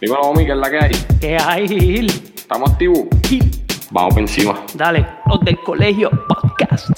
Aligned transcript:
Dímelo, 0.00 0.22
Omi, 0.22 0.46
¿qué 0.46 0.52
es 0.52 0.56
la 0.56 0.70
que 0.70 0.78
hay? 0.78 0.90
¿Qué 1.20 1.36
hay, 1.36 1.68
Gil? 1.68 2.32
¿Estamos 2.34 2.70
activos? 2.70 3.00
Gil, 3.28 3.50
Vamos 3.90 4.14
por 4.14 4.22
encima. 4.22 4.58
Dale, 4.74 5.06
los 5.26 5.40
del 5.40 5.60
colegio 5.60 6.08
podcast. 6.26 6.88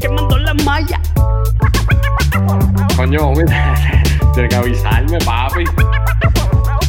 Quemando 0.00 0.38
la 0.38 0.54
malla. 0.54 1.00
Coño, 2.96 3.30
Omi, 3.30 3.42
tienes 4.34 4.50
que 4.50 4.54
avisarme, 4.54 5.18
papi. 5.18 5.64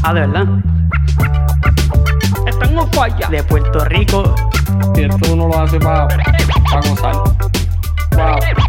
Ah, 0.04 0.14
de 0.14 0.20
verdad. 0.20 0.46
Están 2.46 2.78
en 2.78 2.94
falla. 2.94 3.28
De 3.28 3.42
Puerto 3.42 3.86
Rico. 3.86 4.36
Y 4.96 5.02
esto 5.02 5.34
uno 5.34 5.48
lo 5.48 5.60
hace 5.62 5.80
para 5.80 6.08
pa 6.08 6.80
gozar. 6.88 8.69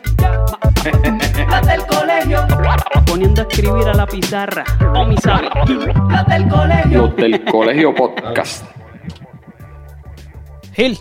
Las 1.49 1.67
del 1.67 1.85
colegio. 1.85 2.47
Poniendo 3.05 3.41
a 3.41 3.45
escribir 3.45 3.87
a 3.87 3.93
la 3.93 4.05
pizarra. 4.05 4.63
O 4.95 5.05
mi 5.05 5.17
sabe. 5.17 5.49
Las 6.09 6.27
del 6.27 6.47
colegio. 6.47 6.97
Los 7.01 7.15
del 7.15 7.43
colegio 7.45 7.95
podcast. 7.95 8.65
Gil, 10.73 10.97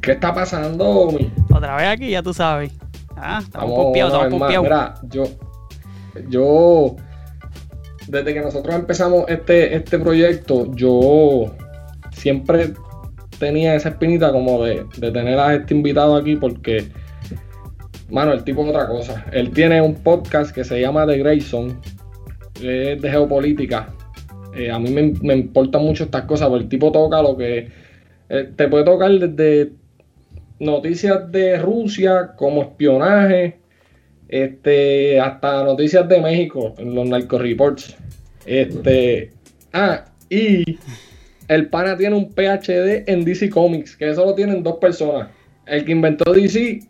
¿Qué 0.00 0.12
está 0.12 0.32
pasando, 0.32 0.84
Omi? 0.84 1.32
otra 1.52 1.76
vez 1.76 1.86
aquí, 1.88 2.10
ya 2.10 2.22
tú 2.22 2.32
sabes. 2.32 2.72
Ah, 3.16 3.40
estamos 3.42 3.72
pompeados, 3.72 4.12
estamos 4.12 4.38
pompeados. 4.38 4.64
Mira, 4.64 4.94
yo, 5.08 5.24
yo, 6.28 6.96
desde 8.06 8.34
que 8.34 8.40
nosotros 8.40 8.74
empezamos 8.74 9.24
este, 9.28 9.74
este 9.74 9.98
proyecto, 9.98 10.70
yo 10.74 11.46
siempre 12.12 12.74
tenía 13.38 13.74
esa 13.74 13.88
espinita 13.88 14.30
como 14.32 14.62
de, 14.62 14.86
de 14.96 15.10
tener 15.10 15.38
a 15.40 15.54
este 15.54 15.74
invitado 15.74 16.14
aquí 16.14 16.36
porque, 16.36 16.88
mano, 18.10 18.32
el 18.32 18.44
tipo 18.44 18.62
es 18.62 18.70
otra 18.70 18.86
cosa. 18.86 19.24
Él 19.32 19.50
tiene 19.50 19.80
un 19.80 19.94
podcast 19.94 20.54
que 20.54 20.64
se 20.64 20.80
llama 20.80 21.06
The 21.06 21.18
Grayson, 21.18 21.80
es 22.62 23.00
de 23.00 23.10
geopolítica. 23.10 23.88
Eh, 24.54 24.70
a 24.70 24.78
mí 24.78 24.90
me, 24.90 25.34
importan 25.34 25.82
mucho 25.82 26.04
estas 26.04 26.22
cosas, 26.22 26.48
porque 26.48 26.64
el 26.64 26.68
tipo 26.68 26.90
toca 26.90 27.22
lo 27.22 27.36
que... 27.36 27.68
eh, 28.28 28.50
te 28.56 28.68
puede 28.68 28.84
tocar 28.84 29.10
desde 29.10 29.72
noticias 30.58 31.30
de 31.30 31.58
Rusia 31.58 32.32
como 32.36 32.62
espionaje, 32.62 33.58
este, 34.28 35.20
hasta 35.20 35.62
noticias 35.64 36.08
de 36.08 36.20
México 36.20 36.74
en 36.78 36.94
los 36.94 37.06
narco 37.06 37.38
reports. 37.38 37.96
Este, 38.46 39.30
ah, 39.72 40.04
y 40.30 40.78
el 41.48 41.68
pana 41.68 41.96
tiene 41.96 42.16
un 42.16 42.32
PhD 42.32 43.04
en 43.06 43.24
DC 43.24 43.50
Comics, 43.50 43.96
que 43.96 44.10
eso 44.10 44.24
lo 44.24 44.34
tienen 44.34 44.62
dos 44.62 44.76
personas. 44.76 45.28
El 45.66 45.84
que 45.84 45.92
inventó 45.92 46.32
DC 46.32 46.80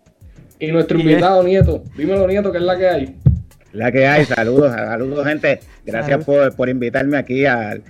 y 0.58 0.72
nuestro 0.72 0.98
Y 0.98 1.02
invitado 1.02 1.42
Nieto. 1.42 1.82
Dímelo, 1.96 2.26
Nieto, 2.26 2.50
que 2.52 2.58
es 2.58 2.64
la 2.64 2.76
que 2.76 2.88
hay. 2.88 3.16
La 3.72 3.92
que 3.92 4.06
hay, 4.06 4.24
saludos, 4.24 4.72
saludos 4.72 5.26
gente. 5.26 5.60
Gracias 5.84 6.24
por, 6.24 6.54
por 6.56 6.68
invitarme 6.68 7.18
aquí 7.18 7.44
al, 7.44 7.82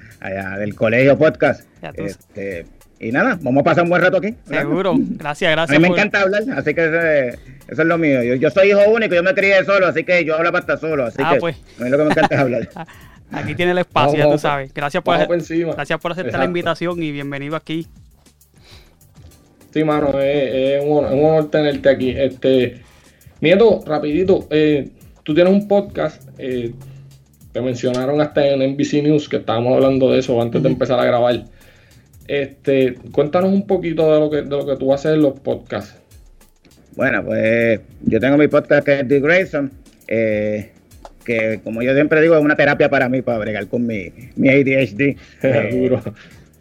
del 0.59 0.75
colegio 0.75 1.17
podcast. 1.17 1.65
Este, 1.95 2.67
y 2.99 3.13
nada, 3.13 3.39
vamos 3.41 3.61
a 3.61 3.65
pasar 3.65 3.85
un 3.85 3.91
buen 3.91 4.03
rato 4.03 4.17
aquí. 4.17 4.35
¿verdad? 4.47 4.63
Seguro. 4.63 4.95
Gracias, 4.99 5.49
A 5.49 5.53
gracias. 5.53 5.79
mí 5.79 5.83
me 5.83 5.89
por- 5.89 5.99
encanta 5.99 6.23
hablar, 6.23 6.43
así 6.57 6.75
que 6.75 6.85
ese- 6.87 7.39
eso 7.69 7.83
es 7.83 7.87
lo 7.89 7.99
mío. 7.99 8.23
Yo, 8.25 8.35
yo 8.35 8.51
soy 8.51 8.71
hijo 8.71 8.81
único, 8.91 9.15
yo 9.15 9.23
me 9.23 9.35
crié 9.35 9.65
solo, 9.65 9.87
así 9.87 10.03
que 10.03 10.25
yo 10.25 10.37
hablo 10.37 10.57
hasta 10.57 10.77
solo. 10.77 11.05
Así 11.05 11.19
Ah, 11.23 11.35
que 11.35 11.41
pues. 11.41 11.57
a 11.79 11.85
mí 11.85 11.91
lo 11.91 11.99
que 11.99 12.05
me 12.05 12.11
encanta 12.11 12.35
es 12.35 12.41
hablar. 12.41 12.69
Aquí 13.33 13.55
tiene 13.57 13.73
el 13.73 13.79
espacio, 13.79 14.19
Vamos, 14.19 14.27
ya 14.27 14.33
tú 14.33 14.39
sabes. 14.39 14.73
Gracias 14.73 15.03
por, 15.03 15.17
gracias 15.19 16.01
por 16.01 16.13
aceptar 16.13 16.39
la 16.39 16.45
invitación 16.47 17.03
y 17.03 17.11
bienvenido 17.13 17.57
aquí. 17.57 17.87
Sí, 19.77 19.85
mano, 19.85 20.19
es, 20.23 20.55
es 20.55 20.83
un, 20.83 20.91
honor, 20.93 21.13
es 21.13 21.19
un 21.19 21.25
honor 21.27 21.51
tenerte 21.51 21.91
aquí. 21.91 22.09
Este, 22.09 22.81
Nieto, 23.43 23.85
rapidito, 23.85 24.47
eh, 24.49 24.89
tú 25.23 25.35
tienes 25.35 25.53
un 25.53 25.69
podcast, 25.69 26.27
eh, 26.39 26.73
te 27.53 27.61
mencionaron 27.61 28.19
hasta 28.23 28.49
en 28.49 28.73
NBC 28.73 29.03
News, 29.03 29.29
que 29.29 29.37
estábamos 29.37 29.75
hablando 29.75 30.11
de 30.11 30.21
eso 30.21 30.41
antes 30.41 30.63
de 30.63 30.71
empezar 30.71 30.99
a 30.99 31.05
grabar. 31.05 31.45
Este, 32.27 32.95
cuéntanos 33.13 33.53
un 33.53 33.67
poquito 33.67 34.11
de 34.15 34.19
lo 34.19 34.31
que, 34.31 34.37
de 34.37 34.57
lo 34.57 34.65
que 34.65 34.77
tú 34.77 34.95
haces 34.95 35.13
en 35.13 35.21
los 35.21 35.39
podcasts. 35.41 35.95
Bueno, 36.95 37.23
pues 37.23 37.79
yo 38.07 38.19
tengo 38.19 38.39
mi 38.39 38.49
podcast 38.49 38.83
que 38.83 39.01
es 39.01 39.07
The 39.07 39.21
Grayson, 39.21 39.71
eh, 40.09 40.71
que 41.23 41.61
como 41.63 41.83
yo 41.83 41.93
siempre 41.93 42.23
digo, 42.23 42.35
es 42.35 42.43
una 42.43 42.57
terapia 42.57 42.89
para 42.89 43.11
mí, 43.11 43.21
para 43.21 43.41
bregar 43.41 43.67
con 43.67 43.87
mi, 43.87 44.11
mi 44.37 44.49
ADHD. 44.49 45.17
Duro. 45.71 46.03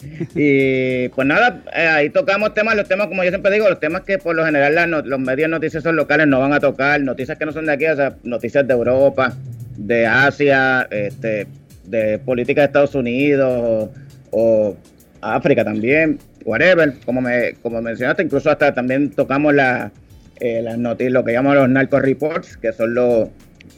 Y 0.36 1.10
pues 1.10 1.28
nada, 1.28 1.62
eh, 1.76 1.88
ahí 1.88 2.10
tocamos 2.10 2.54
temas, 2.54 2.76
los 2.76 2.88
temas, 2.88 3.08
como 3.08 3.24
yo 3.24 3.30
siempre 3.30 3.52
digo, 3.52 3.70
los 3.70 3.80
temas 3.80 4.02
que 4.02 4.18
por 4.18 4.36
lo 4.36 4.46
general 4.46 4.90
no- 4.90 5.02
los 5.02 5.20
medios 5.20 5.50
noticiosos 5.50 5.94
locales 5.94 6.28
no 6.28 6.40
van 6.40 6.54
a 6.54 6.60
tocar, 6.60 7.02
noticias 7.02 7.38
que 7.38 7.46
no 7.46 7.52
son 7.52 7.66
de 7.66 7.74
aquí, 7.74 7.86
o 7.86 7.96
sea, 7.96 8.16
noticias 8.24 8.68
de 8.68 8.74
Europa, 8.74 9.34
de 9.78 10.06
Asia, 10.06 10.88
este, 10.92 11.48
de 11.86 12.20
política 12.20 12.62
de 12.62 12.68
Estados 12.68 12.96
Unidos 12.96 13.50
o, 13.52 13.92
o 14.32 14.78
África 15.22 15.64
también, 15.64 16.20
whatever, 16.44 16.94
como 17.06 17.22
me 17.22 17.54
como 17.62 17.82
mencionaste, 17.82 18.24
incluso 18.24 18.50
hasta 18.50 18.74
también 18.74 19.10
tocamos 19.12 19.54
la, 19.54 19.92
eh, 20.40 20.62
las 20.62 20.78
noticias, 20.78 21.12
lo 21.14 21.24
que 21.24 21.34
llamamos 21.34 21.58
los 21.58 21.70
narco 21.70 22.00
reports, 22.00 22.58
que 22.58 22.72
son 22.74 22.94
los 22.94 23.30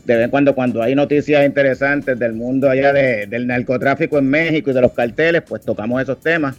de 0.07 0.15
vez 0.15 0.23
en 0.25 0.31
cuando 0.31 0.55
cuando 0.55 0.81
hay 0.81 0.95
noticias 0.95 1.45
interesantes 1.45 2.17
del 2.17 2.31
mundo 2.33 2.69
allá 2.69 2.93
de- 2.93 3.27
del 3.27 3.45
narcotráfico 3.45 4.17
en 4.17 4.29
México 4.29 4.71
y 4.71 4.73
de 4.73 4.81
los 4.81 4.93
carteles, 4.93 5.41
pues 5.47 5.61
tocamos 5.63 6.01
esos 6.01 6.19
temas. 6.21 6.55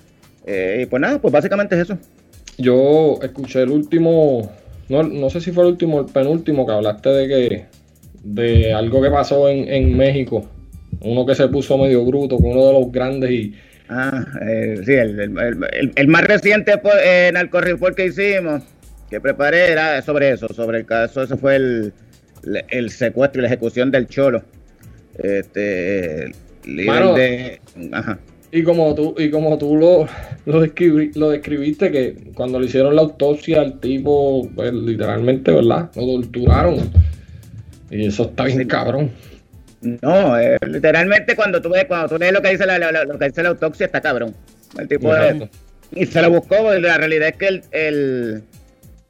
Eh, 0.46 0.80
y 0.82 0.86
pues 0.86 1.00
nada, 1.00 1.18
pues 1.18 1.32
básicamente 1.32 1.74
es 1.74 1.82
eso. 1.82 1.98
Yo 2.58 3.18
escuché 3.22 3.62
el 3.62 3.70
último, 3.70 4.52
no, 4.90 5.02
no 5.02 5.30
sé 5.30 5.40
si 5.40 5.50
fue 5.50 5.64
el 5.64 5.70
último, 5.70 6.00
el 6.00 6.06
penúltimo, 6.06 6.66
que 6.66 6.72
hablaste 6.72 7.08
de 7.08 7.28
que 7.28 7.64
de 8.22 8.72
algo 8.74 9.00
que 9.00 9.10
pasó 9.10 9.48
en, 9.48 9.66
en 9.72 9.96
México. 9.96 10.46
Uno 11.00 11.24
que 11.24 11.34
se 11.34 11.48
puso 11.48 11.78
medio 11.78 12.04
bruto 12.04 12.36
con 12.36 12.50
uno 12.50 12.66
de 12.66 12.72
los 12.74 12.92
grandes 12.92 13.30
y 13.30 13.54
Ah, 13.90 14.22
eh, 14.46 14.80
sí, 14.84 14.92
el, 14.92 15.18
el- 15.18 15.92
el- 15.96 16.08
más 16.08 16.22
reciente 16.24 16.72
eh, 17.02 17.30
narco 17.32 17.58
report 17.62 17.96
que 17.96 18.04
hicimos, 18.06 18.62
que 19.08 19.18
preparé, 19.18 19.72
era 19.72 20.02
sobre 20.02 20.32
eso, 20.32 20.46
sobre 20.52 20.80
el 20.80 20.84
caso, 20.84 21.22
eso 21.22 21.38
fue 21.38 21.56
el, 21.56 21.92
el 22.68 22.90
secuestro 22.90 23.40
y 23.40 23.42
la 23.42 23.48
ejecución 23.48 23.90
del 23.90 24.06
Cholo. 24.06 24.42
Este, 25.18 26.32
Mano. 26.66 27.14
de... 27.14 27.60
Ajá. 27.92 28.18
Y 28.50 28.62
como 28.62 28.94
tú, 28.94 29.14
y 29.18 29.30
como 29.30 29.58
tú 29.58 29.76
lo, 29.76 30.08
lo, 30.46 30.64
describi- 30.64 31.14
lo 31.16 31.30
describiste, 31.30 31.90
que 31.90 32.14
cuando 32.34 32.58
le 32.58 32.66
hicieron 32.66 32.96
la 32.96 33.02
autopsia 33.02 33.60
al 33.60 33.78
tipo, 33.78 34.48
pues 34.54 34.72
literalmente, 34.72 35.50
¿verdad? 35.52 35.90
Lo 35.96 36.06
torturaron. 36.22 36.90
Y 37.90 38.06
eso 38.06 38.24
está 38.24 38.44
bien 38.44 38.58
Sí. 38.60 38.66
cabrón. 38.66 39.10
No, 39.80 40.38
eh, 40.38 40.56
literalmente 40.66 41.36
cuando 41.36 41.60
tú 41.60 41.68
ves, 41.68 41.84
cuando 41.84 42.08
tú 42.08 42.18
lees 42.18 42.32
lo 42.32 42.40
que 42.42 42.50
dice 42.50 42.64
la, 42.66 42.78
lo 43.04 43.18
que 43.18 43.26
dice 43.26 43.42
la 43.42 43.50
autopsia 43.50 43.86
está 43.86 44.00
cabrón. 44.00 44.34
El 44.78 44.88
tipo 44.88 45.12
de- 45.14 45.48
y 45.92 46.04
se 46.06 46.20
lo 46.22 46.30
buscó, 46.30 46.74
y 46.74 46.80
la 46.80 46.96
realidad 46.98 47.28
es 47.28 47.36
que 47.36 47.48
el, 47.48 47.62
el- 47.72 48.42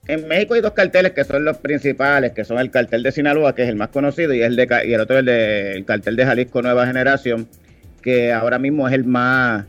en 0.08 0.26
México 0.26 0.54
hay 0.54 0.62
dos 0.62 0.72
carteles 0.72 1.12
que 1.12 1.22
son 1.22 1.44
los 1.44 1.58
principales, 1.58 2.32
que 2.32 2.44
son 2.44 2.58
el 2.58 2.70
cartel 2.70 3.02
de 3.02 3.12
Sinaloa, 3.12 3.54
que 3.54 3.62
es 3.62 3.68
el 3.68 3.76
más 3.76 3.88
conocido, 3.88 4.32
y 4.32 4.40
el 4.40 4.56
de 4.56 4.66
y 4.86 4.92
el 4.94 5.00
otro 5.00 5.16
es 5.16 5.20
el, 5.20 5.26
de, 5.26 5.72
el 5.72 5.84
cartel 5.84 6.16
de 6.16 6.24
Jalisco 6.24 6.62
Nueva 6.62 6.86
Generación, 6.86 7.46
que 8.02 8.32
ahora 8.32 8.58
mismo 8.58 8.88
es 8.88 8.94
el 8.94 9.04
más 9.04 9.66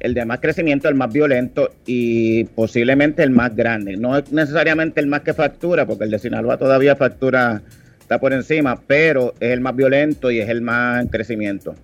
el 0.00 0.14
de 0.14 0.24
más 0.24 0.40
crecimiento, 0.40 0.88
el 0.88 0.94
más 0.94 1.12
violento 1.12 1.70
y 1.86 2.44
posiblemente 2.44 3.22
el 3.22 3.30
más 3.30 3.54
grande. 3.54 3.96
No 3.96 4.16
es 4.16 4.32
necesariamente 4.32 5.00
el 5.00 5.08
más 5.08 5.20
que 5.20 5.34
factura, 5.34 5.86
porque 5.86 6.04
el 6.04 6.10
de 6.10 6.18
Sinaloa 6.18 6.56
todavía 6.56 6.96
factura, 6.96 7.62
está 8.00 8.18
por 8.18 8.32
encima, 8.32 8.80
pero 8.86 9.34
es 9.40 9.50
el 9.50 9.60
más 9.60 9.76
violento 9.76 10.30
y 10.30 10.38
es 10.40 10.48
el 10.48 10.62
más 10.62 11.02
en 11.02 11.08
crecimiento. 11.08 11.74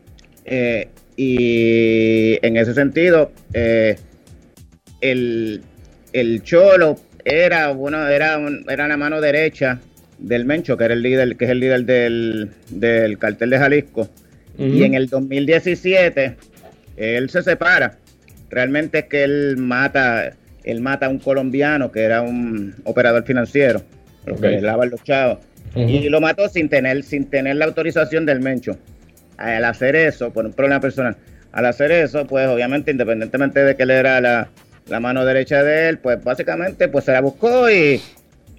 Eh, 0.45 0.89
y 1.17 2.39
en 2.47 2.57
ese 2.57 2.75
sentido, 2.75 3.33
eh, 3.53 3.97
el, 5.01 5.63
el 6.13 6.43
Cholo 6.43 6.97
era 7.25 7.71
uno, 7.73 8.09
era, 8.09 8.39
un- 8.39 8.65
era 8.69 8.89
la 8.89 8.97
mano 8.97 9.21
derecha 9.21 9.81
del 10.19 10.45
Mencho, 10.45 10.77
que 10.77 10.85
era 10.85 10.95
el 10.95 11.03
líder, 11.03 11.37
que 11.37 11.45
es 11.47 11.51
el 11.51 11.61
líder 11.61 11.85
del, 11.85 12.51
del 12.71 13.19
cartel 13.19 13.51
de 13.51 13.59
Jalisco. 13.59 14.09
Y 14.59 14.85
en 14.85 14.95
el 14.95 15.09
2017 15.09 16.37
Él 16.97 17.31
se 17.31 17.43
separa. 17.43 17.99
Realmente 18.51 18.99
es 19.01 19.05
que 19.07 19.25
él 19.25 19.57
mata, 19.57 20.33
él 20.65 20.81
mata 20.83 21.07
a 21.07 21.09
un 21.09 21.19
colombiano 21.19 21.91
que 21.91 22.03
era 22.03 22.21
un 22.21 22.75
operador 22.85 23.25
financiero, 23.25 23.83
que 24.41 24.61
lava 24.61 24.85
los 24.87 25.03
chavos. 25.03 25.39
Y 25.75 26.09
lo 26.11 26.21
mató 26.21 26.49
sin 26.51 26.69
tener, 26.69 27.03
sin 27.03 27.25
tener 27.31 27.57
la 27.57 27.65
autorización 27.65 28.27
del 28.27 28.41
Mencho. 28.41 28.77
Al 29.39 29.65
hacer 29.65 29.97
eso, 29.97 30.33
por 30.35 30.45
un 30.45 30.53
problema 30.53 30.81
personal, 30.81 31.17
al 31.51 31.65
hacer 31.65 31.91
eso, 31.93 32.27
pues 32.27 32.47
obviamente, 32.47 32.91
independientemente 32.91 33.61
de 33.65 33.75
que 33.75 33.85
él 33.85 33.91
era 33.91 34.21
la, 34.21 34.49
la 34.89 35.01
mano 35.01 35.25
derecha 35.25 35.63
de 35.63 35.89
él, 35.89 35.99
pues 35.99 36.23
básicamente 36.23 36.89
pues 36.89 37.05
se 37.05 37.13
la 37.13 37.21
buscó 37.21 37.71
y 37.71 38.01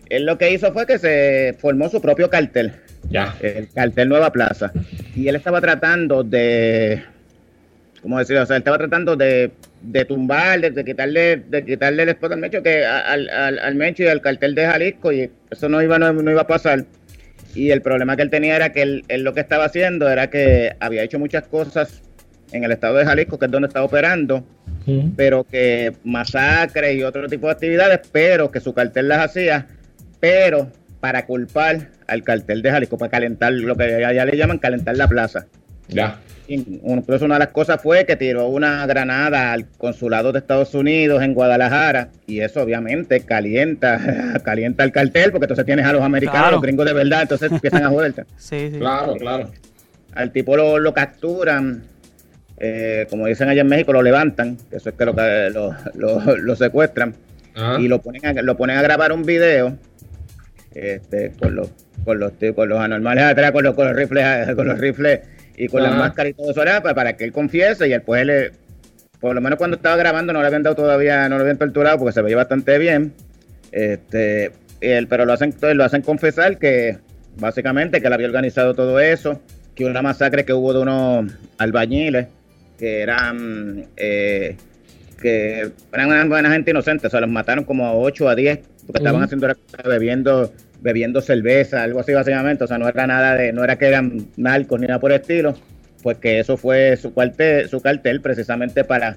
él 0.09 0.25
lo 0.25 0.37
que 0.37 0.51
hizo 0.51 0.71
fue 0.73 0.85
que 0.85 0.97
se 0.99 1.55
formó 1.59 1.89
su 1.89 2.01
propio 2.01 2.29
cartel, 2.29 2.73
Ya. 3.09 3.35
el 3.41 3.67
cartel 3.73 4.09
Nueva 4.09 4.31
Plaza. 4.31 4.71
Y 5.15 5.27
él 5.27 5.35
estaba 5.35 5.59
tratando 5.61 6.23
de, 6.23 7.03
¿cómo 8.01 8.19
decirlo? 8.19 8.43
O 8.43 8.45
sea, 8.45 8.55
él 8.57 8.61
estaba 8.61 8.77
tratando 8.77 9.15
de, 9.15 9.51
de 9.81 10.05
tumbar, 10.05 10.61
de, 10.61 10.71
de 10.71 10.85
quitarle, 10.85 11.37
de 11.47 11.65
quitarle 11.65 12.03
el 12.03 12.09
spot 12.09 12.33
al 12.33 12.39
Mencho, 12.39 12.63
que 12.63 12.85
al, 12.85 13.29
al, 13.29 13.59
al 13.59 13.75
Mencho 13.75 14.03
y 14.03 14.07
al 14.07 14.21
cartel 14.21 14.55
de 14.55 14.65
Jalisco, 14.65 15.11
y 15.11 15.29
eso 15.49 15.69
no 15.69 15.81
iba, 15.81 15.97
no, 15.99 16.13
no 16.13 16.31
iba 16.31 16.41
a 16.41 16.47
pasar. 16.47 16.85
Y 17.55 17.69
el 17.71 17.81
problema 17.81 18.15
que 18.15 18.23
él 18.23 18.29
tenía 18.29 18.55
era 18.55 18.71
que 18.71 18.81
él, 18.81 19.03
él 19.09 19.21
lo 19.23 19.33
que 19.33 19.39
estaba 19.41 19.65
haciendo 19.65 20.09
era 20.09 20.29
que 20.29 20.75
había 20.79 21.03
hecho 21.03 21.19
muchas 21.19 21.43
cosas 21.47 22.01
en 22.51 22.63
el 22.63 22.71
estado 22.71 22.95
de 22.97 23.05
Jalisco, 23.05 23.37
que 23.39 23.45
es 23.45 23.51
donde 23.51 23.67
estaba 23.67 23.85
operando, 23.85 24.45
Pero 25.15 25.43
que 25.45 25.93
masacres 26.03 26.95
y 26.95 27.03
otro 27.03 27.27
tipo 27.27 27.47
de 27.47 27.53
actividades, 27.53 28.01
pero 28.11 28.51
que 28.51 28.59
su 28.59 28.73
cartel 28.73 29.07
las 29.07 29.25
hacía, 29.25 29.67
pero 30.19 30.69
para 30.99 31.25
culpar 31.25 31.89
al 32.07 32.23
cartel 32.23 32.61
de 32.61 32.71
Jalisco, 32.71 32.97
para 32.97 33.11
calentar, 33.11 33.51
lo 33.53 33.75
que 33.75 34.05
allá 34.05 34.25
le 34.25 34.37
llaman 34.37 34.57
calentar 34.57 34.95
la 34.97 35.07
plaza. 35.07 35.45
Ya. 35.89 36.19
Y 36.47 36.55
Incluso 36.85 37.23
una 37.25 37.35
de 37.35 37.39
las 37.39 37.49
cosas 37.49 37.81
fue 37.81 38.05
que 38.05 38.15
tiró 38.17 38.47
una 38.47 38.85
granada 38.85 39.53
al 39.53 39.65
consulado 39.77 40.31
de 40.33 40.39
Estados 40.39 40.73
Unidos 40.73 41.21
en 41.23 41.33
Guadalajara 41.33 42.09
y 42.27 42.41
eso 42.41 42.61
obviamente 42.61 43.21
calienta, 43.21 44.39
calienta 44.43 44.83
el 44.83 44.91
cartel 44.91 45.31
porque 45.31 45.45
entonces 45.45 45.65
tienes 45.65 45.85
a 45.85 45.93
los 45.93 46.01
americanos, 46.01 46.39
Claro. 46.41 46.55
los 46.55 46.61
gringos 46.61 46.85
de 46.85 46.93
verdad, 46.93 47.21
entonces 47.23 47.49
empiezan 47.51 47.83
a 47.85 47.89
joderte. 47.89 48.25
Sí, 48.37 48.69
sí. 48.71 48.79
Claro, 48.79 49.15
claro. 49.15 49.51
Al 50.15 50.31
tipo 50.31 50.55
lo, 50.57 50.79
lo 50.79 50.93
capturan, 50.93 51.83
eh, 52.65 53.07
como 53.09 53.27
dicen 53.27 53.49
allá 53.49 53.59
en 53.61 53.67
México, 53.67 53.91
lo 53.91 54.01
levantan, 54.01 54.55
que 54.69 54.77
eso 54.77 54.87
es 54.89 54.95
que 54.95 55.03
lo, 55.05 55.13
lo, 55.51 55.75
lo- 55.95 56.37
lo 56.37 56.55
secuestran 56.55 57.13
Ajá. 57.55 57.79
y 57.81 57.89
lo 57.89 58.01
ponen 58.01 58.25
a, 58.25 58.33
lo 58.41 58.55
ponen 58.55 58.77
a 58.77 58.81
grabar 58.81 59.11
un 59.11 59.23
video 59.23 59.77
este, 60.73 61.31
con 61.39 61.55
los 61.55 61.69
con 62.05 62.19
los 62.19 62.31
con 62.55 62.69
los 62.69 62.79
anormales 62.79 63.23
atrás 63.25 63.51
con 63.51 63.63
los, 63.63 63.75
con 63.75 63.87
los 63.87 63.95
rifles 63.95 64.25
con 64.55 64.65
los 64.67 64.79
rifles 64.79 65.19
y 65.57 65.67
con 65.67 65.83
las 65.83 65.91
Ajá. 65.91 65.99
máscaras 66.01 66.31
y 66.31 66.33
todo 66.35 66.51
eso 66.51 66.61
era 66.63 66.81
para, 66.81 66.95
para 66.95 67.13
que 67.17 67.25
él 67.25 67.31
confiese 67.33 67.85
y 67.87 67.91
después 67.91 68.21
él 68.21 68.27
le- 68.27 68.51
por 69.19 69.35
lo 69.35 69.41
menos 69.41 69.57
cuando 69.57 69.75
estaba 69.77 69.95
grabando 69.97 70.31
no 70.33 70.41
le 70.41 70.47
habían 70.47 70.63
dado 70.63 70.75
todavía 70.75 71.27
no 71.29 71.35
lo 71.37 71.41
habían 71.43 71.57
torturado 71.57 71.97
porque 71.99 72.13
se 72.13 72.21
veía 72.21 72.37
bastante 72.37 72.77
bien 72.77 73.13
este 73.71 74.51
él, 74.81 75.07
pero 75.07 75.25
lo 75.25 75.33
hacen 75.33 75.53
lo 75.75 75.83
hacen 75.83 76.01
confesar 76.01 76.57
que 76.57 76.97
básicamente 77.37 78.01
que 78.01 78.07
él 78.07 78.13
había 78.13 78.27
organizado 78.27 78.73
todo 78.73 78.99
eso 78.99 79.41
que 79.75 79.85
una 79.85 80.01
masacre 80.01 80.43
que 80.45 80.53
hubo 80.53 80.73
de 80.73 80.79
unos 80.79 81.31
albañiles 81.57 82.27
que 82.77 83.01
eran 83.01 83.85
eh, 83.97 84.55
que 85.21 85.71
eran 85.93 86.07
una 86.09 86.25
buena 86.25 86.51
gente 86.51 86.71
inocente, 86.71 87.07
o 87.07 87.09
sea, 87.09 87.21
los 87.21 87.29
mataron 87.29 87.63
como 87.63 87.85
a 87.85 87.93
8 87.95 88.27
a 88.27 88.35
10, 88.35 88.59
porque 88.85 88.99
estaban 88.99 89.15
Ujú. 89.21 89.25
haciendo 89.25 89.45
era- 89.45 89.57
bebiendo 89.87 90.51
bebiendo 90.81 91.21
cerveza, 91.21 91.81
algo 91.83 92.01
así 92.01 92.11
básicamente, 92.13 92.65
o 92.65 92.67
sea, 92.67 92.77
no 92.77 92.89
era 92.89 93.07
nada 93.07 93.35
de, 93.35 93.53
no 93.53 93.63
era 93.63 93.77
que 93.77 93.85
eran 93.87 94.27
narcos 94.35 94.81
ni 94.81 94.87
nada 94.87 94.99
por 94.99 95.13
el 95.13 95.21
estilo, 95.21 95.55
pues 96.01 96.17
que 96.17 96.39
eso 96.41 96.57
fue 96.57 96.97
su 96.97 97.13
cuartel, 97.13 97.69
su 97.69 97.79
cartel 97.81 98.19
precisamente 98.19 98.83
para 98.83 99.15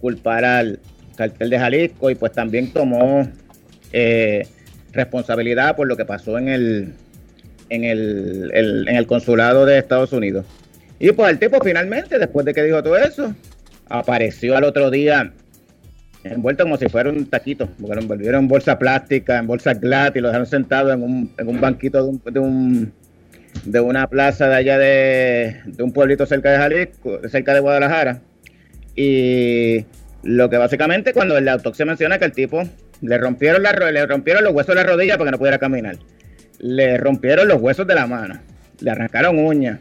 culpar 0.00 0.44
al 0.44 0.78
cartel 1.16 1.50
de 1.50 1.58
Jalisco 1.58 2.08
y 2.10 2.14
pues 2.14 2.30
también 2.30 2.72
tomó 2.72 3.28
eh, 3.92 4.46
responsabilidad 4.92 5.74
por 5.74 5.88
lo 5.88 5.96
que 5.96 6.04
pasó 6.04 6.38
en 6.38 6.48
el 6.48 6.92
en 7.70 7.82
el, 7.84 8.50
el- 8.54 8.88
en 8.88 8.94
el 8.96 9.06
consulado 9.08 9.66
de 9.66 9.76
Estados 9.78 10.12
Unidos. 10.12 10.46
Y 10.98 11.12
pues 11.12 11.30
el 11.30 11.38
tipo 11.38 11.60
finalmente, 11.62 12.18
después 12.18 12.44
de 12.46 12.54
que 12.54 12.62
dijo 12.64 12.82
todo 12.82 12.96
eso, 12.96 13.34
apareció 13.88 14.56
al 14.56 14.64
otro 14.64 14.90
día 14.90 15.32
envuelto 16.24 16.64
como 16.64 16.76
si 16.76 16.88
fuera 16.88 17.08
un 17.10 17.26
taquito, 17.26 17.68
porque 17.80 17.94
lo 17.94 18.00
envolvieron 18.02 18.42
en 18.42 18.48
bolsa 18.48 18.78
plástica, 18.78 19.38
en 19.38 19.46
bolsa 19.46 19.74
glass 19.74 20.12
y 20.14 20.20
lo 20.20 20.28
dejaron 20.28 20.46
sentado 20.46 20.92
en 20.92 21.02
un, 21.02 21.32
en 21.38 21.48
un 21.48 21.60
banquito 21.60 22.02
de, 22.02 22.08
un, 22.10 22.22
de, 22.32 22.40
un- 22.40 22.92
de 23.64 23.80
una 23.80 24.08
plaza 24.08 24.48
de 24.48 24.56
allá 24.56 24.78
de, 24.78 25.56
de 25.64 25.82
un 25.82 25.92
pueblito 25.92 26.26
cerca 26.26 26.50
de 26.50 26.58
Jalisco, 26.58 27.20
cerca 27.28 27.54
de 27.54 27.60
Guadalajara. 27.60 28.20
Y 28.96 29.84
lo 30.24 30.50
que 30.50 30.56
básicamente 30.58 31.12
cuando 31.12 31.38
en 31.38 31.44
la 31.44 31.52
autopsia 31.52 31.84
menciona 31.86 32.18
que 32.18 32.24
el 32.24 32.32
tipo 32.32 32.62
le 33.00 33.16
rompieron, 33.18 33.62
la, 33.62 33.72
le 33.72 34.04
rompieron 34.06 34.42
los 34.42 34.52
huesos 34.52 34.74
de 34.74 34.82
la 34.82 34.88
rodilla 34.88 35.16
para 35.16 35.28
que 35.28 35.32
no 35.32 35.38
pudiera 35.38 35.58
caminar. 35.58 35.96
Le 36.58 36.96
rompieron 36.98 37.46
los 37.46 37.60
huesos 37.62 37.86
de 37.86 37.94
la 37.94 38.06
mano. 38.08 38.40
Le 38.80 38.90
arrancaron 38.90 39.38
uñas. 39.38 39.78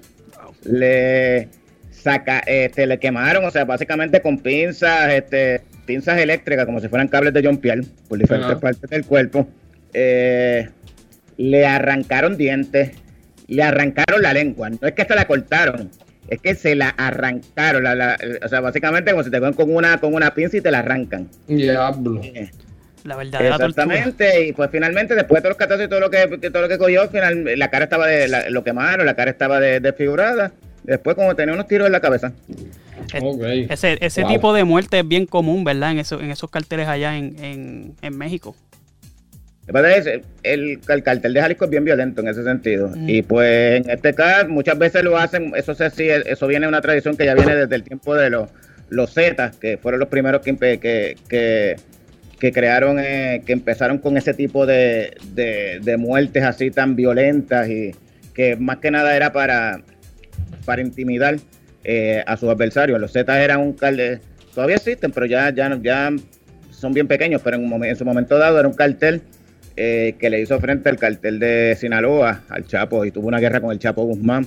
Le 0.67 1.47
saca, 1.91 2.39
este, 2.45 2.85
le 2.85 2.99
quemaron, 2.99 3.43
o 3.45 3.51
sea, 3.51 3.65
básicamente 3.65 4.21
con 4.21 4.37
pinzas, 4.39 5.11
este, 5.13 5.61
pinzas 5.85 6.19
eléctricas, 6.19 6.65
como 6.65 6.79
si 6.79 6.87
fueran 6.87 7.07
cables 7.07 7.33
de 7.33 7.43
John 7.43 7.57
Pierre, 7.57 7.83
por 8.07 8.17
diferentes 8.19 8.57
partes 8.59 8.89
del 8.89 9.05
cuerpo. 9.05 9.47
Eh, 9.93 10.69
le 11.37 11.65
arrancaron 11.65 12.37
dientes, 12.37 12.91
le 13.47 13.63
arrancaron 13.63 14.21
la 14.21 14.33
lengua. 14.33 14.69
No 14.69 14.79
es 14.87 14.93
que 14.93 15.05
se 15.05 15.15
la 15.15 15.25
cortaron, 15.25 15.89
es 16.27 16.39
que 16.41 16.55
se 16.55 16.75
la 16.75 16.89
arrancaron. 16.89 17.83
la- 17.83 17.95
la- 17.95 18.17
o 18.43 18.47
sea, 18.47 18.59
básicamente 18.59 19.11
como 19.11 19.23
si 19.23 19.31
te 19.31 19.39
cogen 19.39 19.53
con 19.53 19.73
una, 19.73 19.99
con 19.99 20.13
una 20.13 20.33
pinza 20.33 20.57
y 20.57 20.61
te 20.61 20.71
la 20.71 20.79
arrancan. 20.79 21.29
Diablo. 21.47 22.21
Eh, 22.23 22.49
La 23.07 23.15
verdadera 23.15 23.57
tortura. 23.57 23.85
Exactamente, 23.85 24.47
y 24.47 24.53
pues 24.53 24.69
finalmente, 24.71 25.15
después 25.15 25.37
de 25.37 25.41
todos 25.49 25.51
los 25.51 25.57
catazos 25.57 25.85
y 25.85 25.87
todo 25.87 25.99
lo 26.01 26.09
que, 26.09 26.39
que 26.41 26.51
todo 26.51 26.61
lo 26.63 26.67
que 26.69 26.77
cogió, 26.77 27.07
final, 27.09 27.45
la 27.57 27.69
cara 27.69 27.85
estaba 27.85 28.05
de, 28.07 28.27
la- 28.27 28.49
lo 28.49 28.63
quemaron, 28.63 29.05
la 29.05 29.15
cara 29.15 29.31
estaba 29.31 29.59
de- 29.59 29.79
desfigurada. 29.79 30.51
Después 30.83 31.15
como 31.15 31.35
tenía 31.35 31.53
unos 31.53 31.67
tiros 31.67 31.85
en 31.87 31.91
la 31.93 31.99
cabeza. 31.99 32.31
Ese, 33.69 33.97
ese 34.01 34.21
Wow. 34.23 34.31
tipo 34.31 34.53
de 34.53 34.63
muerte 34.63 34.99
es 34.99 35.07
bien 35.07 35.25
común, 35.25 35.63
¿verdad? 35.63 35.91
En, 35.91 35.99
eso, 35.99 36.19
en 36.19 36.31
esos 36.31 36.49
carteles 36.49 36.87
allá 36.87 37.17
en, 37.17 37.35
en, 37.43 37.95
en 38.01 38.17
México. 38.17 38.55
Es, 39.67 40.07
el, 40.43 40.79
el 40.87 41.03
cartel 41.03 41.33
de 41.33 41.41
Jalisco 41.41 41.65
es 41.65 41.71
bien 41.71 41.83
violento 41.83 42.21
en 42.21 42.29
ese 42.29 42.43
sentido. 42.43 42.87
Mm. 42.89 43.09
Y 43.09 43.21
pues 43.21 43.81
en 43.85 43.89
este 43.89 44.13
caso 44.13 44.47
muchas 44.47 44.77
veces 44.77 45.03
lo 45.03 45.17
hacen, 45.17 45.51
eso 45.55 45.73
se 45.75 45.89
sí, 45.89 46.07
eso 46.09 46.47
viene 46.47 46.65
de 46.65 46.69
una 46.69 46.81
tradición 46.81 47.17
que 47.17 47.25
ya 47.25 47.33
viene 47.35 47.53
desde 47.55 47.75
el 47.75 47.83
tiempo 47.83 48.15
de 48.15 48.29
los, 48.29 48.49
los 48.89 49.13
Zetas, 49.13 49.57
que 49.57 49.77
fueron 49.77 49.99
los 49.99 50.07
primeros 50.09 50.41
que, 50.41 50.53
empe- 50.53 50.79
que, 50.79 51.17
que, 51.27 51.75
que 52.39 52.51
crearon, 52.51 52.99
eh, 52.99 53.41
que 53.45 53.53
empezaron 53.53 53.97
con 53.97 54.15
ese 54.17 54.33
tipo 54.33 54.65
de, 54.65 55.15
de, 55.33 55.97
muertes 55.97 56.43
así 56.43 56.69
tan 56.71 56.95
violentas 56.95 57.67
y 57.69 57.91
que 58.33 58.55
más 58.55 58.77
que 58.77 58.91
nada 58.91 59.15
era 59.15 59.31
para, 59.33 59.81
para 60.65 60.81
intimidar 60.81 61.37
eh, 61.83 62.23
a 62.27 62.37
sus 62.37 62.49
adversarios. 62.49 62.99
Los 62.99 63.13
Zetas 63.13 63.37
eran 63.39 63.59
un 63.61 63.73
cartel, 63.73 64.19
todavía 64.53 64.75
existen, 64.75 65.11
pero 65.11 65.25
ya, 65.25 65.49
ya, 65.53 65.75
ya 65.81 66.11
son 66.69 66.93
bien 66.93 67.07
pequeños, 67.07 67.41
pero 67.43 67.57
en, 67.57 67.83
en 67.83 67.95
su 67.95 68.05
momento 68.05 68.37
dado 68.37 68.59
era 68.59 68.67
un 68.67 68.75
cartel 68.75 69.21
eh, 69.75 70.15
que 70.19 70.29
le 70.29 70.41
hizo 70.41 70.59
frente 70.59 70.89
al 70.89 70.97
cartel 70.97 71.39
de 71.39 71.75
Sinaloa, 71.79 72.43
al 72.49 72.67
Chapo, 72.67 73.03
y 73.05 73.11
tuvo 73.11 73.27
una 73.27 73.39
guerra 73.39 73.61
con 73.61 73.71
el 73.71 73.79
Chapo 73.79 74.03
Guzmán, 74.03 74.45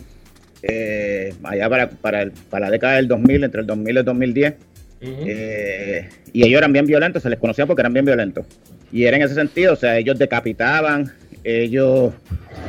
eh, 0.63 1.33
allá 1.43 1.69
para, 1.69 1.89
para, 1.91 2.23
el- 2.23 2.33
para 2.33 2.67
la 2.67 2.71
década 2.71 2.95
del 2.97 3.09
2000, 3.09 3.45
entre 3.45 3.61
el 3.63 3.67
2000 3.67 3.95
y 3.95 3.99
el 3.99 4.05
2010. 4.05 4.55
Eh, 5.03 6.09
y 6.33 6.45
ellos 6.47 6.59
eran 6.59 6.73
bien 6.73 6.87
violentos, 6.87 7.23
se 7.23 7.31
les 7.31 7.39
conocía 7.39 7.67
porque 7.67 7.83
eran 7.83 7.93
bien 7.93 8.05
violentos. 8.05 8.47
Y 8.93 9.05
era 9.05 9.17
en 9.17 9.23
ese 9.23 9.35
sentido, 9.35 9.73
o 9.73 9.77
sea, 9.77 9.97
ellos 9.99 10.19
decapitaban, 10.19 11.13
ellos, 11.45 12.13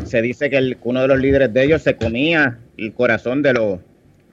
se 0.05 0.21
dice 0.21 0.49
que 0.49 0.57
el- 0.57 0.77
uno 0.83 1.01
de 1.01 1.07
los 1.07 1.19
líderes 1.19 1.53
de 1.53 1.63
ellos 1.63 1.81
se 1.81 1.95
comía 1.95 2.59
el 2.77 2.93
corazón 2.93 3.41
de 3.41 3.53
los 3.53 3.79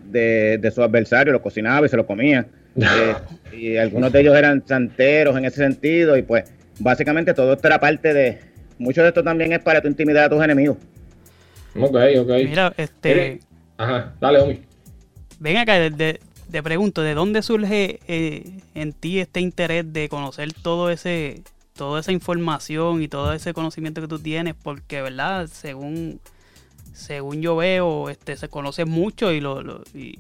de, 0.05 0.57
de 0.59 0.71
sus 0.71 0.79
adversarios, 0.85 1.33
lo 1.33 1.43
cocinaba 1.43 1.85
y 1.87 1.89
se 1.89 1.97
lo 1.97 2.07
comía. 2.07 2.47
Eh, 2.81 3.15
y 3.57 3.77
algunos 3.77 4.13
de 4.13 4.21
ellos 4.21 4.37
eran 4.37 4.63
santeros 4.65 5.37
en 5.37 5.45
ese 5.47 5.57
sentido, 5.57 6.17
y 6.17 6.23
pues 6.23 6.45
básicamente 6.79 7.35
todo 7.35 7.55
esto 7.55 7.67
era 7.67 7.81
parte 7.81 8.15
de, 8.15 8.39
mucho 8.79 9.03
de 9.03 9.09
esto 9.09 9.25
también 9.25 9.53
es 9.53 9.59
para 9.59 9.81
tu 9.83 9.89
intimidad 9.89 10.27
a 10.27 10.29
tus 10.29 10.45
enemigos. 10.45 10.77
Ok, 11.75 11.97
ok. 12.21 12.29
Mira, 12.45 12.73
este, 12.77 13.09
Mire. 13.09 13.41
Ajá, 13.79 14.15
dale, 14.21 14.39
Omi. 14.41 14.61
ven 15.41 15.57
acá, 15.57 15.75
de, 15.79 15.91
de- 15.91 16.21
te 16.51 16.63
pregunto, 16.63 17.03
¿de 17.03 17.15
dónde 17.15 17.43
surge 17.43 18.01
eh, 18.09 18.61
en 18.75 18.93
ti 18.93 19.19
este 19.21 19.41
interés 19.41 19.93
de 19.93 20.09
conocer 20.09 20.53
todo 20.53 20.91
ese, 20.91 21.43
toda 21.75 22.01
esa 22.01 22.13
información 22.13 23.03
y 23.03 23.09
todo 23.09 23.33
ese 23.33 23.53
conocimiento 23.55 24.01
que 24.01 24.09
tú 24.09 24.19
tienes? 24.19 24.55
Porque, 24.55 25.03
¿verdad? 25.03 25.49
Según, 25.53 26.21
según 26.93 27.43
yo 27.43 27.57
veo, 27.57 28.09
este, 28.11 28.37
se 28.37 28.49
conoce 28.49 28.85
mucho 28.85 29.33
y 29.33 29.41
lo, 29.41 29.63
lo- 29.63 29.83
y, 29.95 30.19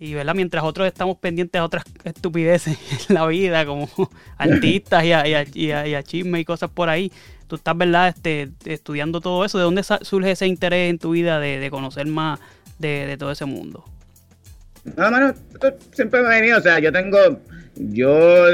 y, 0.00 0.14
¿verdad? 0.14 0.34
Mientras 0.34 0.64
otros 0.64 0.86
estamos 0.86 1.16
pendientes 1.18 1.60
a 1.60 1.64
otras 1.64 1.84
estupideces 2.04 2.78
en 3.08 3.14
la 3.14 3.26
vida, 3.26 3.64
como 3.66 3.88
artistas 4.36 5.04
y 5.04 5.12
a, 5.12 5.26
y 5.28 5.34
a, 5.34 5.44
y 5.54 5.70
a- 5.72 5.86
y 5.88 5.94
a 5.94 6.02
chismes 6.02 6.40
y 6.42 6.44
cosas 6.44 6.70
por 6.70 6.88
ahí, 6.88 7.12
tú 7.46 7.56
estás, 7.56 7.76
¿verdad? 7.76 8.08
Este, 8.08 8.50
estudiando 8.64 9.20
todo 9.20 9.44
eso. 9.44 9.58
¿De 9.58 9.64
dónde 9.64 9.82
surge 10.02 10.32
ese 10.32 10.46
interés 10.46 10.90
en 10.90 10.98
tu 10.98 11.10
vida 11.10 11.40
de, 11.40 11.58
de 11.58 11.70
conocer 11.70 12.06
más 12.06 12.40
de, 12.78 13.06
de 13.06 13.16
todo 13.16 13.30
ese 13.30 13.44
mundo? 13.44 13.84
No, 14.96 15.10
mano, 15.10 15.34
esto 15.52 15.76
siempre 15.92 16.20
me 16.22 16.26
ha 16.28 16.30
venido, 16.40 16.58
o 16.58 16.62
sea, 16.62 16.78
yo 16.78 16.92
tengo, 16.92 17.18
yo, 17.76 18.44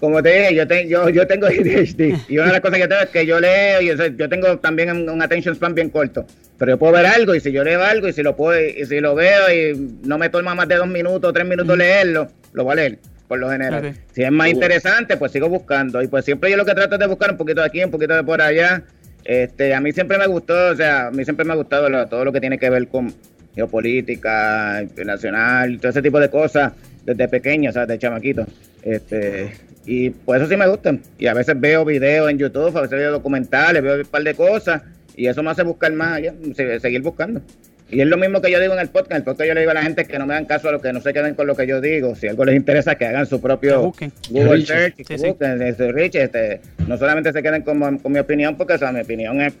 como 0.00 0.22
te 0.22 0.30
dije, 0.30 0.54
yo, 0.54 0.66
te- 0.66 0.88
yo, 0.88 1.08
yo 1.08 1.26
tengo 1.26 1.46
ADHD 1.48 2.14
y 2.28 2.38
una 2.38 2.46
de 2.48 2.52
las 2.52 2.60
cosas 2.60 2.78
que 2.78 2.88
tengo 2.88 3.02
es 3.02 3.08
que 3.10 3.26
yo 3.26 3.40
leo 3.40 3.80
y 3.82 3.90
o 3.90 3.96
sea, 3.96 4.08
yo 4.08 4.28
tengo 4.28 4.58
también 4.58 4.90
un 4.90 5.08
un 5.08 5.22
attention 5.22 5.54
span 5.54 5.74
bien 5.74 5.90
corto, 5.90 6.26
pero 6.58 6.72
yo 6.72 6.78
puedo 6.78 6.92
ver 6.94 7.06
algo 7.06 7.34
y 7.34 7.40
si 7.40 7.52
yo 7.52 7.62
leo 7.64 7.82
algo 7.82 8.08
y 8.08 8.12
si 8.12 8.22
lo 8.22 8.36
puedo, 8.36 8.58
y 8.60 8.84
si 8.86 9.00
lo 9.00 9.14
veo 9.14 9.52
y 9.52 9.98
no 10.04 10.18
me 10.18 10.28
toma 10.28 10.54
más 10.54 10.68
de 10.68 10.76
dos 10.76 10.88
minutos 10.88 11.28
o 11.28 11.32
tres 11.32 11.46
minutos 11.46 11.76
leerlo, 11.76 12.28
lo 12.52 12.64
voy 12.64 12.72
a 12.72 12.76
leer, 12.76 12.98
por 13.28 13.38
lo 13.38 13.50
general. 13.50 13.80
Si 14.12 14.22
es 14.22 14.32
más 14.32 14.46
interesante, 14.48 15.16
pues 15.16 15.32
sigo 15.32 15.48
buscando 15.48 16.02
y 16.02 16.08
pues 16.08 16.24
siempre 16.24 16.50
yo 16.50 16.56
lo 16.56 16.64
que 16.64 16.74
trato 16.74 16.94
es 16.94 17.00
de 17.00 17.06
buscar 17.06 17.30
un 17.32 17.36
poquito 17.36 17.60
de 17.60 17.66
aquí, 17.66 17.82
un 17.84 17.90
poquito 17.90 18.14
de 18.14 18.24
por 18.24 18.40
allá. 18.40 18.82
Este, 19.24 19.74
a 19.74 19.80
mí 19.80 19.90
siempre 19.92 20.18
me 20.18 20.26
gustó, 20.28 20.68
o 20.70 20.74
sea, 20.76 21.08
a 21.08 21.10
mí 21.10 21.24
siempre 21.24 21.44
me 21.44 21.52
ha 21.52 21.56
gustado 21.56 21.88
lo- 21.90 22.06
todo 22.06 22.24
lo 22.24 22.32
que 22.32 22.40
tiene 22.40 22.58
que 22.58 22.70
ver 22.70 22.86
con 22.86 23.12
geopolítica, 23.56 24.80
internacional, 24.82 25.78
todo 25.78 25.90
ese 25.90 26.02
tipo 26.02 26.20
de 26.20 26.28
cosas 26.30 26.72
desde 27.04 27.28
pequeño, 27.28 27.70
o 27.70 27.72
sea, 27.72 27.86
de 27.86 27.98
chamaquito. 27.98 28.46
Este, 28.82 29.50
y 29.84 30.10
por 30.10 30.36
eso 30.36 30.46
sí 30.48 30.56
me 30.56 30.66
gustan. 30.68 31.00
Y 31.18 31.26
a 31.26 31.34
veces 31.34 31.58
veo 31.58 31.84
videos 31.84 32.30
en 32.30 32.38
YouTube, 32.38 32.76
a 32.76 32.82
veces 32.82 32.98
veo 32.98 33.12
documentales, 33.12 33.82
veo 33.82 33.96
un 33.96 34.04
par 34.06 34.22
de 34.22 34.34
cosas, 34.34 34.82
y 35.16 35.26
eso 35.26 35.42
me 35.42 35.50
hace 35.50 35.62
buscar 35.62 35.92
más 35.92 36.18
allá, 36.18 36.34
se- 36.54 36.80
seguir 36.80 37.02
buscando. 37.02 37.40
Y 37.88 38.00
es 38.00 38.06
lo 38.08 38.16
mismo 38.16 38.40
que 38.40 38.50
yo 38.50 38.58
digo 38.60 38.72
en 38.74 38.80
el 38.80 38.88
podcast. 38.88 39.12
En 39.12 39.16
el 39.18 39.22
podcast 39.22 39.46
yo 39.46 39.54
le 39.54 39.60
digo 39.60 39.70
a 39.70 39.74
la 39.74 39.82
gente 39.84 40.04
que 40.06 40.18
no 40.18 40.26
me 40.26 40.34
hagan 40.34 40.46
caso 40.46 40.68
a 40.68 40.72
lo 40.72 40.80
que 40.80 40.92
no 40.92 41.00
se 41.00 41.12
queden 41.12 41.36
con 41.36 41.46
lo 41.46 41.54
que 41.54 41.68
yo 41.68 41.80
digo. 41.80 42.16
Si 42.16 42.26
algo 42.26 42.44
les 42.44 42.56
interesa, 42.56 42.96
que 42.96 43.06
hagan 43.06 43.26
su 43.26 43.40
propio. 43.40 43.92
Google. 44.30 44.66
Search, 44.66 44.96
Sí, 44.96 45.04
sí. 45.16 45.26
busquen, 45.28 45.62
este, 45.62 46.24
este, 46.24 46.60
no 46.88 46.96
solamente 46.98 47.32
se 47.32 47.40
queden 47.44 47.62
con, 47.62 47.98
con 47.98 48.10
mi 48.12 48.18
opinión, 48.18 48.56
porque 48.56 48.72
o 48.74 48.78
sea, 48.78 48.90
mi 48.90 49.02
opinión 49.02 49.40
es 49.40 49.54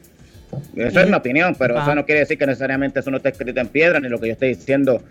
eso 0.76 1.00
es 1.00 1.08
mi 1.08 1.14
opinión, 1.14 1.54
pero 1.58 1.78
eso 1.80 1.94
no 1.94 2.04
quiere 2.04 2.20
decir 2.20 2.38
que 2.38 2.46
necesariamente 2.46 3.00
eso 3.00 3.10
no 3.10 3.16
está 3.18 3.30
escrito 3.30 3.60
en 3.60 3.68
piedra, 3.68 4.00
ni 4.00 4.08
lo 4.08 4.18
que 4.20 4.28
yo 4.28 4.32
estoy 4.34 4.48
diciendo. 4.50 5.02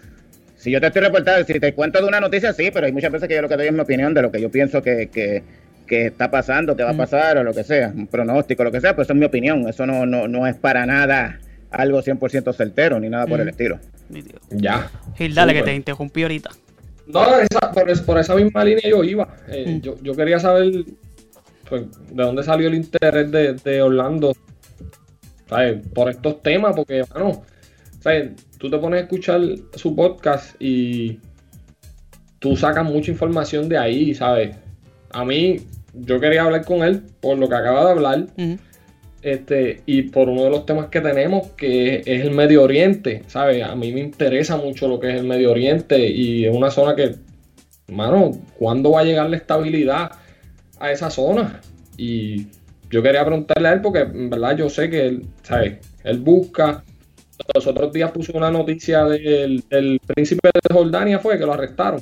Si 0.57 0.71
yo 0.71 0.79
te 0.81 0.87
estoy 0.87 1.01
reportando, 1.03 1.45
si 1.45 1.59
te 1.59 1.73
cuento 1.73 1.99
de 2.01 2.07
una 2.07 2.19
noticia, 2.19 2.51
sí, 2.53 2.71
pero 2.73 2.85
hay 2.87 2.91
muchas 2.91 3.11
veces 3.11 3.27
que 3.27 3.35
yo 3.35 3.41
lo 3.41 3.49
que 3.49 3.57
doy 3.57 3.67
es 3.67 3.73
mi 3.73 3.81
opinión 3.81 4.13
de 4.13 4.21
lo 4.21 4.31
que 4.31 4.41
yo 4.41 4.49
pienso 4.49 4.81
que, 4.81 5.07
que, 5.07 5.43
que 5.85 6.07
está 6.07 6.31
pasando, 6.31 6.75
que 6.75 6.83
va 6.83 6.89
a 6.89 6.93
Ujú. 6.93 7.01
pasar, 7.01 7.37
o 7.37 7.43
lo 7.43 7.53
que 7.53 7.63
sea, 7.63 7.91
un 7.95 8.07
pronóstico, 8.07 8.63
lo 8.63 8.71
que 8.71 8.81
sea, 8.81 8.95
pues 8.95 9.05
eso 9.05 9.13
es 9.13 9.19
mi 9.19 9.25
opinión. 9.25 9.67
Eso 9.67 9.85
no, 9.85 10.05
no, 10.05 10.27
no 10.27 10.47
es 10.47 10.55
para 10.55 10.85
nada 10.85 11.39
algo 11.69 12.01
100% 12.01 12.53
certero, 12.55 12.99
ni 12.99 13.09
nada 13.09 13.27
por 13.27 13.39
el 13.41 13.47
Ujú. 13.47 13.51
estilo. 13.51 13.79
Ya. 14.49 14.89
Gil, 15.17 15.35
dale 15.35 15.53
que 15.53 15.61
te 15.63 15.75
interrumpí 15.75 16.23
ahorita. 16.23 16.49
No, 17.07 17.23
esa- 17.39 17.71
por, 17.71 18.05
por 18.05 18.17
esa 18.17 18.35
misma 18.35 18.63
línea 18.63 18.89
yo 18.89 19.03
iba. 19.03 19.27
Eh, 19.47 19.75
Mm. 19.77 19.81
yo, 19.81 19.95
yo 20.01 20.15
quería 20.15 20.39
saber 20.39 20.71
pues, 21.69 21.83
de 22.09 22.23
dónde 22.23 22.41
salió 22.43 22.67
el 22.67 22.75
interés 22.75 23.29
de, 23.31 23.53
de 23.53 23.81
Orlando 23.81 24.33
¿sabes? 25.47 25.87
por 25.93 26.09
estos 26.09 26.41
temas, 26.41 26.75
porque, 26.75 27.03
bueno, 27.13 27.43
¿sabes? 27.99 28.31
tú 28.57 28.69
te 28.69 28.77
pones 28.77 29.01
a 29.01 29.03
escuchar 29.03 29.41
su 29.75 29.95
podcast 29.95 30.55
y 30.59 31.19
tú 32.39 32.55
sacas 32.55 32.85
mucha 32.85 33.11
información 33.11 33.69
de 33.69 33.77
ahí, 33.77 34.13
¿sabes? 34.13 34.55
A 35.11 35.25
mí, 35.25 35.57
yo 35.93 36.19
quería 36.19 36.43
hablar 36.43 36.65
con 36.65 36.83
él 36.83 37.03
por 37.21 37.37
lo 37.37 37.47
que 37.47 37.55
acaba 37.55 37.85
de 37.85 37.91
hablar 37.91 38.27
este, 39.21 39.81
y 39.87 40.03
por 40.03 40.29
uno 40.29 40.43
de 40.43 40.49
los 40.51 40.65
temas 40.65 40.87
que 40.89 41.01
tenemos, 41.01 41.47
que 41.57 42.03
es 42.05 42.21
el 42.23 42.31
Medio 42.31 42.61
Oriente, 42.61 43.23
¿sabes? 43.27 43.63
A 43.63 43.75
mí 43.75 43.91
me 43.91 44.01
interesa 44.01 44.57
mucho 44.57 44.87
lo 44.87 44.99
que 44.99 45.09
es 45.09 45.15
el 45.15 45.25
Medio 45.25 45.51
Oriente 45.51 46.07
y 46.07 46.45
es 46.45 46.55
una 46.55 46.69
zona 46.69 46.95
que, 46.95 47.15
mano, 47.91 48.31
¿cuándo 48.59 48.91
va 48.91 49.01
a 49.01 49.03
llegar 49.03 49.29
la 49.29 49.37
estabilidad 49.37 50.11
a 50.79 50.91
esa 50.91 51.09
zona? 51.09 51.61
Y 51.97 52.47
yo 52.89 53.01
quería 53.01 53.25
preguntarle 53.25 53.67
a 53.67 53.73
él 53.73 53.81
porque, 53.81 53.99
en 53.99 54.29
verdad, 54.29 54.55
yo 54.55 54.69
sé 54.69 54.89
que 54.89 55.07
él, 55.07 55.25
¿sabes? 55.43 55.79
Él 56.03 56.19
busca. 56.19 56.83
Los 57.53 57.67
otros 57.67 57.91
días 57.91 58.11
puso 58.11 58.31
una 58.33 58.49
noticia 58.49 59.03
del, 59.03 59.63
del 59.69 59.99
príncipe 60.05 60.49
de 60.53 60.73
Jordania, 60.73 61.19
fue 61.19 61.37
que 61.37 61.45
lo 61.45 61.53
arrestaron. 61.53 61.99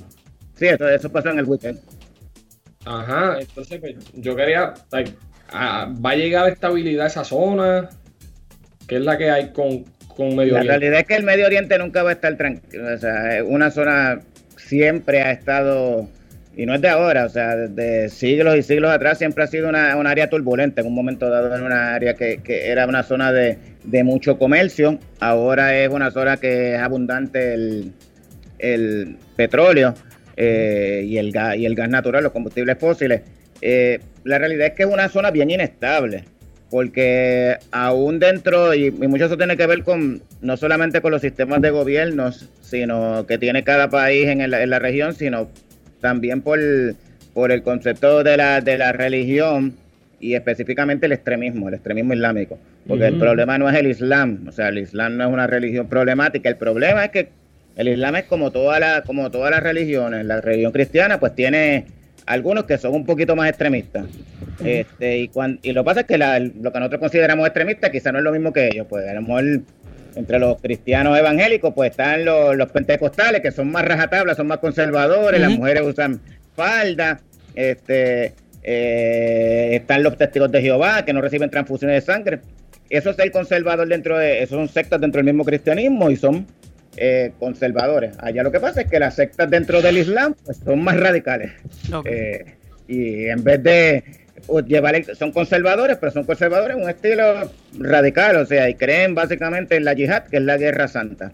Sí, 0.55 0.67
eso, 0.67 0.87
eso 0.87 1.11
pasó 1.11 1.29
en 1.29 1.39
el 1.39 1.45
weekend. 1.45 1.79
Ajá, 2.85 3.37
entonces 3.39 3.79
pues, 3.79 3.95
yo 4.13 4.35
quería, 4.35 4.73
like, 4.91 5.13
¿va 5.51 6.09
a 6.09 6.15
llegar 6.15 6.51
estabilidad 6.51 7.05
a 7.05 7.07
esa 7.07 7.23
zona? 7.23 7.89
¿Qué 8.87 8.97
es 8.97 9.01
la 9.01 9.17
que 9.17 9.31
hay 9.31 9.51
con, 9.51 9.85
con 10.07 10.35
Medio 10.35 10.53
La 10.53 10.59
Oriente? 10.59 10.67
realidad 10.67 10.99
es 10.99 11.07
que 11.07 11.15
el 11.15 11.23
Medio 11.23 11.45
Oriente 11.45 11.77
nunca 11.79 12.03
va 12.03 12.11
a 12.11 12.13
estar 12.13 12.35
tranquilo. 12.37 12.93
O 12.93 12.97
sea, 12.97 13.43
una 13.45 13.71
zona 13.71 14.21
siempre 14.57 15.21
ha 15.21 15.31
estado, 15.31 16.07
y 16.55 16.65
no 16.65 16.75
es 16.75 16.81
de 16.81 16.89
ahora, 16.89 17.25
o 17.25 17.29
sea, 17.29 17.55
desde 17.55 18.09
siglos 18.09 18.55
y 18.57 18.61
siglos 18.63 18.91
atrás 18.91 19.17
siempre 19.17 19.43
ha 19.43 19.47
sido 19.47 19.69
una, 19.69 19.95
un 19.97 20.05
área 20.05 20.29
turbulenta. 20.29 20.81
En 20.81 20.87
un 20.87 20.93
momento 20.93 21.29
dado 21.29 21.47
era 21.53 21.63
una 21.63 21.95
área 21.95 22.13
que, 22.13 22.39
era 22.47 22.85
una 22.85 23.03
zona 23.03 23.31
de, 23.31 23.57
mucho 24.03 24.37
comercio. 24.37 24.99
Ahora 25.19 25.75
es 25.77 25.89
una 25.89 26.11
zona 26.11 26.37
que 26.37 26.75
es 26.75 26.79
abundante 26.79 27.53
el, 28.59 29.17
petróleo 29.35 29.95
eh, 30.37 31.03
y, 31.05 31.17
el 31.17 31.31
gas, 31.31 31.57
y 31.57 31.65
el 31.65 31.73
gas 31.75 31.89
natural, 31.89 32.23
los 32.23 32.31
combustibles 32.31 32.77
fósiles. 32.77 33.21
Eh, 33.61 33.99
la 34.23 34.37
realidad 34.37 34.67
es 34.67 34.73
que 34.73 34.83
es 34.83 34.89
una 34.89 35.09
zona 35.09 35.31
bien 35.31 35.49
inestable 35.49 36.25
porque 36.69 37.57
aún 37.71 38.17
dentro, 38.17 38.73
y, 38.73 38.87
y 38.87 39.07
mucho 39.07 39.25
eso 39.25 39.37
tiene 39.37 39.55
que 39.55 39.67
ver 39.67 39.83
con 39.83 40.23
no 40.41 40.57
solamente 40.57 41.01
con 41.01 41.11
los 41.11 41.21
sistemas 41.21 41.61
de 41.61 41.69
gobiernos, 41.69 42.49
sino 42.61 43.27
que 43.27 43.37
tiene 43.37 43.63
cada 43.63 43.89
país 43.91 44.27
en, 44.27 44.41
el- 44.41 44.55
en 44.55 44.71
la 44.71 44.79
región, 44.79 45.13
sino 45.13 45.49
también 46.03 46.41
por, 46.41 46.59
por 47.33 47.51
el 47.53 47.63
concepto 47.63 48.23
de 48.23 48.35
la, 48.37 48.59
de 48.61 48.77
la 48.77 48.91
religión 48.91 49.73
y 50.19 50.35
específicamente 50.35 51.05
el 51.07 51.13
extremismo, 51.13 51.69
el 51.69 51.75
extremismo 51.75 52.13
islámico. 52.13 52.59
Porque 52.87 53.05
el 53.07 53.17
problema 53.17 53.57
no 53.57 53.69
es 53.69 53.75
el 53.77 53.87
Islam, 53.87 54.45
o 54.47 54.51
sea, 54.51 54.67
el 54.67 54.77
Islam 54.79 55.15
no 55.17 55.23
es 55.25 55.33
una 55.33 55.47
religión 55.47 55.87
problemática, 55.87 56.49
el 56.49 56.57
problema 56.57 57.05
es 57.05 57.11
que 57.11 57.29
el 57.77 57.87
Islam 57.87 58.17
es 58.17 58.23
como, 58.25 58.51
toda 58.51 58.79
la, 58.81 59.01
como 59.03 59.31
todas 59.31 59.49
las 59.49 59.63
religiones, 59.63 60.25
la 60.25 60.41
religión 60.41 60.73
cristiana 60.73 61.19
pues 61.21 61.33
tiene 61.33 61.85
algunos 62.25 62.65
que 62.65 62.77
son 62.77 62.93
un 62.93 63.05
poquito 63.05 63.35
más 63.37 63.49
extremistas. 63.49 64.05
Este, 64.63 65.17
y, 65.19 65.27
cuan- 65.29 65.59
y 65.63 65.71
lo 65.71 65.83
que 65.83 65.85
pasa 65.85 65.99
es 66.01 66.05
que 66.05 66.17
la- 66.17 66.39
lo 66.39 66.71
que 66.73 66.79
nosotros 66.79 66.99
consideramos 66.99 67.45
extremistas 67.47 67.89
quizá 67.89 68.11
no 68.11 68.17
es 68.19 68.23
lo 68.25 68.31
mismo 68.33 68.51
que 68.53 68.67
ellos. 68.67 68.85
Pues 68.89 69.07
a 69.07 69.13
lo 69.13 69.21
mejor 69.21 69.43
entre 70.15 70.39
los 70.39 70.59
cristianos 70.61 71.17
evangélicos 71.17 71.73
pues 71.73 71.91
están 71.91 72.25
los, 72.25 72.55
los 72.55 72.71
pentecostales 72.71 73.41
que 73.41 73.51
son 73.51 73.71
más 73.71 73.85
rajatablas, 73.85 74.37
son 74.37 74.47
más 74.47 74.59
conservadores, 74.59 75.39
las 75.39 75.51
mujeres 75.51 75.83
usan 75.83 76.19
falda, 76.55 77.19
este, 77.55 78.33
eh, 78.63 79.69
están 79.73 80.03
los 80.03 80.17
testigos 80.17 80.51
de 80.51 80.61
Jehová 80.61 81.03
que 81.05 81.13
no 81.13 81.21
reciben 81.21 81.49
transfusiones 81.49 82.05
de 82.05 82.13
sangre. 82.13 82.39
Eso 82.89 83.09
es 83.09 83.19
el 83.19 83.31
conservador 83.31 83.87
dentro 83.87 84.17
de, 84.17 84.43
esos 84.43 84.57
son 84.57 84.69
sectas 84.69 85.01
dentro 85.01 85.19
del 85.19 85.25
mismo 85.25 85.43
cristianismo 85.43 86.09
y 86.09 86.15
son 86.15 86.45
eh, 86.95 87.31
conservadores. 87.39 88.15
Allá 88.19 88.43
lo 88.43 88.51
que 88.51 88.59
pasa 88.59 88.81
es 88.81 88.89
que 88.89 88.99
las 88.99 89.15
sectas 89.15 89.49
dentro 89.49 89.81
del 89.81 89.97
Islam 89.97 90.35
pues, 90.45 90.57
son 90.57 90.83
más 90.83 90.99
radicales. 90.99 91.51
Eh, 92.05 92.45
y 92.87 93.25
en 93.25 93.43
vez 93.43 93.63
de 93.63 94.03
o, 94.47 94.59
llevar 94.61 94.95
el- 94.95 95.15
son 95.15 95.31
conservadores, 95.31 95.97
pero 95.97 96.11
son 96.11 96.23
conservadores 96.25 96.75
en 96.77 96.83
un 96.83 96.89
estilo 96.89 97.23
radical, 97.79 98.37
o 98.37 98.45
sea, 98.45 98.69
y 98.69 98.75
creen 98.75 99.15
básicamente 99.15 99.75
en 99.75 99.85
la 99.85 99.93
yihad, 99.93 100.23
que 100.23 100.37
es 100.37 100.43
la 100.43 100.57
guerra 100.57 100.87
santa. 100.87 101.31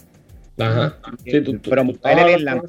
Ajá. 0.58 0.98
Sí, 1.25 1.42
tú, 1.42 1.58
tú- 1.58 1.70
Pero 1.70 1.84
tú 1.86 1.92
estabas 1.92 2.25
el 2.25 2.34
hablando, 2.36 2.68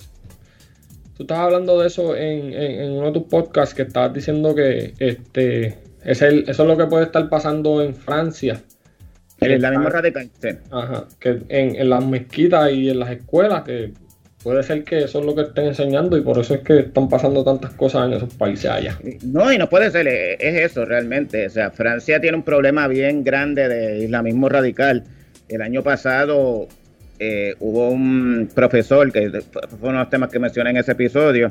tú 1.16 1.22
estabas 1.24 1.44
hablando 1.46 1.80
de 1.80 1.86
eso 1.88 2.16
en, 2.16 2.52
en- 2.52 2.80
en 2.82 2.92
uno 2.92 3.06
de 3.08 3.12
tus 3.12 3.24
podcasts 3.24 3.74
que 3.74 3.82
estabas 3.82 4.12
diciendo 4.14 4.54
que 4.54 4.94
este 4.98 5.78
es 6.04 6.22
el, 6.22 6.48
eso 6.48 6.62
es 6.62 6.68
lo 6.68 6.76
que 6.76 6.86
puede 6.86 7.04
estar 7.04 7.28
pasando 7.28 7.82
en 7.82 7.94
Francia. 7.94 8.60
El 9.40 9.52
islamismo 9.54 9.88
radical, 9.88 10.30
sí. 10.40 10.48
Ajá, 10.70 11.06
que 11.18 11.40
en, 11.48 11.74
en 11.76 11.88
las 11.90 12.04
mezquitas 12.04 12.70
y 12.72 12.90
en 12.90 12.98
las 13.00 13.10
escuelas, 13.10 13.62
que 13.64 13.92
puede 14.42 14.62
ser 14.62 14.84
que 14.84 15.04
eso 15.04 15.20
es 15.20 15.26
lo 15.26 15.34
que 15.34 15.42
estén 15.42 15.66
enseñando 15.66 16.16
y 16.16 16.22
por 16.22 16.38
eso 16.38 16.54
es 16.54 16.60
que 16.60 16.80
están 16.80 17.08
pasando 17.08 17.44
tantas 17.44 17.72
cosas 17.72 18.06
en 18.06 18.14
esos 18.14 18.34
países 18.34 18.70
allá. 18.70 18.98
No, 19.22 19.52
y 19.52 19.58
no 19.58 19.68
puede 19.68 19.90
ser, 19.90 20.08
eh, 20.08 20.34
es 20.38 20.70
eso 20.70 20.84
realmente. 20.84 21.46
O 21.46 21.50
sea, 21.50 21.70
Francia 21.70 22.20
tiene 22.20 22.36
un 22.36 22.42
problema 22.42 22.88
bien 22.88 23.22
grande 23.22 23.68
de 23.68 24.04
islamismo 24.04 24.48
radical. 24.48 25.04
El 25.48 25.62
año 25.62 25.82
pasado 25.82 26.68
eh, 27.18 27.54
hubo 27.60 27.90
un 27.90 28.48
profesor, 28.54 29.12
que 29.12 29.30
fue 29.30 29.88
uno 29.88 29.92
de 29.92 30.04
los 30.04 30.10
temas 30.10 30.30
que 30.30 30.38
mencioné 30.38 30.70
en 30.70 30.78
ese 30.78 30.92
episodio, 30.92 31.50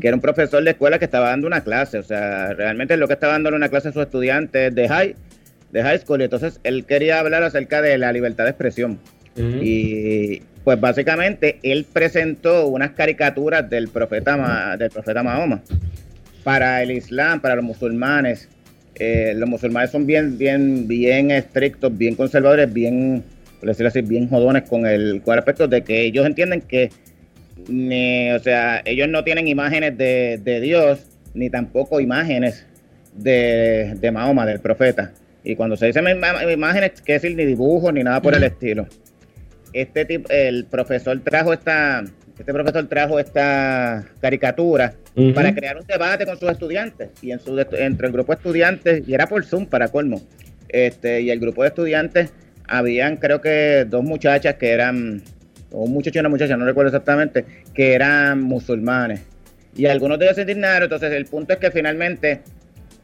que 0.00 0.06
era 0.06 0.14
un 0.14 0.20
profesor 0.20 0.62
de 0.62 0.72
escuela 0.72 0.98
que 0.98 1.06
estaba 1.06 1.30
dando 1.30 1.46
una 1.46 1.62
clase. 1.62 1.98
O 1.98 2.02
sea, 2.02 2.52
realmente 2.52 2.96
lo 2.98 3.06
que 3.06 3.14
estaba 3.14 3.32
dando 3.32 3.48
una 3.48 3.70
clase 3.70 3.88
a 3.88 3.92
sus 3.92 4.02
estudiantes 4.02 4.74
de 4.74 4.88
high, 4.88 5.16
de 5.72 5.82
high 5.82 5.98
school. 6.00 6.20
Y 6.20 6.24
entonces 6.24 6.60
él 6.64 6.84
quería 6.84 7.18
hablar 7.18 7.44
acerca 7.44 7.80
de 7.80 7.96
la 7.96 8.12
libertad 8.12 8.44
de 8.44 8.50
expresión. 8.50 8.98
Ujú. 9.36 9.62
Y 9.62 10.42
pues 10.66 10.80
básicamente 10.80 11.60
él 11.62 11.86
presentó 11.92 12.66
unas 12.66 12.90
caricaturas 12.90 13.70
del 13.70 13.86
profeta, 13.86 14.36
Ma- 14.36 14.76
del 14.76 14.90
profeta 14.90 15.22
Mahoma 15.22 15.62
para 16.42 16.82
el 16.82 16.90
Islam, 16.90 17.40
para 17.40 17.54
los 17.54 17.64
musulmanes. 17.64 18.48
Eh, 18.96 19.32
los 19.36 19.48
musulmanes 19.48 19.90
son 19.92 20.06
bien, 20.06 20.36
bien, 20.36 20.88
bien 20.88 21.30
estrictos, 21.30 21.96
bien 21.96 22.16
conservadores, 22.16 22.72
bien, 22.72 23.22
por 23.60 23.68
decirlo 23.68 23.90
así, 23.90 24.00
bien 24.00 24.28
jodones 24.28 24.64
con 24.64 24.86
el, 24.86 25.22
con 25.24 25.34
el 25.34 25.38
aspecto 25.38 25.68
de 25.68 25.82
que 25.84 26.00
ellos 26.02 26.26
entienden 26.26 26.62
que, 26.62 26.90
ni- 27.68 28.32
o 28.32 28.40
sea, 28.40 28.82
ellos 28.84 29.08
no 29.08 29.22
tienen 29.22 29.46
imágenes 29.46 29.96
de, 29.96 30.40
de 30.42 30.60
Dios, 30.60 30.98
ni 31.32 31.48
tampoco 31.48 32.00
imágenes 32.00 32.66
de, 33.14 33.94
de 34.00 34.10
Mahoma, 34.10 34.44
del 34.46 34.58
profeta. 34.58 35.12
Y 35.44 35.54
cuando 35.54 35.76
se 35.76 35.86
dicen 35.86 36.06
imágenes, 36.52 37.00
que 37.02 37.12
decir 37.12 37.36
ni 37.36 37.44
dibujos 37.44 37.94
ni 37.94 38.02
nada 38.02 38.20
por 38.20 38.34
el 38.34 38.42
estilo. 38.42 38.88
Este 39.76 40.06
tipo, 40.06 40.26
el 40.30 40.64
profesor 40.64 41.20
trajo 41.20 41.52
esta, 41.52 42.02
este 42.38 42.50
profesor 42.50 42.86
trajo 42.88 43.18
esta 43.18 44.06
caricatura 44.22 44.94
para 45.34 45.54
crear 45.54 45.76
un 45.76 45.86
debate 45.86 46.24
con 46.24 46.38
sus 46.38 46.50
estudiantes. 46.50 47.10
Y 47.20 47.30
en 47.30 47.40
su 47.40 47.58
entre 47.58 48.06
el 48.06 48.12
grupo 48.14 48.32
de 48.32 48.36
estudiantes 48.36 49.06
y 49.06 49.12
era 49.12 49.26
por 49.26 49.44
Zoom 49.44 49.66
para 49.66 49.88
colmo 49.88 50.22
este 50.70 51.20
y 51.20 51.30
el 51.30 51.40
grupo 51.40 51.60
de 51.60 51.68
estudiantes 51.68 52.32
habían 52.66 53.18
creo 53.18 53.42
que 53.42 53.84
dos 53.86 54.02
muchachas 54.02 54.54
que 54.54 54.70
eran 54.70 55.22
o 55.70 55.84
un 55.84 55.92
muchacho 55.92 56.18
y 56.18 56.20
una 56.20 56.30
muchacha 56.30 56.56
no 56.56 56.64
recuerdo 56.64 56.88
exactamente 56.88 57.44
que 57.74 57.92
eran 57.92 58.40
musulmanes. 58.40 59.20
Y 59.76 59.84
algunos 59.84 60.18
de 60.18 60.24
ellos 60.24 60.36
se 60.36 60.42
indignaron. 60.42 60.84
Entonces 60.84 61.12
el 61.12 61.26
punto 61.26 61.52
es 61.52 61.58
que 61.58 61.70
finalmente 61.70 62.40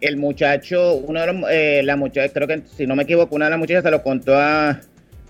el 0.00 0.16
muchacho 0.16 0.94
uno 0.94 1.20
de 1.20 1.26
los 1.26 1.50
eh, 1.50 1.82
la 1.84 1.96
muchacha 1.96 2.32
creo 2.32 2.48
que 2.48 2.62
si 2.74 2.86
no 2.86 2.96
me 2.96 3.02
equivoco 3.02 3.36
una 3.36 3.44
de 3.44 3.50
las 3.50 3.58
muchachas 3.58 3.84
se 3.84 3.90
lo 3.90 4.02
contó 4.02 4.38
a 4.38 4.80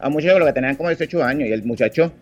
a 0.03 0.09
un 0.09 0.15
muchacho 0.15 0.45
que 0.45 0.53
tenían 0.53 0.75
como 0.75 0.89
18 0.89 1.23
años 1.23 1.49
y 1.49 1.53
el 1.53 1.63
muchacho 1.63 2.13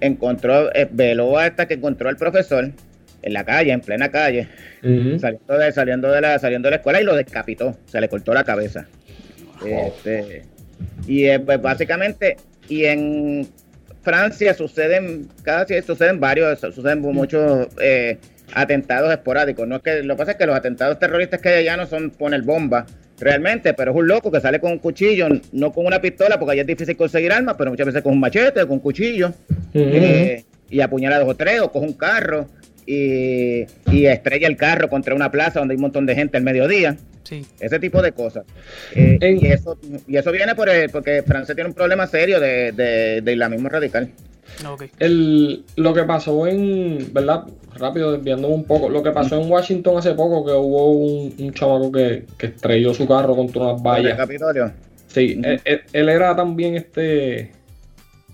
encontró, 0.00 0.74
eh, 0.74 0.88
veló 0.90 1.38
hasta 1.38 1.66
que 1.66 1.74
encontró 1.74 2.08
al 2.08 2.16
profesor 2.16 2.72
en 3.20 3.32
la 3.32 3.44
calle, 3.44 3.72
en 3.72 3.80
plena 3.80 4.10
calle, 4.10 4.48
saliendo 4.80 5.58
de, 5.58 5.72
saliendo 5.72 6.10
de 6.10 6.20
la, 6.20 6.38
saliendo 6.38 6.66
de 6.68 6.70
la 6.70 6.76
escuela 6.76 7.00
y 7.00 7.04
lo 7.04 7.14
decapitó, 7.14 7.76
se 7.86 8.00
le 8.00 8.08
cortó 8.08 8.32
la 8.32 8.44
cabeza. 8.44 8.86
Este, 9.64 10.44
y 11.06 11.24
eh, 11.24 11.40
pues 11.40 11.60
básicamente, 11.60 12.36
y 12.68 12.84
en 12.84 13.46
Francia 14.02 14.54
suceden, 14.54 15.28
cada 15.42 15.66
día 15.66 15.82
suceden 15.82 16.20
varios, 16.20 16.60
suceden 16.60 17.00
muchos 17.00 17.68
eh, 17.82 18.18
atentados 18.54 19.12
esporádicos. 19.12 19.68
No 19.68 19.76
es 19.76 19.82
que, 19.82 20.02
lo 20.02 20.14
que 20.14 20.18
pasa 20.18 20.30
es 20.32 20.38
que 20.38 20.46
los 20.46 20.56
atentados 20.56 20.98
terroristas 20.98 21.42
que 21.42 21.50
hay 21.50 21.66
allá 21.66 21.76
no 21.76 21.86
son 21.86 22.10
poner 22.10 22.42
bomba 22.42 22.86
realmente, 23.20 23.74
pero 23.74 23.90
es 23.92 23.96
un 23.96 24.06
loco 24.08 24.30
que 24.30 24.40
sale 24.40 24.60
con 24.60 24.72
un 24.72 24.78
cuchillo, 24.78 25.28
no 25.52 25.72
con 25.72 25.86
una 25.86 26.00
pistola, 26.00 26.38
porque 26.38 26.52
allá 26.52 26.60
es 26.62 26.66
difícil 26.68 26.96
conseguir 26.96 27.32
armas, 27.32 27.54
pero 27.58 27.70
muchas 27.70 27.86
veces 27.86 28.02
con 28.02 28.12
un 28.12 28.20
machete, 28.20 28.60
con 28.62 28.72
un 28.72 28.80
cuchillo, 28.80 29.32
eh, 29.74 30.44
y 30.70 30.80
apuñala 30.80 31.16
a 31.16 31.20
dos 31.20 31.28
o 31.30 31.34
tres, 31.34 31.60
o 31.60 31.70
coge 31.72 31.86
un 31.86 31.92
carro 31.94 32.46
y, 32.86 33.64
y 33.92 34.06
estrella 34.06 34.46
el 34.48 34.56
carro 34.56 34.88
contra 34.88 35.14
una 35.14 35.30
plaza 35.30 35.58
donde 35.60 35.72
hay 35.72 35.76
un 35.76 35.82
montón 35.82 36.06
de 36.06 36.14
gente 36.14 36.36
al 36.36 36.42
mediodía. 36.42 36.96
Sí. 37.24 37.44
Ese 37.60 37.78
tipo 37.78 38.00
de 38.00 38.12
cosas. 38.12 38.44
Eh, 38.94 39.18
y, 39.42 39.46
eso, 39.48 39.78
y 40.06 40.16
eso 40.16 40.32
viene 40.32 40.54
por 40.54 40.68
el- 40.70 40.88
porque 40.88 41.22
Francia 41.22 41.54
tiene 41.54 41.68
un 41.68 41.74
problema 41.74 42.06
serio 42.06 42.40
de, 42.40 42.72
de, 42.72 43.20
de 43.20 43.32
islamismo 43.32 43.68
radical. 43.68 44.08
Ok. 44.68 44.84
El, 44.98 45.64
lo 45.76 45.94
que 45.94 46.02
pasó 46.04 46.46
en, 46.46 47.08
¿verdad? 47.12 47.44
Rápido 47.76 48.12
desviándome 48.12 48.54
un 48.54 48.64
poco, 48.64 48.88
lo 48.88 49.02
que 49.02 49.10
pasó 49.12 49.40
en 49.40 49.50
Washington 49.50 49.98
hace 49.98 50.14
poco, 50.14 50.44
que 50.44 50.52
hubo 50.52 50.90
un, 50.92 51.34
un 51.38 51.52
chamaco 51.54 51.92
que, 51.92 52.24
que 52.36 52.46
estrelló 52.46 52.92
su 52.94 53.06
carro 53.06 53.36
contra 53.36 53.62
unas 53.62 53.76
¿El 53.78 53.82
vallas. 53.86 54.16
Capitolio? 54.16 54.72
Sí, 55.06 55.40
él, 55.44 55.60
él- 55.64 55.82
él 55.92 56.08
era 56.08 56.34
también 56.34 56.74
este, 56.76 57.52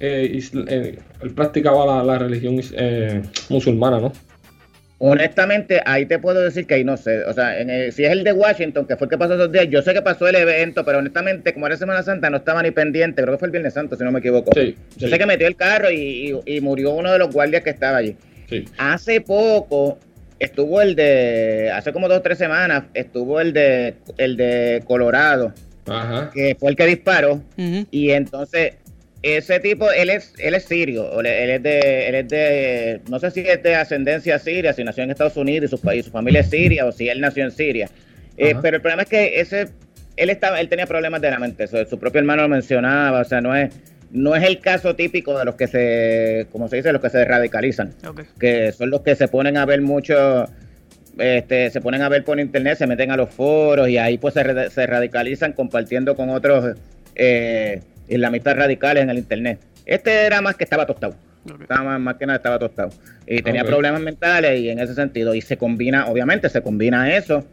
eh, 0.00 0.40
eh, 0.68 0.98
él 1.20 1.30
practicaba 1.34 1.84
la, 1.86 2.04
la 2.04 2.18
religión 2.18 2.58
eh, 2.72 3.22
musulmana, 3.50 4.00
¿no? 4.00 4.12
Honestamente, 5.06 5.82
ahí 5.84 6.06
te 6.06 6.18
puedo 6.18 6.40
decir 6.40 6.66
que 6.66 6.74
ahí 6.74 6.84
no 6.84 6.96
sé. 6.96 7.24
O 7.24 7.32
sea, 7.34 7.60
en 7.60 7.68
el- 7.68 7.92
si 7.92 8.04
es 8.04 8.10
el 8.10 8.24
de 8.24 8.32
Washington, 8.32 8.86
que 8.86 8.96
fue 8.96 9.04
el 9.04 9.10
que 9.10 9.18
pasó 9.18 9.34
esos 9.34 9.52
días, 9.52 9.66
yo 9.68 9.82
sé 9.82 9.92
que 9.92 10.00
pasó 10.00 10.26
el 10.26 10.34
evento, 10.34 10.82
pero 10.84 10.98
honestamente, 10.98 11.52
como 11.52 11.66
era 11.66 11.76
Semana 11.76 12.02
Santa, 12.02 12.30
no 12.30 12.38
estaba 12.38 12.62
ni 12.62 12.70
pendiente. 12.70 13.20
Creo 13.22 13.34
que 13.34 13.38
fue 13.38 13.46
el 13.48 13.52
Viernes 13.52 13.74
Santo, 13.74 13.96
si 13.96 14.02
no 14.04 14.10
me 14.10 14.20
equivoco. 14.20 14.50
Sí, 14.54 14.76
Yo 14.96 15.06
sí, 15.06 15.12
sé 15.12 15.18
que 15.18 15.26
metió 15.26 15.46
el 15.46 15.56
carro 15.56 15.90
y, 15.90 16.32
y- 16.46 16.56
y 16.56 16.60
murió 16.62 16.92
uno 16.92 17.12
de 17.12 17.18
los 17.18 17.30
guardias 17.32 17.62
que 17.62 17.70
estaba 17.70 17.98
allí. 17.98 18.16
sí. 18.48 18.64
Hace 18.78 19.20
poco 19.20 19.98
estuvo 20.38 20.80
el 20.80 20.94
de, 20.96 21.70
hace 21.74 21.92
como 21.92 22.08
dos 22.08 22.18
o 22.18 22.22
tres 22.22 22.38
semanas, 22.38 22.84
estuvo 22.94 23.40
el 23.40 23.52
de, 23.52 23.94
el 24.16 24.36
de 24.36 24.82
Colorado, 24.86 25.52
Ajá. 25.86 26.30
que 26.32 26.56
fue 26.58 26.70
el 26.70 26.76
que 26.76 26.86
disparó. 26.86 27.42
Y 27.90 28.10
entonces, 28.10 28.74
ese 29.24 29.58
tipo, 29.58 29.90
él 29.90 30.10
es, 30.10 30.34
él 30.36 30.54
es 30.54 30.64
sirio, 30.64 31.18
él 31.18 31.26
es 31.26 31.62
de, 31.62 32.08
él 32.08 32.14
es 32.14 32.28
de, 32.28 33.00
no 33.08 33.18
sé 33.18 33.30
si 33.30 33.40
es 33.40 33.62
de 33.62 33.74
ascendencia 33.74 34.38
siria, 34.38 34.74
si 34.74 34.84
nació 34.84 35.02
en 35.02 35.12
Estados 35.12 35.38
Unidos 35.38 35.72
y 35.72 35.76
su 35.76 35.80
país, 35.80 36.04
su 36.04 36.10
familia 36.10 36.40
es 36.40 36.50
siria, 36.50 36.84
o 36.84 36.92
si 36.92 37.08
él 37.08 37.22
nació 37.22 37.44
en 37.44 37.50
Siria. 37.50 37.88
Eh, 38.36 38.54
pero 38.60 38.76
el 38.76 38.82
problema 38.82 39.04
es 39.04 39.08
que 39.08 39.40
ese, 39.40 39.68
él 40.18 40.28
estaba, 40.28 40.60
él 40.60 40.68
tenía 40.68 40.86
problemas 40.86 41.22
de 41.22 41.30
la 41.30 41.38
mente, 41.38 41.64
eso, 41.64 41.82
su 41.86 41.98
propio 41.98 42.18
hermano 42.18 42.42
lo 42.42 42.50
mencionaba, 42.50 43.22
o 43.22 43.24
sea, 43.24 43.40
no 43.40 43.56
es, 43.56 43.72
no 44.10 44.36
es 44.36 44.44
el 44.44 44.60
caso 44.60 44.94
típico 44.94 45.38
de 45.38 45.46
los 45.46 45.54
que 45.54 45.68
se, 45.68 46.46
como 46.52 46.68
se 46.68 46.76
dice, 46.76 46.92
los 46.92 47.00
que 47.00 47.08
se 47.08 47.24
radicalizan 47.24 47.94
que 48.38 48.72
son 48.72 48.90
los 48.90 49.00
que 49.00 49.16
se 49.16 49.28
ponen 49.28 49.56
a 49.56 49.64
ver 49.64 49.80
mucho, 49.80 50.44
este, 51.16 51.70
se 51.70 51.80
ponen 51.80 52.02
a 52.02 52.10
ver 52.10 52.24
por 52.24 52.38
internet, 52.38 52.76
se 52.76 52.86
meten 52.86 53.10
a 53.10 53.16
los 53.16 53.30
foros 53.30 53.88
y 53.88 53.96
ahí 53.96 54.18
pues 54.18 54.34
se, 54.34 54.68
se 54.68 54.86
radicalizan 54.86 55.54
compartiendo 55.54 56.14
con 56.14 56.28
otros 56.28 56.76
eh, 57.14 57.80
islamistas 58.14 58.56
radicales 58.56 59.02
en 59.02 59.10
el 59.10 59.18
internet. 59.18 59.60
Este 59.86 60.24
era 60.24 60.40
más 60.40 60.56
que 60.56 60.64
estaba 60.64 60.86
tostado, 60.86 61.14
estaba 61.60 61.82
más, 61.82 62.00
más 62.00 62.16
que 62.16 62.26
nada 62.26 62.38
estaba 62.38 62.58
tostado 62.58 62.90
y 63.26 63.42
tenía 63.42 63.64
problemas 63.64 64.00
mentales 64.00 64.60
y 64.60 64.70
en 64.70 64.78
ese 64.78 64.94
sentido 64.94 65.34
y 65.34 65.40
se 65.40 65.56
combina, 65.56 66.06
obviamente 66.06 66.48
se 66.48 66.62
combina 66.62 67.14
eso 67.16 67.44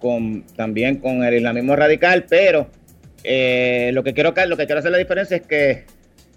con 0.00 0.44
también 0.56 0.96
con 0.96 1.22
el 1.24 1.34
islamismo 1.34 1.76
radical, 1.76 2.24
pero 2.28 2.68
eh, 3.24 3.90
lo 3.92 4.02
que 4.02 4.14
quiero 4.14 4.34
lo 4.46 4.56
que 4.56 4.66
quiero 4.66 4.78
hacer 4.80 4.92
la 4.92 4.98
diferencia 4.98 5.36
es 5.36 5.42
que 5.42 5.84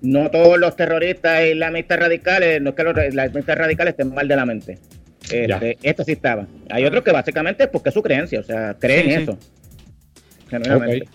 no 0.01 0.31
todos 0.31 0.57
los 0.57 0.75
terroristas 0.75 1.45
islamistas 1.45 1.99
radicales, 1.99 2.61
no 2.61 2.69
es 2.69 2.75
que 2.75 2.83
los 2.83 2.97
islamistas 3.05 3.57
radicales 3.57 3.91
estén 3.91 4.13
mal 4.13 4.27
de 4.27 4.35
la 4.35 4.45
mente. 4.45 4.77
Este, 5.31 5.77
esto 5.83 6.03
sí 6.03 6.13
estaba. 6.13 6.47
Hay 6.69 6.85
otros 6.85 7.03
que 7.03 7.11
básicamente 7.11 7.63
es 7.65 7.69
porque 7.69 7.89
es 7.89 7.93
su 7.93 8.01
creencia, 8.01 8.39
o 8.39 8.43
sea, 8.43 8.75
creen 8.79 9.05
Sí, 9.05 9.11
sí. 9.11 9.21
eso. 9.21 9.37
Genuinamente. 10.49 11.07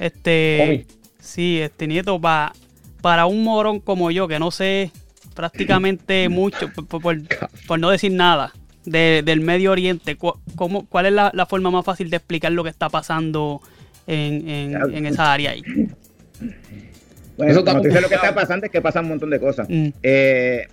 Este. 0.00 0.58
Omi. 0.62 0.86
Sí, 1.22 1.60
este 1.60 1.86
nieto, 1.86 2.20
pa- 2.20 2.52
para 3.00 3.26
un 3.26 3.44
morón 3.44 3.78
como 3.80 4.10
yo, 4.10 4.26
que 4.28 4.38
no 4.40 4.50
sé 4.50 4.90
prácticamente 5.34 6.28
mucho, 6.28 6.68
por, 6.72 7.00
por- 7.00 7.18
por 7.66 7.78
no 7.78 7.90
decir 7.90 8.10
nada, 8.12 8.52
de- 8.84 9.22
del 9.24 9.40
Medio 9.40 9.70
Oriente, 9.70 10.16
cu- 10.16 10.38
cómo- 10.56 10.84
¿cuál 10.86 11.06
es 11.06 11.12
la, 11.12 11.30
la 11.32 11.46
forma 11.46 11.70
más 11.70 11.84
fácil 11.84 12.10
de 12.10 12.16
explicar 12.16 12.50
lo 12.52 12.64
que 12.64 12.70
está 12.70 12.88
pasando 12.88 13.60
en, 14.06 14.48
en- 14.48 14.94
en 14.96 15.06
esa 15.06 15.32
área 15.32 15.52
ahí? 15.52 15.62
Bueno, 17.36 17.50
Eso 17.52 17.64
como 17.64 17.78
lo 17.82 18.08
que 18.08 18.14
está 18.14 18.34
pasando 18.34 18.66
es 18.66 18.72
que 18.72 18.82
pasan 18.82 19.04
un 19.04 19.10
montón 19.12 19.30
de 19.30 19.40
cosas. 19.40 19.66
Mm, 19.68 19.88
Eh, 20.02 20.66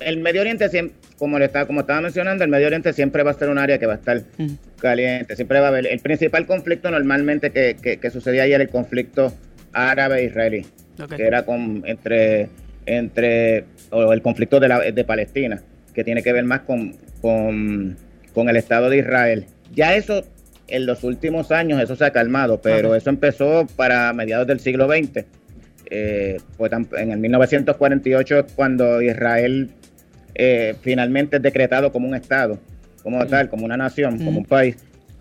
el 0.00 0.18
Medio 0.18 0.40
Oriente 0.40 0.68
siempre, 0.68 0.96
como 1.16 1.38
le 1.38 1.44
estaba, 1.44 1.64
como 1.66 1.80
estaba 1.80 2.00
mencionando, 2.00 2.42
el 2.42 2.50
Medio 2.50 2.66
Oriente 2.66 2.92
siempre 2.92 3.22
va 3.22 3.30
a 3.30 3.34
ser 3.34 3.48
un 3.48 3.56
área 3.58 3.78
que 3.78 3.86
va 3.86 3.92
a 3.94 3.96
estar 3.96 4.20
mm, 4.36 4.46
caliente, 4.80 5.36
siempre 5.36 5.60
va 5.60 5.66
a 5.66 5.68
haber. 5.68 5.86
El 5.86 6.00
principal 6.00 6.44
conflicto 6.44 6.90
normalmente 6.90 7.50
que, 7.52 7.76
que, 7.80 7.98
que 7.98 8.10
sucedía 8.10 8.42
ahí 8.42 8.52
era 8.52 8.64
el 8.64 8.68
conflicto 8.68 9.32
árabe-israelí. 9.76 10.66
ok. 11.02 11.14
que 11.14 11.22
era 11.26 11.44
con, 11.44 11.82
entre, 11.86 12.48
entre 12.86 13.64
o 13.90 14.12
el 14.12 14.22
conflicto 14.22 14.58
de, 14.60 14.68
la, 14.68 14.80
de 14.80 15.04
Palestina, 15.04 15.60
que 15.94 16.02
tiene 16.04 16.22
que 16.22 16.32
ver 16.32 16.44
más 16.44 16.60
con, 16.60 16.94
con, 17.20 17.96
con 18.34 18.48
el 18.48 18.56
Estado 18.56 18.88
de 18.90 18.98
Israel. 18.98 19.44
Ya 19.74 19.94
eso, 19.94 20.24
en 20.68 20.86
los 20.86 21.04
últimos 21.04 21.50
años, 21.52 21.80
eso 21.82 21.96
se 21.96 22.04
ha 22.04 22.10
calmado, 22.12 22.60
pero 22.60 22.94
eso 22.94 23.10
empezó 23.10 23.66
para 23.76 24.12
mediados 24.12 24.46
del 24.46 24.60
siglo 24.60 24.86
XX. 24.88 25.24
Eh, 25.88 26.38
pues 26.56 26.72
tam- 26.72 26.88
en 26.98 27.12
el 27.12 27.18
1948 27.18 28.38
es 28.40 28.52
cuando 28.54 29.00
Israel 29.02 29.70
eh, 30.34 30.74
finalmente 30.82 31.36
es 31.36 31.42
decretado 31.42 31.92
como 31.92 32.08
un 32.08 32.14
Estado, 32.14 32.58
como 33.02 33.24
tal, 33.26 33.48
como 33.48 33.64
una 33.64 33.76
nación, 33.76 34.18
como 34.18 34.38
un 34.38 34.44
país. 34.44 34.76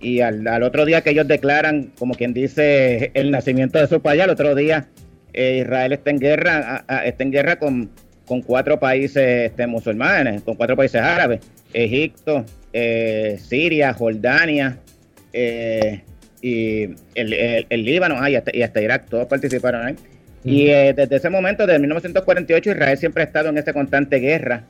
Y 0.05 0.21
al, 0.21 0.47
al 0.47 0.61
otro 0.61 0.85
día 0.85 1.01
que 1.01 1.09
ellos 1.09 1.27
declaran, 1.27 1.91
como 1.97 2.13
quien 2.13 2.31
dice, 2.31 3.09
el 3.15 3.31
nacimiento 3.31 3.79
de 3.79 3.87
su 3.87 4.01
país, 4.01 4.21
al 4.21 4.29
otro 4.29 4.53
día 4.53 4.85
eh, 5.33 5.61
Israel 5.63 5.93
está 5.93 6.11
en 6.11 6.19
guerra, 6.19 6.83
a- 6.87 6.97
a- 6.97 7.05
está 7.07 7.23
en 7.23 7.31
guerra 7.31 7.57
con, 7.57 7.89
con 8.27 8.43
cuatro 8.43 8.79
países 8.79 9.49
este, 9.49 9.65
musulmanes, 9.65 10.43
con 10.43 10.53
cuatro 10.55 10.75
países 10.77 11.01
árabes, 11.01 11.39
Egipto, 11.73 12.45
eh, 12.71 13.39
Siria, 13.41 13.93
Jordania 13.93 14.77
eh, 15.33 16.01
y 16.39 16.83
el, 17.15 17.33
el- 17.33 17.65
el 17.67 17.83
Líbano, 17.83 18.17
ah, 18.19 18.29
y, 18.29 18.35
hasta, 18.35 18.55
y 18.55 18.61
hasta 18.61 18.81
Irak, 18.81 19.07
todos 19.09 19.25
participaron 19.25 19.87
ahí. 19.87 19.95
Y 20.43 20.65
desde 20.67 21.15
ese 21.15 21.31
momento, 21.31 21.65
desde 21.65 21.79
1948, 21.79 22.69
Israel 22.69 22.97
siempre 22.99 23.23
ha 23.23 23.25
estado 23.25 23.49
en 23.49 23.57
esta 23.57 23.73
constante 23.73 24.17
guerra, 24.19 24.63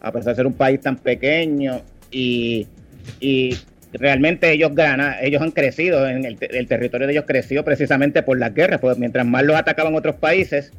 a 0.00 0.10
pesar 0.10 0.32
de 0.32 0.36
ser 0.36 0.46
un 0.48 0.54
país 0.54 0.80
tan 0.80 0.96
pequeño 0.96 1.80
y, 2.10 2.66
y 3.20 3.56
realmente 3.92 4.52
ellos 4.52 4.74
ganan, 4.74 5.16
ellos 5.20 5.42
han 5.42 5.50
crecido, 5.50 6.06
en 6.08 6.24
el, 6.24 6.36
el 6.40 6.66
territorio 6.68 7.06
de 7.06 7.12
ellos 7.14 7.24
creció 7.26 7.64
precisamente 7.64 8.22
por 8.22 8.38
las 8.38 8.54
guerras, 8.54 8.80
porque 8.80 8.98
mientras 9.00 9.26
más 9.26 9.44
los 9.44 9.56
atacaban 9.56 9.94
otros 9.94 10.16
países, 10.16 10.72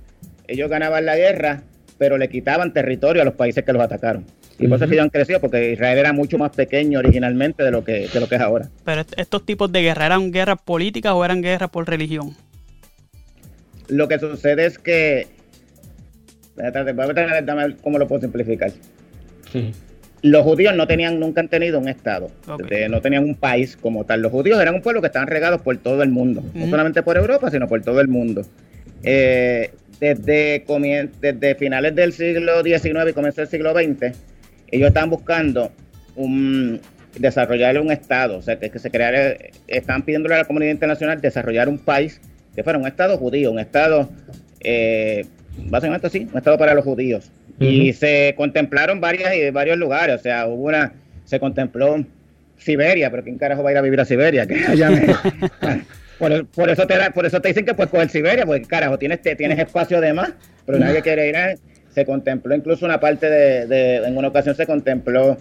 ellos 0.47 0.69
ganaban 0.69 1.05
la 1.05 1.15
guerra, 1.17 1.61
pero 1.97 2.17
le 2.17 2.29
quitaban 2.29 2.73
territorio 2.73 3.21
a 3.21 3.25
los 3.25 3.35
países 3.35 3.63
que 3.63 3.73
los 3.73 3.81
atacaron. 3.81 4.25
Y 4.59 4.67
por 4.67 4.75
eso 4.77 4.85
ellos 4.85 5.03
han 5.03 5.09
crecido, 5.09 5.39
porque 5.41 5.71
Israel 5.71 5.97
era 5.97 6.13
mucho 6.13 6.37
más 6.37 6.51
pequeño 6.51 6.99
originalmente 6.99 7.63
de 7.63 7.71
lo 7.71 7.83
que, 7.83 8.07
de 8.07 8.19
lo 8.19 8.29
que 8.29 8.35
es 8.35 8.41
ahora. 8.41 8.69
Pero 8.85 9.01
est- 9.01 9.13
estos 9.17 9.43
tipos 9.45 9.71
de 9.71 9.81
guerra, 9.81 10.05
¿eran 10.05 10.31
guerras 10.31 10.59
políticas 10.63 11.13
o 11.13 11.25
eran 11.25 11.41
guerras 11.41 11.69
por 11.69 11.87
religión? 11.89 12.35
Lo 13.87 14.07
que 14.07 14.19
sucede 14.19 14.65
es 14.67 14.77
que, 14.77 15.27
voy 16.55 16.65
a 16.67 16.71
tratar 16.71 16.85
de 16.85 17.53
ver 17.53 17.75
cómo 17.81 17.97
lo 17.97 18.07
puedo 18.07 18.21
simplificar. 18.21 18.71
Sí. 19.51 19.71
Los 20.21 20.43
judíos 20.43 20.75
no 20.75 20.85
tenían, 20.87 21.19
nunca 21.19 21.41
han 21.41 21.47
tenido 21.47 21.79
un 21.79 21.87
estado, 21.87 22.29
de- 22.69 22.89
no 22.89 23.01
tenían 23.01 23.23
un 23.23 23.35
país 23.35 23.75
como 23.75 24.05
tal. 24.05 24.21
Los 24.21 24.31
judíos 24.31 24.61
eran 24.61 24.75
un 24.75 24.81
pueblo 24.81 25.01
que 25.01 25.07
estaban 25.07 25.27
regados 25.27 25.61
por 25.61 25.75
todo 25.77 26.03
el 26.03 26.09
mundo, 26.09 26.43
no 26.53 26.69
solamente 26.69 27.01
por 27.03 27.17
Europa, 27.17 27.49
sino 27.49 27.67
por 27.67 27.81
todo 27.81 28.01
el 28.01 28.07
mundo. 28.07 28.43
Eh, 29.03 29.71
desde, 29.99 30.63
desde 31.19 31.55
finales 31.55 31.95
del 31.95 32.13
siglo 32.13 32.63
XIX 32.63 33.09
y 33.09 33.13
comienzo 33.13 33.41
del 33.41 33.49
siglo 33.49 33.73
XX, 33.73 34.15
ellos 34.71 34.87
estaban 34.87 35.09
buscando 35.09 35.71
un, 36.15 36.79
desarrollar 37.17 37.79
un 37.79 37.91
Estado, 37.91 38.37
o 38.37 38.41
sea, 38.41 38.57
que, 38.57 38.77
se 38.77 38.89
creara, 38.89 39.35
estaban 39.67 40.03
pidiéndole 40.03 40.35
a 40.35 40.39
la 40.39 40.45
comunidad 40.45 40.71
internacional 40.71 41.19
desarrollar 41.21 41.67
un 41.69 41.77
país 41.77 42.21
que 42.55 42.63
fuera 42.63 42.79
un 42.79 42.87
Estado 42.87 43.17
judío, 43.17 43.51
un 43.51 43.59
Estado, 43.59 44.09
eh, 44.59 45.25
básicamente 45.67 46.09
sí, 46.09 46.27
un 46.31 46.37
Estado 46.37 46.57
para 46.57 46.73
los 46.73 46.83
judíos. 46.83 47.31
Y 47.61 47.93
se 47.93 48.33
contemplaron 48.35 48.99
varias, 48.99 49.31
varios 49.53 49.77
lugares, 49.77 50.15
o 50.15 50.19
sea, 50.19 50.47
hubo 50.47 50.67
una, 50.67 50.93
se 51.25 51.39
contempló 51.39 52.03
Siberia, 52.57 53.09
pero 53.09 53.23
¿quién 53.23 53.37
carajo 53.37 53.63
va 53.63 53.69
a 53.69 53.71
ir 53.73 53.77
a 53.77 53.81
vivir 53.81 53.99
a 53.99 54.05
Siberia? 54.05 54.47
por, 56.19 56.69
eso 56.69 56.87
te 56.87 56.95
por 57.13 57.25
eso 57.25 57.41
te 57.41 57.47
dicen 57.49 57.65
que 57.65 57.73
puedes 57.73 57.91
coger 57.91 58.09
Siberia, 58.09 58.45
porque 58.45 58.63
carajo, 58.63 58.97
tienes, 58.97 59.21
tienes 59.21 59.59
espacio 59.59 60.01
de 60.01 60.13
más, 60.13 60.33
pero 60.65 60.79
nadie 60.79 61.01
quiere 61.01 61.29
ir 61.29 61.37
a, 61.37 61.55
se 61.93 62.05
contempló 62.05 62.55
incluso 62.55 62.85
una 62.85 62.99
parte 62.99 63.29
de, 63.29 63.97
en 63.97 64.17
una 64.17 64.29
ocasión 64.29 64.55
se 64.55 64.65
contempló 64.65 65.37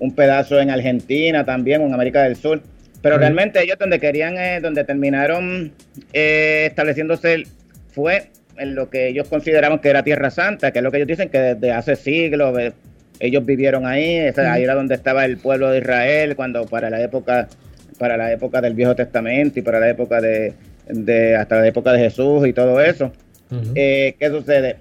un 0.00 0.14
pedazo 0.14 0.60
en 0.60 0.70
Argentina 0.70 1.44
también, 1.44 1.82
en 1.82 1.94
América 1.94 2.22
del 2.22 2.36
Sur. 2.36 2.62
Pero 3.02 3.18
realmente 3.18 3.60
ellos 3.60 3.78
donde 3.80 3.98
querían, 3.98 4.36
eh, 4.36 4.60
donde 4.60 4.84
terminaron 4.84 5.72
eh, 6.12 6.66
estableciéndose 6.68 7.44
fue 7.88 8.30
en 8.56 8.74
lo 8.74 8.90
que 8.90 9.08
ellos 9.08 9.28
consideraban 9.28 9.78
que 9.78 9.88
era 9.88 10.02
Tierra 10.02 10.30
Santa, 10.30 10.72
que 10.72 10.78
es 10.78 10.82
lo 10.82 10.90
que 10.90 10.98
ellos 10.98 11.08
dicen 11.08 11.28
que 11.28 11.38
desde 11.38 11.72
hace 11.72 11.96
siglos 11.96 12.58
eh, 12.58 12.72
ellos 13.20 13.44
vivieron 13.44 13.86
ahí, 13.86 14.18
ahí 14.18 14.62
era 14.62 14.74
donde 14.74 14.94
estaba 14.94 15.24
el 15.24 15.38
pueblo 15.38 15.70
de 15.70 15.78
Israel 15.78 16.36
cuando 16.36 16.66
para 16.66 16.90
la 16.90 17.00
época 17.00 17.48
para 17.98 18.16
la 18.16 18.32
época 18.32 18.60
del 18.60 18.74
Viejo 18.74 18.96
Testamento 18.96 19.60
y 19.60 19.62
para 19.62 19.78
la 19.78 19.88
época 19.88 20.20
de, 20.20 20.54
hasta 21.38 21.60
la 21.60 21.66
época 21.66 21.92
de 21.92 22.00
Jesús 22.00 22.46
y 22.48 22.52
todo 22.52 22.80
eso. 22.80 23.12
¿Qué 23.74 24.28
sucede? 24.28 24.76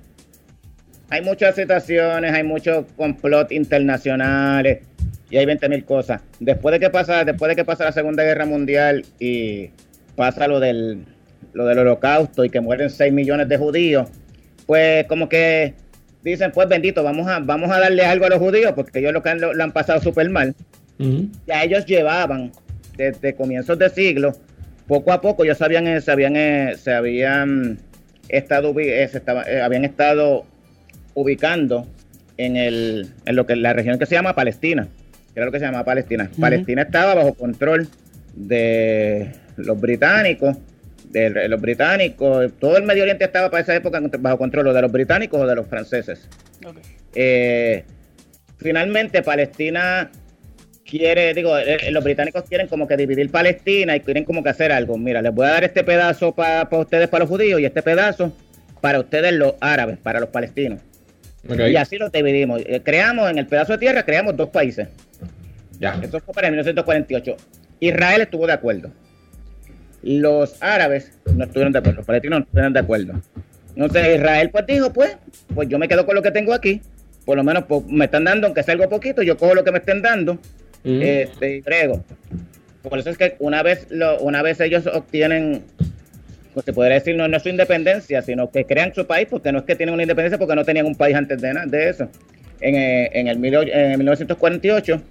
Hay 1.11 1.21
muchas 1.21 1.55
situaciones, 1.55 2.31
hay 2.31 2.43
muchos 2.43 2.85
complot 2.95 3.51
internacionales 3.51 4.79
y 5.29 5.37
hay 5.37 5.45
20.000 5.45 5.85
cosas. 5.85 6.21
Después 6.39 6.71
de 6.71 6.79
que 6.79 6.89
pasa, 6.89 7.25
después 7.25 7.49
de 7.49 7.57
que 7.57 7.65
pasa 7.65 7.83
la 7.83 7.91
Segunda 7.91 8.23
Guerra 8.23 8.45
Mundial 8.45 9.05
y 9.19 9.71
pasa 10.15 10.47
lo 10.47 10.59
del 10.59 11.05
lo 11.53 11.65
del 11.65 11.79
holocausto 11.79 12.45
y 12.45 12.49
que 12.49 12.61
mueren 12.61 12.89
6 12.89 13.11
millones 13.13 13.49
de 13.49 13.57
judíos, 13.57 14.09
pues 14.65 15.05
como 15.07 15.27
que 15.27 15.73
dicen, 16.23 16.51
pues 16.51 16.67
bendito, 16.69 17.03
vamos 17.03 17.27
a, 17.27 17.39
vamos 17.39 17.71
a 17.71 17.79
darle 17.79 18.05
algo 18.05 18.25
a 18.25 18.29
los 18.29 18.39
judíos, 18.39 18.73
porque 18.75 18.99
ellos 18.99 19.13
lo, 19.13 19.21
han, 19.25 19.39
lo, 19.41 19.63
han 19.63 19.71
pasado 19.71 20.01
súper 20.01 20.29
mal. 20.29 20.55
Ya 21.47 21.63
ellos 21.63 21.85
llevaban 21.87 22.51
desde 22.95 23.33
comienzos 23.33 23.79
de 23.79 23.89
siglo, 23.89 24.33
poco 24.87 25.11
a 25.11 25.19
poco, 25.19 25.43
ellos 25.43 25.59
habían, 25.61 25.87
eh, 25.87 25.99
se 25.99 26.11
habían, 26.11 26.35
eh, 26.35 26.75
se 26.77 26.93
habían 26.93 27.79
estado, 28.29 28.77
eh, 28.79 29.03
estaba, 29.03 29.43
habían 29.63 29.83
estado 29.83 30.45
ubicando 31.15 31.87
en, 32.37 32.55
el, 32.55 33.07
en 33.25 33.35
lo 33.35 33.47
que 33.47 33.55
la 33.55 33.73
región 33.73 33.97
que 33.97 34.05
se 34.05 34.13
llama 34.13 34.35
Palestina, 34.35 34.87
que 35.33 35.39
era 35.39 35.45
lo 35.45 35.51
que 35.51 35.57
se 35.57 35.65
llama 35.65 35.83
Palestina. 35.83 36.29
Palestina 36.39 36.83
estaba 36.83 37.15
bajo 37.15 37.33
control 37.33 37.87
de 38.35 39.31
los 39.57 39.79
británicos 39.81 40.57
de 41.11 41.47
los 41.49 41.61
británicos, 41.61 42.51
todo 42.59 42.77
el 42.77 42.83
Medio 42.83 43.03
Oriente 43.03 43.25
estaba 43.25 43.49
para 43.49 43.63
esa 43.63 43.75
época 43.75 44.01
bajo 44.19 44.37
control 44.37 44.73
de 44.73 44.81
los 44.81 44.91
británicos 44.91 45.39
o 45.41 45.47
de 45.47 45.55
los 45.55 45.67
franceses. 45.67 46.27
Eh, 47.13 47.83
finalmente 48.57 49.21
Palestina 49.21 50.09
quiere, 50.85 51.33
digo, 51.33 51.57
eh, 51.57 51.77
eh, 51.87 51.91
los 51.91 52.03
británicos 52.03 52.43
quieren 52.47 52.67
como 52.67 52.87
que 52.87 52.97
dividir 52.97 53.29
Palestina 53.29 53.95
y 53.95 53.99
quieren 54.01 54.23
como 54.23 54.43
que 54.43 54.49
hacer 54.49 54.71
algo. 54.71 54.97
Mira, 54.97 55.21
les 55.21 55.33
voy 55.33 55.47
a 55.47 55.51
dar 55.51 55.63
este 55.63 55.83
pedazo 55.83 56.33
para 56.33 56.67
ustedes, 56.71 57.07
para 57.09 57.23
los 57.23 57.29
judíos, 57.29 57.59
y 57.59 57.65
este 57.65 57.81
pedazo 57.81 58.35
para 58.79 58.99
ustedes 58.99 59.33
los 59.33 59.55
árabes, 59.59 59.97
para 59.97 60.19
los 60.19 60.29
palestinos. 60.29 60.81
Y 61.43 61.75
así 61.75 61.97
lo 61.97 62.09
dividimos. 62.09 62.61
creamos 62.83 63.29
en 63.29 63.39
el 63.39 63.47
pedazo 63.47 63.73
de 63.73 63.79
tierra, 63.79 64.03
creamos 64.03 64.37
dos 64.37 64.49
países. 64.49 64.87
Ya. 65.79 65.99
Eso 66.01 66.19
fue 66.19 66.33
para 66.33 66.49
1948. 66.49 67.35
Israel 67.79 68.21
estuvo 68.21 68.45
de 68.45 68.53
acuerdo 68.53 68.91
los 70.03 70.61
árabes 70.61 71.11
no 71.33 71.43
estuvieron 71.43 71.73
de 71.73 71.79
acuerdo, 71.79 71.97
los 71.97 72.05
palestinos 72.05 72.39
no 72.39 72.43
estuvieron 72.45 72.73
de 72.73 72.79
acuerdo. 72.79 73.13
Entonces 73.75 74.15
Israel 74.17 74.49
pues 74.51 74.65
dijo, 74.67 74.91
pues, 74.91 75.17
pues 75.53 75.69
yo 75.69 75.79
me 75.79 75.87
quedo 75.87 76.05
con 76.05 76.15
lo 76.15 76.21
que 76.21 76.31
tengo 76.31 76.53
aquí, 76.53 76.81
por 77.25 77.37
lo 77.37 77.43
menos 77.43 77.65
pues, 77.67 77.85
me 77.87 78.05
están 78.05 78.23
dando, 78.23 78.47
aunque 78.47 78.63
sea 78.63 78.73
algo 78.73 78.89
poquito, 78.89 79.21
yo 79.21 79.37
cojo 79.37 79.55
lo 79.55 79.63
que 79.63 79.71
me 79.71 79.79
estén 79.79 80.01
dando 80.01 80.39
este, 80.83 81.57
y 81.57 81.61
traigo. 81.61 82.03
Por 82.81 82.97
eso 82.97 83.11
es 83.11 83.17
que 83.17 83.35
una 83.39 83.61
vez, 83.61 83.87
lo, 83.91 84.19
una 84.19 84.41
vez 84.41 84.59
ellos 84.59 84.87
obtienen, 84.87 85.63
pues 86.53 86.65
se 86.65 86.73
podría 86.73 86.95
decir, 86.95 87.15
no, 87.15 87.27
no 87.27 87.39
su 87.39 87.49
independencia, 87.49 88.21
sino 88.23 88.49
que 88.49 88.65
crean 88.65 88.93
su 88.93 89.05
país, 89.05 89.27
porque 89.29 89.51
no 89.51 89.59
es 89.59 89.65
que 89.65 89.75
tienen 89.75 89.93
una 89.93 90.03
independencia, 90.03 90.39
porque 90.39 90.55
no 90.55 90.65
tenían 90.65 90.87
un 90.87 90.95
país 90.95 91.15
antes 91.15 91.39
de, 91.39 91.53
de 91.67 91.89
eso. 91.89 92.09
En, 92.59 92.75
eh, 92.75 93.09
en, 93.13 93.27
el, 93.27 93.43
en 93.43 93.97
1948 93.99 95.01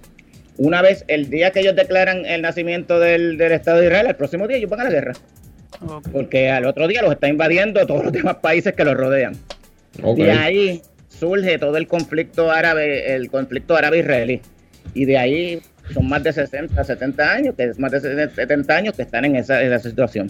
una 0.63 0.83
vez, 0.83 1.03
el 1.07 1.31
día 1.31 1.49
que 1.49 1.61
ellos 1.61 1.75
declaran 1.75 2.23
el 2.23 2.43
nacimiento 2.43 2.99
del, 2.99 3.41
Estado 3.41 3.79
de 3.79 3.87
Israel, 3.87 4.05
el 4.07 4.15
próximo 4.15 4.47
día 4.47 4.57
ellos 4.57 4.69
van 4.69 4.81
a 4.81 4.83
la 4.83 4.91
guerra. 4.91 5.13
Porque 6.11 6.51
al 6.51 6.67
otro 6.67 6.87
día 6.87 7.01
los 7.01 7.11
está 7.11 7.27
invadiendo 7.27 7.83
todos 7.87 8.03
los 8.03 8.13
demás 8.13 8.35
países 8.35 8.73
que 8.73 8.85
los 8.85 8.95
rodean. 8.95 9.33
Y 10.15 10.21
ahí 10.21 10.81
surge 11.07 11.57
todo 11.57 11.77
el 11.77 11.87
conflicto 11.87 12.51
árabe, 12.51 13.15
el 13.15 13.31
conflicto 13.31 13.75
árabe-israelí. 13.75 14.41
Y 14.93 15.05
de 15.05 15.17
ahí 15.17 15.61
son 15.95 16.07
más 16.07 16.21
de 16.21 16.31
60, 16.31 16.83
70 16.83 17.33
años, 17.33 17.55
que 17.55 17.63
es 17.63 17.79
más 17.79 17.91
de 17.91 18.29
70 18.29 18.75
años 18.75 18.95
que 18.95 19.01
están 19.01 19.25
en 19.25 19.37
esa, 19.37 19.63
esa 19.63 19.79
situación. 19.79 20.29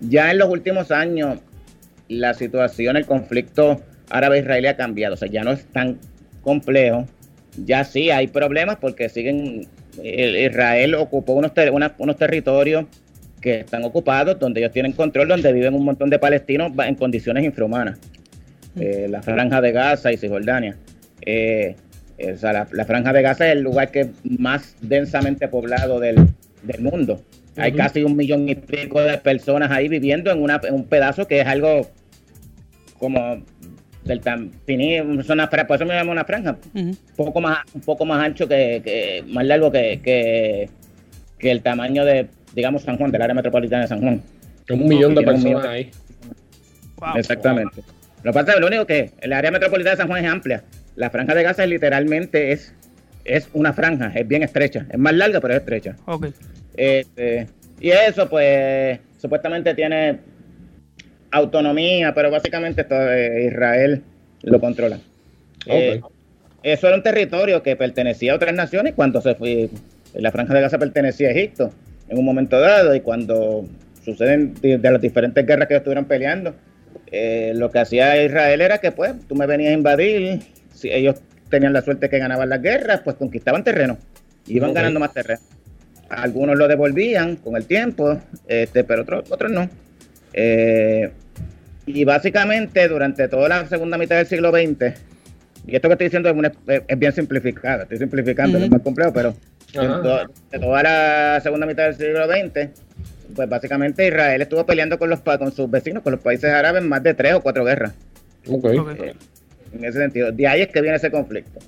Ya 0.00 0.30
en 0.30 0.38
los 0.38 0.48
últimos 0.48 0.90
años, 0.90 1.38
la 2.08 2.32
situación, 2.32 2.96
el 2.96 3.04
conflicto 3.04 3.82
árabe-israelí 4.08 4.68
ha 4.68 4.76
cambiado. 4.78 5.14
O 5.14 5.18
sea, 5.18 5.28
ya 5.28 5.44
no 5.44 5.52
es 5.52 5.66
tan 5.66 5.98
complejo 6.40 7.06
ya 7.56 7.84
sí 7.84 8.10
hay 8.10 8.28
problemas 8.28 8.76
porque 8.76 9.08
siguen, 9.08 9.66
Israel 10.02 10.94
ocupó 10.94 11.34
unos, 11.34 11.52
unos 11.98 12.16
territorios 12.16 12.86
que 13.40 13.60
están 13.60 13.84
ocupados, 13.84 14.38
donde 14.38 14.60
ellos 14.60 14.72
tienen 14.72 14.92
control, 14.92 15.28
donde 15.28 15.52
viven 15.52 15.74
un 15.74 15.84
montón 15.84 16.10
de 16.10 16.18
palestinos 16.18 16.72
en 16.86 16.94
condiciones 16.94 17.44
infrahumanas. 17.44 17.98
Eh, 18.78 19.08
la 19.08 19.22
franja 19.22 19.60
de 19.60 19.72
Gaza 19.72 20.12
y 20.12 20.16
Cisjordania. 20.16 20.76
Eh, 21.22 21.74
la, 22.42 22.84
franja 22.84 23.12
de 23.12 23.22
Gaza 23.22 23.46
es 23.46 23.52
el 23.52 23.62
lugar 23.62 23.90
que 23.90 24.10
más 24.24 24.76
densamente 24.80 25.48
poblado 25.48 25.98
del, 26.00 26.28
mundo. 26.78 27.22
Hay 27.56 27.72
casi 27.72 28.04
un 28.04 28.16
millón 28.16 28.48
y 28.48 28.54
pico 28.54 29.00
de 29.00 29.16
personas 29.18 29.70
ahí 29.70 29.88
viviendo 29.88 30.30
en, 30.30 30.42
una, 30.42 30.60
en 30.62 30.74
un 30.74 30.84
pedazo 30.84 31.26
que 31.26 31.40
es 31.40 31.46
algo 31.46 31.90
como 32.98 33.42
del 34.10 34.20
tan 34.20 34.50
una, 34.66 35.48
por 35.66 35.76
eso 35.76 35.86
me 35.86 35.94
llama 35.94 36.12
una 36.12 36.24
franja, 36.24 36.56
un 36.74 36.96
poco 37.16 37.40
más, 37.40 37.58
un 37.72 37.80
poco 37.80 38.04
más 38.04 38.22
ancho 38.22 38.48
que, 38.48 39.24
más 39.28 39.46
largo 39.46 39.70
que, 39.70 40.00
que, 41.38 41.50
el 41.50 41.62
tamaño 41.62 42.04
de, 42.04 42.26
digamos, 42.54 42.82
San 42.82 42.98
Juan, 42.98 43.10
del 43.10 43.22
área 43.22 43.34
metropolitana 43.34 43.82
de 43.82 43.88
San 43.88 44.00
Juan. 44.00 44.20
Un 44.68 44.86
millón 44.86 45.14
de 45.14 45.22
personas 45.22 45.64
ahí. 45.64 45.90
Exactamente. 47.16 47.82
Lo, 48.22 48.32
pasa, 48.32 48.58
lo 48.58 48.66
único 48.66 48.84
que 48.84 49.12
el 49.20 49.32
área 49.32 49.50
metropolitana 49.50 49.92
de 49.92 49.96
San 49.96 50.08
Juan 50.08 50.24
es 50.24 50.30
amplia. 50.30 50.64
La 50.96 51.08
franja 51.08 51.34
de 51.34 51.42
Gaza 51.42 51.64
literalmente 51.64 52.52
es, 52.52 52.74
es 53.24 53.48
una 53.54 53.72
franja, 53.72 54.12
es 54.14 54.26
bien 54.26 54.42
estrecha. 54.42 54.86
Es 54.90 54.98
más 54.98 55.14
larga, 55.14 55.40
pero 55.40 55.54
es 55.54 55.60
estrecha. 55.60 55.96
Este, 56.76 57.46
y 57.80 57.90
eso, 57.90 58.28
pues, 58.28 58.98
supuestamente 59.18 59.74
tiene 59.74 60.18
autonomía, 61.30 62.12
pero 62.14 62.30
básicamente 62.30 62.84
todo, 62.84 63.12
eh, 63.12 63.46
Israel 63.46 64.02
lo 64.42 64.60
controla. 64.60 64.98
Eh, 65.66 66.00
eso 66.62 66.86
era 66.86 66.96
un 66.96 67.02
territorio 67.02 67.62
que 67.62 67.76
pertenecía 67.76 68.32
a 68.32 68.36
otras 68.36 68.54
naciones 68.54 68.94
cuando 68.94 69.20
se 69.20 69.34
fue, 69.34 69.70
la 70.14 70.30
franja 70.30 70.54
de 70.54 70.60
Gaza 70.60 70.78
pertenecía 70.78 71.28
a 71.28 71.32
Egipto 71.32 71.72
en 72.08 72.18
un 72.18 72.24
momento 72.24 72.58
dado 72.58 72.94
y 72.94 73.00
cuando 73.00 73.66
suceden 74.04 74.54
de, 74.60 74.78
las 74.78 75.00
diferentes 75.00 75.46
guerras 75.46 75.68
que 75.68 75.76
estuvieron 75.76 76.04
peleando, 76.04 76.54
eh, 77.12 77.52
lo 77.54 77.70
que 77.70 77.78
hacía 77.78 78.22
Israel 78.22 78.60
era 78.60 78.78
que 78.78 78.92
pues 78.92 79.14
tú 79.28 79.34
me 79.34 79.46
venías 79.46 79.70
a 79.70 79.74
invadir, 79.74 80.40
si 80.74 80.90
ellos 80.90 81.16
tenían 81.48 81.72
la 81.72 81.82
suerte 81.82 82.08
que 82.08 82.18
ganaban 82.18 82.48
las 82.48 82.62
guerras, 82.62 83.00
pues 83.04 83.16
conquistaban 83.16 83.64
terreno, 83.64 83.98
iban 84.46 84.74
ganando 84.74 85.00
más 85.00 85.12
terreno. 85.12 85.40
Algunos 86.08 86.56
lo 86.56 86.66
devolvían 86.66 87.36
con 87.36 87.56
el 87.56 87.66
tiempo, 87.66 88.20
este, 88.48 88.82
pero 88.82 89.02
otros, 89.02 89.30
otros 89.30 89.50
no. 89.50 89.68
Eh, 90.32 91.10
y 91.86 92.04
básicamente 92.04 92.86
durante 92.88 93.28
toda 93.28 93.48
la 93.48 93.66
segunda 93.66 93.98
mitad 93.98 94.16
del 94.16 94.26
siglo 94.26 94.50
XX, 94.50 94.94
y 95.66 95.76
esto 95.76 95.88
que 95.88 95.92
estoy 95.94 96.06
diciendo 96.06 96.30
es, 96.66 96.98
bien 96.98 97.12
simplificado, 97.12 97.82
estoy 97.82 97.98
simplificando, 97.98 98.58
es 98.58 98.70
más 98.70 98.82
complejo, 98.82 99.12
pero 99.12 99.34
en 99.72 100.60
toda 100.60 100.82
la 100.82 101.40
segunda 101.42 101.66
mitad 101.66 101.84
del 101.84 101.94
siglo 101.94 102.26
XX, 102.26 102.68
pues 103.34 103.48
básicamente 103.48 104.06
Israel 104.06 104.42
estuvo 104.42 104.64
peleando 104.66 104.98
con 104.98 105.10
los 105.10 105.20
con 105.20 105.52
sus 105.52 105.70
vecinos, 105.70 106.02
con 106.02 106.12
los 106.12 106.20
países 106.20 106.50
árabes, 106.50 106.82
más 106.82 107.02
de 107.02 107.14
tres 107.14 107.34
o 107.34 107.40
cuatro 107.40 107.64
guerras. 107.64 107.92
Eh, 108.46 109.14
en 109.72 109.84
ese 109.84 109.98
sentido, 109.98 110.32
de 110.32 110.46
ahí 110.46 110.62
es 110.62 110.68
que 110.68 110.80
viene 110.80 110.96
ese 110.96 111.10
conflicto. 111.10 111.60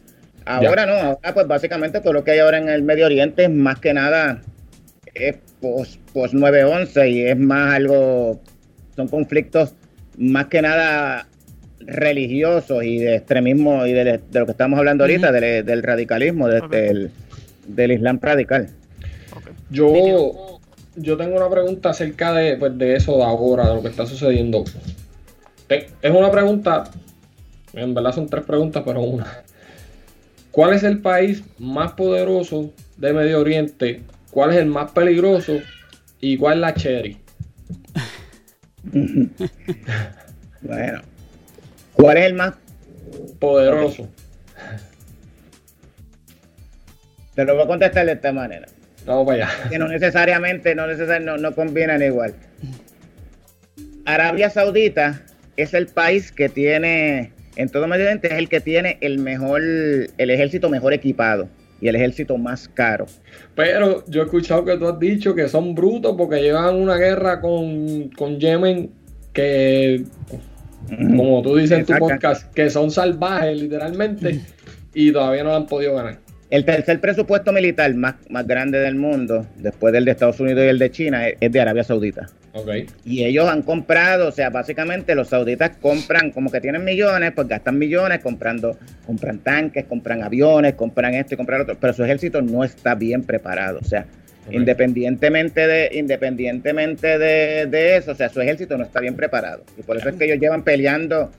Ahora 0.44 0.86
no, 0.86 0.94
ahora 0.94 1.34
pues 1.34 1.46
básicamente 1.46 2.00
todo 2.00 2.12
lo 2.12 2.24
que 2.24 2.32
hay 2.32 2.40
ahora 2.40 2.58
en 2.58 2.68
el 2.68 2.82
Medio 2.82 3.06
Oriente 3.06 3.44
es 3.44 3.50
más 3.50 3.78
que 3.78 3.94
nada 3.94 4.40
es 5.14 5.36
post, 5.60 6.00
post 6.12 6.34
9-11 6.34 7.10
y 7.10 7.22
es 7.26 7.38
más 7.38 7.74
algo, 7.74 8.40
son 9.02 9.08
conflictos 9.08 9.74
más 10.16 10.46
que 10.46 10.62
nada 10.62 11.26
religiosos 11.80 12.84
y 12.84 12.98
de 12.98 13.16
extremismo 13.16 13.84
y 13.86 13.92
de, 13.92 14.20
lo 14.32 14.46
que 14.46 14.52
estamos 14.52 14.78
hablando 14.78 15.04
ahorita, 15.04 15.32
del, 15.32 15.82
radicalismo, 15.82 16.48
del, 16.48 17.10
Islam 17.76 18.18
radical. 18.22 18.68
Yo, 19.70 20.60
yo 20.96 21.16
tengo 21.16 21.36
una 21.36 21.50
pregunta 21.50 21.90
acerca 21.90 22.32
de, 22.34 22.56
pues, 22.56 22.76
de 22.78 22.96
eso 22.96 23.16
de 23.16 23.24
ahora, 23.24 23.68
de 23.68 23.74
lo 23.74 23.82
que 23.82 23.88
está 23.88 24.06
sucediendo. 24.06 24.64
Es 25.68 26.10
una 26.10 26.30
pregunta, 26.30 26.84
en 27.72 27.94
verdad 27.94 28.12
son 28.12 28.28
tres 28.28 28.44
preguntas, 28.44 28.82
pero 28.84 29.00
una. 29.00 29.26
¿Cuál 30.50 30.74
es 30.74 30.82
el 30.82 30.98
país 30.98 31.42
más 31.58 31.92
poderoso 31.92 32.70
de 32.98 33.12
Medio 33.14 33.40
Oriente? 33.40 34.02
¿Cuál 34.30 34.50
es 34.50 34.56
el 34.56 34.66
más 34.66 34.92
peligroso? 34.92 35.54
¿Y 36.20 36.36
cuál 36.36 36.54
es 36.54 36.60
la 36.60 36.74
cherry? 36.74 37.21
bueno, 40.60 41.02
¿cuál 41.92 42.16
es 42.16 42.26
el 42.26 42.34
más 42.34 42.54
poderoso? 43.38 44.08
Te 47.34 47.44
lo 47.44 47.54
voy 47.54 47.64
a 47.64 47.66
contestar 47.66 48.06
de 48.06 48.12
esta 48.12 48.32
manera. 48.32 48.66
Vamos 49.06 49.26
para 49.26 49.46
allá. 49.46 49.68
Que 49.70 49.78
no 49.78 49.88
necesariamente, 49.88 50.74
no, 50.74 50.86
necesariamente, 50.86 51.40
no, 51.40 51.54
combinan 51.54 52.02
igual. 52.02 52.34
Arabia 54.04 54.50
Saudita 54.50 55.22
es 55.56 55.74
el 55.74 55.86
país 55.86 56.32
que 56.32 56.48
tiene, 56.48 57.32
en 57.56 57.68
todo 57.68 57.86
Medio 57.86 58.04
Oriente, 58.04 58.28
es 58.28 58.34
el 58.34 58.48
que 58.48 58.60
tiene 58.60 58.98
el 59.00 59.18
mejor, 59.18 59.62
el 59.62 60.30
ejército 60.30 60.68
mejor 60.68 60.92
equipado 60.92 61.48
y 61.82 61.88
el 61.88 61.96
ejército 61.96 62.38
más 62.38 62.68
caro. 62.68 63.06
Pero 63.56 64.04
yo 64.06 64.22
he 64.22 64.24
escuchado 64.24 64.64
que 64.64 64.78
tú 64.78 64.86
has 64.86 64.98
dicho 65.00 65.34
que 65.34 65.48
son 65.48 65.74
brutos 65.74 66.14
porque 66.16 66.40
llevan 66.40 66.76
una 66.76 66.96
guerra 66.96 67.40
con, 67.40 68.08
con 68.16 68.38
Yemen 68.38 68.88
que, 69.32 70.04
como 70.88 71.42
tú 71.42 71.56
dices 71.56 71.80
en 71.80 71.84
tu 71.84 71.94
podcast, 71.98 72.54
que 72.54 72.70
son 72.70 72.92
salvajes 72.92 73.60
literalmente 73.60 74.40
y 74.94 75.10
todavía 75.10 75.42
no 75.42 75.50
lo 75.50 75.56
han 75.56 75.66
podido 75.66 75.96
ganar. 75.96 76.21
El 76.52 76.66
tercer 76.66 77.00
presupuesto 77.00 77.50
militar 77.50 77.94
más, 77.94 78.16
más 78.28 78.46
grande 78.46 78.78
del 78.78 78.94
mundo, 78.94 79.46
después 79.56 79.90
del 79.90 80.04
de 80.04 80.10
Estados 80.10 80.38
Unidos 80.38 80.62
y 80.66 80.68
el 80.68 80.78
de 80.78 80.90
China, 80.90 81.26
es, 81.26 81.50
de 81.50 81.58
Arabia 81.58 81.82
Saudita. 81.82 82.28
Okay. 82.52 82.86
Y 83.06 83.24
ellos 83.24 83.48
han 83.48 83.62
comprado, 83.62 84.28
o 84.28 84.32
sea, 84.32 84.50
básicamente 84.50 85.14
los 85.14 85.28
sauditas 85.28 85.70
compran, 85.80 86.30
como 86.30 86.52
que 86.52 86.60
tienen 86.60 86.84
millones, 86.84 87.32
pues 87.34 87.48
gastan 87.48 87.78
millones 87.78 88.18
comprando, 88.18 88.76
compran 89.06 89.38
tanques, 89.38 89.86
compran 89.86 90.22
aviones, 90.22 90.74
compran 90.74 91.14
esto 91.14 91.32
y 91.32 91.36
compran 91.38 91.62
otro, 91.62 91.78
pero 91.80 91.94
su 91.94 92.04
ejército 92.04 92.42
no 92.42 92.64
está 92.64 92.94
bien 92.96 93.22
preparado, 93.22 93.78
o 93.80 93.84
sea, 93.84 94.04
independientemente 94.50 95.66
de, 95.66 95.88
independientemente 95.94 97.18
de, 97.18 97.64
de, 97.64 97.96
eso, 97.96 98.12
o 98.12 98.14
sea, 98.14 98.28
su 98.28 98.42
ejército 98.42 98.76
no 98.76 98.84
está 98.84 99.00
bien 99.00 99.16
preparado. 99.16 99.64
Y 99.78 99.82
por 99.84 99.96
eso 99.96 100.10
es 100.10 100.16
que 100.16 100.26
ellos 100.26 100.38
llevan 100.38 100.64
peleando 100.64 101.30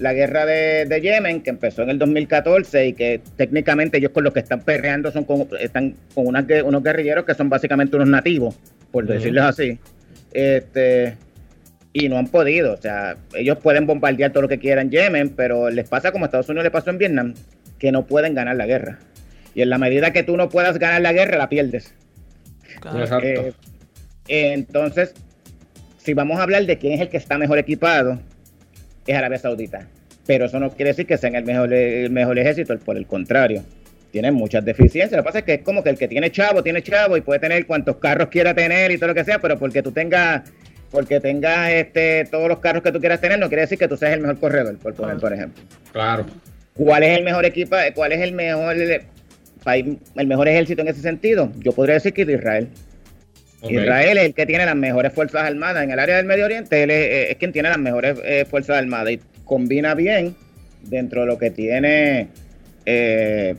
la 0.00 0.14
guerra 0.14 0.46
de, 0.46 1.00
Yemen, 1.00 1.42
que 1.42 1.50
empezó 1.50 1.82
en 1.82 1.90
el 1.90 1.98
2014 1.98 2.86
y 2.88 2.92
que 2.94 3.20
técnicamente 3.36 3.98
ellos 3.98 4.12
con 4.12 4.24
los 4.24 4.32
que 4.32 4.40
están 4.40 4.60
perreando 4.62 5.12
son 5.12 5.24
con, 5.24 5.46
están 5.60 5.94
con 6.14 6.26
unos 6.26 6.82
guerrilleros 6.82 7.24
que 7.24 7.34
son 7.34 7.48
básicamente 7.50 7.96
unos 7.96 8.08
nativos, 8.08 8.58
por 8.90 9.06
decirlo 9.06 9.44
así. 9.44 9.78
Este, 10.32 11.16
y 11.92 12.08
no 12.08 12.16
han 12.16 12.28
podido, 12.28 12.72
o 12.72 12.76
sea, 12.78 13.16
ellos 13.34 13.58
pueden 13.58 13.86
bombardear 13.86 14.32
todo 14.32 14.42
lo 14.42 14.48
que 14.48 14.58
quieran 14.58 14.90
Yemen, 14.90 15.30
pero 15.30 15.70
les 15.70 15.88
pasa 15.88 16.12
como 16.12 16.24
a 16.24 16.26
Estados 16.26 16.48
Unidos 16.48 16.64
le 16.64 16.70
pasó 16.70 16.90
en 16.90 16.98
Vietnam, 16.98 17.34
que 17.78 17.92
no 17.92 18.06
pueden 18.06 18.34
ganar 18.34 18.56
la 18.56 18.66
guerra. 18.66 18.98
Y 19.54 19.62
en 19.62 19.70
la 19.70 19.78
medida 19.78 20.12
que 20.12 20.22
tú 20.22 20.36
no 20.36 20.48
puedas 20.48 20.78
ganar 20.78 21.02
la 21.02 21.12
guerra, 21.12 21.36
la 21.36 21.48
pierdes. 21.48 21.92
Exacto. 22.76 23.26
Eh, 23.26 23.52
entonces, 24.52 25.12
si 25.98 26.14
vamos 26.14 26.38
a 26.38 26.44
hablar 26.44 26.64
de 26.64 26.78
quién 26.78 26.94
es 26.94 27.00
el 27.00 27.08
que 27.08 27.16
está 27.16 27.36
mejor 27.36 27.58
equipado, 27.58 28.18
es 29.06 29.16
Arabia 29.16 29.38
Saudita. 29.38 29.86
Pero 30.26 30.46
eso 30.46 30.60
no 30.60 30.70
quiere 30.70 30.90
decir 30.90 31.06
que 31.06 31.18
sean 31.18 31.34
el 31.34 31.44
mejor, 31.44 31.72
el 31.72 32.10
mejor 32.10 32.38
ejército, 32.38 32.78
por 32.78 32.96
el 32.96 33.06
contrario. 33.06 33.62
Tienen 34.10 34.34
muchas 34.34 34.64
deficiencias. 34.64 35.12
Lo 35.12 35.18
que 35.18 35.26
pasa 35.26 35.38
es 35.40 35.44
que 35.44 35.54
es 35.54 35.62
como 35.62 35.82
que 35.82 35.90
el 35.90 35.98
que 35.98 36.08
tiene 36.08 36.30
chavo, 36.30 36.62
tiene 36.62 36.82
chavo 36.82 37.16
y 37.16 37.20
puede 37.20 37.40
tener 37.40 37.66
cuantos 37.66 37.96
carros 37.96 38.28
quiera 38.28 38.54
tener 38.54 38.90
y 38.90 38.98
todo 38.98 39.08
lo 39.08 39.14
que 39.14 39.24
sea, 39.24 39.40
pero 39.40 39.58
porque 39.58 39.82
tú 39.82 39.92
tengas 39.92 40.42
porque 40.90 41.20
tengas 41.20 41.70
este, 41.70 42.24
todos 42.30 42.48
los 42.48 42.58
carros 42.58 42.82
que 42.82 42.90
tú 42.90 42.98
quieras 42.98 43.20
tener, 43.20 43.38
no 43.38 43.48
quiere 43.48 43.62
decir 43.62 43.78
que 43.78 43.86
tú 43.86 43.96
seas 43.96 44.12
el 44.12 44.20
mejor 44.20 44.40
corredor, 44.40 44.76
por 44.78 44.94
poner, 44.94 45.18
por 45.18 45.32
ejemplo. 45.32 45.62
Claro. 45.92 46.26
¿Cuál 46.74 47.04
es 47.04 47.18
el 47.18 47.24
mejor 47.24 47.44
equipo? 47.44 47.76
¿Cuál 47.94 48.12
es 48.12 48.20
el 48.20 48.32
mejor 48.32 48.76
país, 49.62 49.86
el 50.16 50.26
mejor 50.26 50.48
ejército 50.48 50.82
en 50.82 50.88
ese 50.88 51.00
sentido? 51.00 51.52
Yo 51.58 51.72
podría 51.72 51.94
decir 51.94 52.12
que 52.12 52.24
de 52.24 52.34
Israel. 52.34 52.68
Israel 53.68 54.18
es 54.18 54.24
el 54.24 54.34
que 54.34 54.46
tiene 54.46 54.64
las 54.64 54.76
mejores 54.76 55.12
fuerzas 55.12 55.42
armadas. 55.42 55.84
En 55.84 55.90
el 55.90 55.98
área 55.98 56.16
del 56.16 56.26
Medio 56.26 56.46
Oriente, 56.46 56.82
él 56.82 56.90
es, 56.90 57.36
quien 57.36 57.52
tiene 57.52 57.68
las 57.68 57.78
mejores 57.78 58.18
eh, 58.24 58.44
fuerzas 58.48 58.78
armadas 58.78 59.12
y 59.12 59.20
combina 59.44 59.94
bien 59.94 60.34
dentro 60.82 61.22
de 61.22 61.26
lo 61.26 61.38
que 61.38 61.50
tiene 61.50 62.28
eh, 62.86 63.54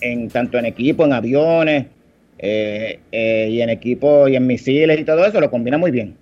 en 0.00 0.28
tanto 0.28 0.58
en 0.58 0.66
equipo, 0.66 1.04
en 1.04 1.12
aviones 1.12 1.86
eh, 2.38 2.98
y 3.12 3.60
en 3.60 3.70
equipo 3.70 4.28
y 4.28 4.36
en 4.36 4.46
misiles 4.46 4.98
y 4.98 5.04
todo 5.04 5.24
eso, 5.24 5.40
lo 5.40 5.50
combina 5.50 5.78
muy 5.78 5.90
bien. 5.90 6.16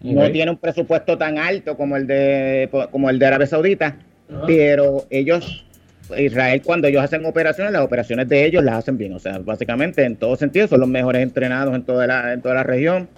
No 0.00 0.30
tiene 0.30 0.52
un 0.52 0.58
presupuesto 0.58 1.18
tan 1.18 1.38
alto 1.38 1.76
como 1.76 1.96
el 1.96 2.06
de 2.06 2.68
como 2.90 3.10
el 3.10 3.18
de 3.18 3.26
Arabia 3.26 3.46
Saudita, 3.48 3.96
pero 4.46 5.06
ellos 5.10 5.66
Israel 6.16 6.62
cuando 6.64 6.88
ellos 6.88 7.02
hacen 7.02 7.24
operaciones, 7.26 7.72
las 7.72 7.82
operaciones 7.82 8.28
de 8.28 8.44
ellos 8.44 8.64
las 8.64 8.76
hacen 8.76 8.96
bien. 8.96 9.12
O 9.12 9.18
sea, 9.18 9.38
básicamente 9.38 10.04
en 10.04 10.16
todo 10.16 10.36
sentido 10.36 10.68
son 10.68 10.80
los 10.80 10.88
mejores 10.88 11.22
entrenados 11.22 11.74
en 11.74 11.82
toda 11.82 12.06
la, 12.06 12.32
en 12.32 12.40
toda 12.40 12.54
la 12.54 12.62
región 12.62 13.08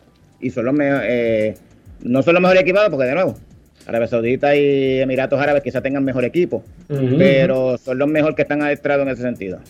y 0.40 0.50
son 0.50 0.64
los 0.64 0.74
mejores, 0.74 1.06
eh, 1.08 1.54
no 2.02 2.22
son 2.22 2.34
los 2.34 2.42
mejores 2.42 2.62
equipados 2.62 2.90
porque 2.90 3.06
de 3.06 3.14
nuevo, 3.14 3.36
Arabia 3.86 4.08
Saudita 4.08 4.54
y 4.56 5.00
Emiratos 5.00 5.40
Árabes 5.40 5.62
quizás 5.62 5.82
tengan 5.82 6.04
mejor 6.04 6.24
equipo, 6.24 6.64
pero 6.88 7.78
son 7.78 7.98
los 7.98 8.08
mejores 8.08 8.36
que 8.36 8.42
están 8.42 8.62
adestrados 8.62 9.06
en 9.06 9.12
ese 9.12 9.22
sentido. 9.22 9.60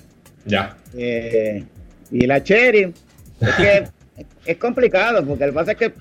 Ya. 0.45 0.77
Eh, 0.97 1.65
y 2.11 2.27
la 2.27 2.43
Cherry, 2.43 2.93
es 3.41 3.55
que 3.57 3.85
es 4.47 4.57
complicado 4.57 5.25
porque 5.25 5.45
el 5.45 5.53
pasa 5.53 5.73
es 5.73 5.79
que 5.79 5.93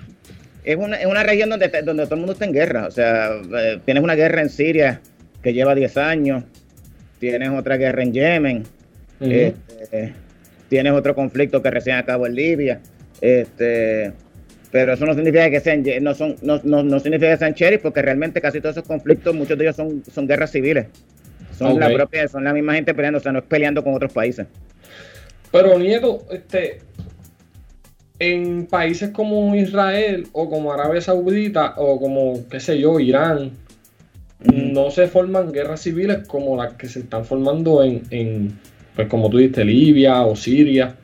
es 0.63 0.75
una, 0.75 0.97
es 0.97 1.05
una 1.05 1.23
región 1.23 1.49
donde, 1.49 1.69
donde 1.83 2.03
todo 2.03 2.15
el 2.15 2.19
mundo 2.19 2.33
está 2.33 2.45
en 2.45 2.53
guerra. 2.53 2.87
O 2.87 2.91
sea, 2.91 3.31
eh, 3.57 3.79
tienes 3.85 4.03
una 4.03 4.15
guerra 4.15 4.41
en 4.41 4.49
Siria 4.49 5.01
que 5.41 5.53
lleva 5.53 5.73
10 5.73 5.97
años 5.97 6.43
tienes 7.19 7.49
otra 7.49 7.77
guerra 7.77 8.03
en 8.03 8.13
Yemen, 8.13 8.63
este, 9.19 10.13
tienes 10.69 10.93
otro 10.93 11.13
conflicto 11.13 11.61
que 11.61 11.69
recién 11.69 11.97
acabó 11.97 12.27
en 12.27 12.35
Libia, 12.35 12.79
este, 13.21 14.13
pero 14.71 14.93
eso 14.93 15.05
no 15.05 15.13
significa 15.13 15.49
que 15.49 15.59
sean 15.59 15.83
no 16.01 16.13
son 16.13 16.35
no, 16.41 16.59
no, 16.63 16.99
significa 16.99 17.31
que 17.31 17.37
sean 17.37 17.55
cherries 17.55 17.81
porque 17.81 18.01
realmente 18.01 18.39
casi 18.39 18.61
todos 18.61 18.77
esos 18.77 18.87
conflictos 18.87 19.33
muchos 19.33 19.57
de 19.57 19.65
ellos 19.65 19.75
son, 19.75 20.03
son 20.11 20.27
guerras 20.27 20.51
civiles. 20.51 20.87
Son 21.57 21.77
la 21.77 21.91
propia 21.91 22.27
son 22.27 22.45
la 22.45 22.53
misma 22.53 22.75
gente 22.75 22.93
peleando 22.93 23.19
o 23.19 23.21
sea 23.21 23.33
no 23.33 23.39
es 23.39 23.45
peleando 23.45 23.83
con 23.83 23.93
otros 23.93 24.13
países. 24.13 24.47
Pero 25.51 25.77
Nieto 25.77 26.23
este 26.31 26.79
en 28.19 28.67
países 28.67 29.09
como 29.09 29.55
Israel 29.55 30.27
o 30.33 30.49
como 30.49 30.71
Arabia 30.71 31.01
Saudita 31.01 31.73
o 31.77 31.99
como 31.99 32.47
qué 32.47 32.59
sé 32.59 32.79
yo 32.79 32.99
Irán 32.99 33.51
no 34.39 34.89
se 34.91 35.07
forman 35.07 35.51
guerras 35.51 35.81
civiles 35.81 36.27
como 36.27 36.55
las 36.55 36.73
que 36.73 36.87
se 36.87 36.99
están 36.99 37.25
formando 37.25 37.83
en, 37.83 38.57
pues 38.95 39.07
como 39.07 39.29
tú 39.29 39.37
dijiste, 39.37 39.65
Libia 39.65 40.21
o 40.23 40.35
Siria. 40.35 40.95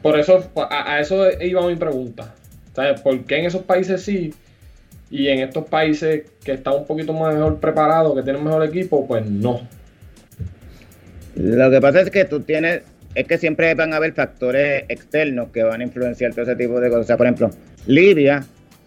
Por 0.00 0.18
eso, 0.18 0.48
a, 0.70 1.00
eso 1.00 1.28
iba 1.40 1.66
mi 1.66 1.74
pregunta. 1.74 2.34
¿Sabes? 2.72 3.00
¿Por 3.00 3.24
qué 3.24 3.38
en 3.38 3.46
esos 3.46 3.62
países 3.62 4.02
sí 4.02 4.32
y 5.10 5.28
en 5.28 5.40
estos 5.40 5.64
países 5.68 6.24
que 6.44 6.52
están 6.52 6.74
un 6.74 6.86
poquito 6.86 7.12
mejor 7.12 7.58
preparados, 7.58 8.14
que 8.14 8.22
tienen 8.22 8.44
mejor 8.44 8.64
equipo, 8.64 9.06
pues 9.06 9.26
no? 9.26 9.66
Lo 11.34 11.70
que 11.70 11.80
pasa 11.80 12.02
es 12.02 12.10
que 12.10 12.24
tú 12.24 12.40
tienes, 12.40 12.82
es 13.14 13.26
que 13.26 13.38
siempre 13.38 13.74
van 13.74 13.92
a 13.92 13.96
haber 13.96 14.12
factores 14.12 14.84
externos 14.88 15.48
que 15.52 15.62
van 15.62 15.80
a 15.80 15.84
influenciar 15.84 16.32
todo 16.32 16.42
ese 16.42 16.56
tipo 16.56 16.80
de 16.80 16.90
cosas. 16.90 17.16
por 17.16 17.26
ejemplo, 17.26 17.50
Libia 17.86 18.44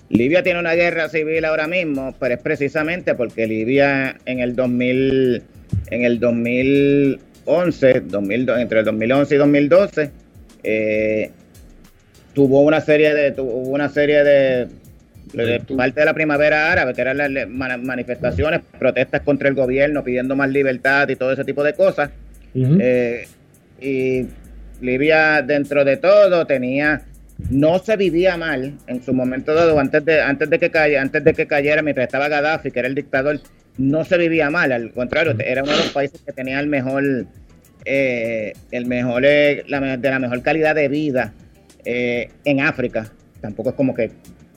Libia 0.09 0.41
tiene 0.41 0.59
una 0.59 0.73
guerra 0.73 1.07
civil 1.09 1.45
ahora 1.45 1.67
mismo, 1.67 2.15
pero 2.19 2.33
es 2.33 2.41
precisamente 2.41 3.13
porque 3.13 3.45
Libia 3.45 4.17
en 4.25 4.39
el 4.39 4.55
2000, 4.55 5.43
en 5.91 6.03
el 6.03 6.19
2011, 6.19 8.01
2000, 8.01 8.49
entre 8.49 8.79
el 8.79 8.85
2011 8.85 9.35
y 9.35 9.37
2012, 9.37 10.11
eh, 10.63 11.31
tuvo 12.33 12.61
una 12.61 12.81
serie 12.81 13.13
de, 13.13 13.31
tuvo 13.31 13.51
una 13.69 13.89
serie 13.89 14.23
de, 14.23 14.67
parte 15.77 15.99
de 15.99 16.05
la 16.05 16.13
primavera 16.15 16.71
árabe, 16.71 16.95
que 16.95 17.01
eran 17.01 17.17
las 17.17 17.47
manifestaciones, 17.79 18.61
protestas 18.79 19.21
contra 19.21 19.47
el 19.47 19.53
gobierno, 19.53 20.03
pidiendo 20.03 20.35
más 20.35 20.49
libertad 20.49 21.07
y 21.09 21.15
todo 21.15 21.31
ese 21.33 21.45
tipo 21.45 21.63
de 21.63 21.73
cosas. 21.73 22.09
Eh, 22.55 23.27
y 23.79 24.25
Libia, 24.81 25.43
dentro 25.43 25.85
de 25.85 25.97
todo, 25.97 26.47
tenía 26.47 27.03
no 27.49 27.79
se 27.79 27.95
vivía 27.95 28.37
mal 28.37 28.77
en 28.87 29.03
su 29.03 29.13
momento 29.13 29.53
dado, 29.53 29.79
antes 29.79 30.03
de, 30.03 30.21
antes 30.21 30.49
de 30.49 30.59
que 30.59 30.69
cayera, 30.69 31.01
antes 31.01 31.23
de 31.23 31.33
que 31.33 31.47
cayera, 31.47 31.81
mientras 31.81 32.07
estaba 32.07 32.27
Gaddafi, 32.27 32.71
que 32.71 32.79
era 32.79 32.87
el 32.87 32.95
dictador, 32.95 33.39
no 33.77 34.03
se 34.03 34.17
vivía 34.17 34.49
mal, 34.49 34.71
al 34.71 34.91
contrario, 34.91 35.35
era 35.39 35.63
uno 35.63 35.71
de 35.71 35.77
los 35.77 35.89
países 35.89 36.21
que 36.21 36.33
tenía 36.33 36.59
el 36.59 36.67
mejor, 36.67 37.25
eh, 37.85 38.53
el 38.71 38.85
mejor, 38.85 39.23
eh, 39.25 39.63
de 39.65 40.09
la 40.09 40.19
mejor 40.19 40.41
calidad 40.41 40.75
de 40.75 40.89
vida 40.89 41.33
eh, 41.85 42.29
en 42.43 42.59
África. 42.59 43.11
Tampoco 43.39 43.69
es 43.69 43.75
como 43.75 43.93
que 43.93 44.11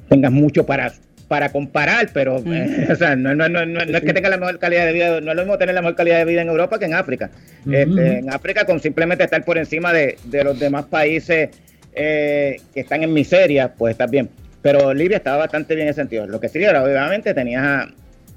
tengas 0.08 0.32
mucho 0.32 0.66
para, 0.66 0.92
para 1.28 1.52
comparar, 1.52 2.10
pero 2.12 2.36
o 2.90 2.96
sea, 2.96 3.14
no, 3.14 3.34
no, 3.34 3.48
no, 3.48 3.64
no, 3.64 3.80
es 3.80 4.00
que 4.02 4.12
tenga 4.12 4.28
la 4.28 4.38
mejor 4.38 4.58
calidad 4.58 4.86
de 4.86 4.92
vida, 4.92 5.20
no 5.20 5.30
es 5.30 5.36
lo 5.36 5.42
mismo 5.42 5.56
tener 5.56 5.74
la 5.74 5.82
mejor 5.82 5.94
calidad 5.94 6.18
de 6.18 6.24
vida 6.24 6.42
en 6.42 6.48
Europa 6.48 6.80
que 6.80 6.86
en 6.86 6.94
África. 6.94 7.30
Este, 7.70 8.18
en 8.18 8.28
África, 8.28 8.64
con 8.64 8.80
simplemente 8.80 9.22
estar 9.22 9.44
por 9.44 9.56
encima 9.56 9.92
de, 9.92 10.16
los 10.44 10.58
demás 10.58 10.86
países 10.86 11.50
eh, 11.94 12.60
que 12.72 12.80
están 12.80 13.02
en 13.02 13.12
miseria, 13.12 13.72
pues 13.74 13.92
está 13.92 14.06
bien. 14.06 14.30
Pero 14.62 14.94
Libia 14.94 15.16
estaba 15.16 15.38
bastante 15.38 15.74
bien 15.74 15.88
en 15.88 15.90
ese 15.90 16.00
sentido. 16.00 16.26
Lo 16.26 16.40
que 16.40 16.48
sí 16.48 16.62
era, 16.62 16.82
obviamente, 16.82 17.34
tenías 17.34 17.64
a, 17.64 17.88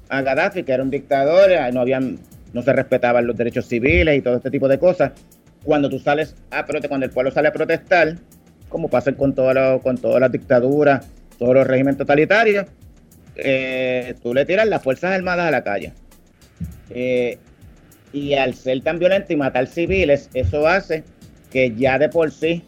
a 0.08 0.22
Gaddafi, 0.22 0.64
que 0.64 0.72
era 0.72 0.82
un 0.82 0.90
dictador, 0.90 1.50
no 1.72 1.80
habían, 1.80 2.18
no 2.52 2.62
se 2.62 2.72
respetaban 2.72 3.26
los 3.26 3.36
derechos 3.36 3.66
civiles 3.66 4.16
y 4.16 4.22
todo 4.22 4.36
este 4.36 4.50
tipo 4.50 4.68
de 4.68 4.78
cosas. 4.78 5.12
Cuando 5.64 5.88
tú 5.88 5.98
sales 5.98 6.34
a 6.50 6.64
cuando 6.64 7.06
el 7.06 7.12
pueblo 7.12 7.30
sale 7.30 7.48
a 7.48 7.52
protestar, 7.52 8.16
como 8.68 8.88
pasa 8.88 9.12
con, 9.12 9.34
toda 9.34 9.78
con 9.80 9.98
todas 9.98 10.20
las 10.20 10.32
dictaduras, 10.32 11.06
todos 11.38 11.54
los 11.54 11.66
regímenes 11.66 11.98
totalitarios, 11.98 12.66
eh, 13.36 14.14
tú 14.22 14.34
le 14.34 14.44
tiras 14.44 14.66
las 14.66 14.82
Fuerzas 14.82 15.12
Armadas 15.12 15.48
a 15.48 15.50
la 15.50 15.62
calle. 15.62 15.92
Eh, 16.90 17.38
y 18.12 18.34
al 18.34 18.54
ser 18.54 18.80
tan 18.82 18.98
violento 18.98 19.32
y 19.32 19.36
matar 19.36 19.66
civiles, 19.66 20.30
eso 20.34 20.66
hace 20.66 21.04
que 21.50 21.74
ya 21.74 21.98
de 21.98 22.08
por 22.08 22.30
sí 22.30 22.64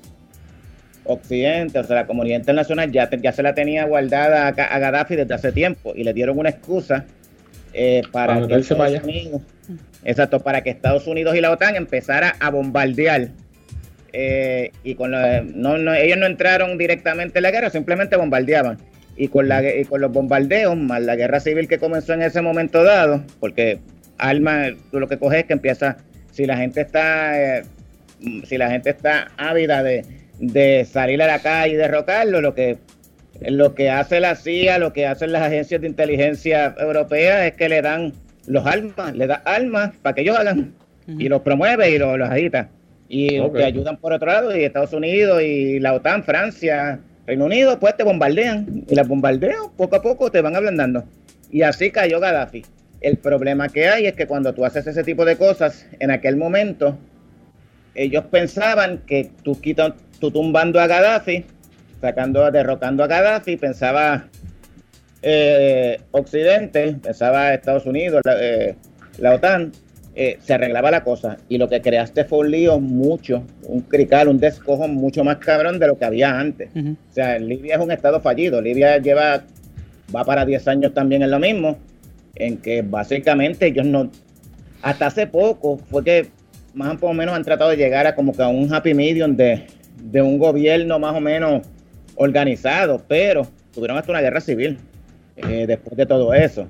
Occidente, 1.09 1.79
o 1.79 1.85
sea, 1.85 1.97
la 1.97 2.07
comunidad 2.07 2.39
internacional 2.39 2.93
ya, 2.93 3.11
ya 3.11 3.33
se 3.33 3.43
la 3.43 3.55
tenía 3.55 3.85
guardada 3.85 4.45
a, 4.45 4.49
a, 4.49 4.79
Gaddafi 4.79 5.17
desde 5.17 5.35
hace 5.35 5.53
tiempo 5.53 5.93
y 5.97 6.05
le 6.05 6.13
dieron 6.13 6.39
una 6.39 6.51
excusa 6.51 7.07
eh, 7.73 8.03
para, 8.13 8.47
que 8.47 8.55
Estados 8.55 9.03
Unidos, 9.03 9.43
exacto, 10.05 10.41
para 10.41 10.63
que 10.63 10.71
Estados 10.71 11.07
Unidos 11.07 11.35
y 11.35 11.41
la 11.41 11.51
OTAN 11.51 11.77
empezara 11.77 12.37
a 12.41 12.51
bombardear. 12.51 13.31
y 14.13 14.95
con 14.95 15.11
no, 15.11 15.95
ellos 15.95 16.19
no 16.19 16.27
entraron 16.27 16.79
directamente 16.79 17.39
en 17.39 17.43
la 17.43 17.51
guerra, 17.51 17.71
simplemente 17.71 18.17
bombardeaban 18.17 18.79
y 19.19 19.29
con, 19.29 19.49
la, 19.49 19.63
y 19.63 19.85
con 19.85 20.01
los 20.01 20.13
bombardeos, 20.13 20.77
más 20.77 21.03
la 21.03 21.17
guerra 21.17 21.41
civil 21.41 21.67
que 21.69 21.79
comenzó 21.79 22.15
en 22.15 22.23
ese 22.23 22.41
momento 22.41 22.85
dado, 22.85 23.25
porque 23.41 23.81
arma, 24.17 24.67
tú 24.91 25.01
lo 25.01 25.09
que 25.09 25.19
coges 25.19 25.41
es 25.41 25.45
que 25.47 25.53
empieza, 25.55 25.97
si 26.31 26.47
la 26.47 26.57
gente 26.57 26.81
está, 26.81 27.59
eh, 27.59 27.65
si 28.45 28.57
la 28.57 28.71
gente 28.71 28.91
está 28.91 29.33
ávida 29.37 29.83
de, 29.83 30.05
de, 30.39 30.85
salir 30.85 31.23
a 31.23 31.27
la 31.27 31.41
calle 31.41 31.75
y 31.75 31.77
derrocarlo, 31.77 32.41
lo 32.41 32.55
que, 32.55 32.79
lo 33.41 33.75
que 33.75 33.91
hace 33.91 34.21
la 34.21 34.37
CIA, 34.37 34.79
lo 34.79 34.93
que 34.93 35.07
hacen 35.07 35.33
las 35.33 35.43
agencias 35.43 35.81
de 35.81 35.87
inteligencia 35.87 36.75
europeas 36.79 37.47
es 37.47 37.53
que 37.55 37.69
le 37.69 37.83
dan 37.83 38.13
los 38.47 38.67
armas, 38.67 39.15
le 39.15 39.27
da 39.27 39.43
armas 39.45 39.93
para 40.03 40.15
que 40.15 40.23
ellos 40.23 40.39
hagan, 40.39 40.75
y 41.07 41.29
los 41.29 41.43
promueve 41.43 41.91
y 41.91 41.99
los, 41.99 42.21
agita. 42.21 42.69
Y 43.09 43.41
te 43.51 43.65
ayudan 43.65 43.97
por 43.97 44.13
otro 44.13 44.27
lado, 44.27 44.57
y 44.57 44.65
Estados 44.65 44.93
Unidos 44.93 45.43
y 45.43 45.81
la 45.81 45.95
OTAN, 45.95 46.25
Francia, 46.25 47.01
Reino 47.29 47.45
Unido, 47.45 47.79
pues 47.79 47.95
te 47.95 48.05
bombardean 48.05 48.85
y 48.89 48.95
las 48.95 49.07
bombardeos 49.07 49.71
poco 49.77 49.97
a 49.97 50.03
poco 50.03 50.31
te 50.31 50.41
van 50.41 50.57
ablandando. 50.57 51.05
Y 51.51 51.61
así 51.61 51.91
cayó 51.91 52.21
Gaddafi. 52.21 52.65
El 53.03 53.19
problema 53.19 53.69
que 53.69 53.87
hay 53.87 54.07
es 54.07 54.15
que 54.15 54.27
cuando 54.27 54.55
tú 54.55 54.65
haces 54.65 54.87
ese 54.87 55.05
tipo 55.05 55.27
de 55.27 55.37
cosas, 55.37 55.87
en 56.01 56.11
aquel 56.11 56.37
momento, 56.39 56.97
ellos 57.95 58.25
pensaban 58.31 59.03
que 59.07 59.31
tú, 59.43 59.61
quitas, 59.61 59.93
tú 60.19 60.31
tumbando 60.31 60.81
a 60.81 60.87
Gaddafi, 60.87 61.45
sacando, 62.01 62.51
derrocando 62.51 63.05
a 63.05 63.07
Gaddafi, 63.07 63.57
pensaba 63.57 64.29
eh, 65.23 66.01
Occidente, 66.11 66.97
pensaba 67.03 67.55
Estados 67.55 67.87
Unidos, 67.87 68.23
la, 68.25 68.37
eh, 68.41 68.77
la 69.19 69.35
OTAN, 69.35 69.73
eh, 70.15 70.39
se 70.41 70.55
arreglaba 70.55 70.91
la 70.91 71.05
cosa. 71.05 71.37
Y 71.49 71.59
lo 71.59 71.69
que 71.69 71.81
creaste 71.81 72.25
fue 72.25 72.41
un 72.41 72.51
lío 72.51 72.81
mucho, 72.81 73.45
un 73.63 73.83
crical, 73.83 74.29
un 74.29 74.39
descojo 74.39 74.89
mucho 74.89 75.23
más 75.23 75.37
cabrón 75.37 75.79
de 75.79 75.87
lo 75.87 75.99
que 75.99 76.05
había 76.05 76.39
antes. 76.39 76.71
O 76.75 77.13
sea, 77.13 77.39
Libia 77.39 77.77
es 77.77 77.81
un 77.81 77.93
estado 77.93 78.21
fallido. 78.21 78.61
Libia 78.61 78.99
lleva, 78.99 79.45
va 80.15 80.25
para 80.25 80.45
10 80.45 80.67
años 80.69 80.95
también 80.95 81.23
en 81.23 81.31
lo 81.31 81.39
mismo, 81.39 81.79
en 82.35 82.57
que 82.57 82.83
básicamente 82.83 83.67
ellos 83.67 83.87
no, 83.87 84.11
hasta 84.83 85.07
hace 85.07 85.27
poco 85.29 85.79
fue 85.89 86.03
que 86.03 86.27
más 86.75 86.97
o 87.01 87.15
menos 87.15 87.35
han 87.35 87.45
tratado 87.45 87.71
de 87.71 87.77
llegar 87.77 88.07
a 88.07 88.15
como 88.15 88.33
que 88.33 88.43
a 88.43 88.49
un 88.49 88.73
happy 88.73 88.95
medium 88.95 89.37
de, 89.37 89.67
de 90.03 90.23
un 90.23 90.39
gobierno 90.39 90.99
más 90.99 91.15
o 91.15 91.21
menos 91.21 91.67
organizado, 92.17 93.03
pero 93.07 93.47
tuvieron 93.73 93.97
hasta 93.97 94.11
una 94.11 94.21
guerra 94.21 94.41
civil 94.41 94.79
eh, 95.37 95.65
después 95.67 95.97
de 95.97 96.07
todo 96.07 96.35
eso. 96.35 96.69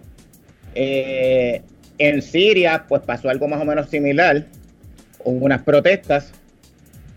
Eh, 0.75 1.62
en 1.99 2.23
Siria, 2.23 2.85
pues 2.88 3.03
pasó 3.03 3.29
algo 3.29 3.49
más 3.49 3.61
o 3.61 3.64
menos 3.64 3.88
similar. 3.88 4.47
Hubo 5.25 5.45
unas 5.45 5.62
protestas. 5.62 6.33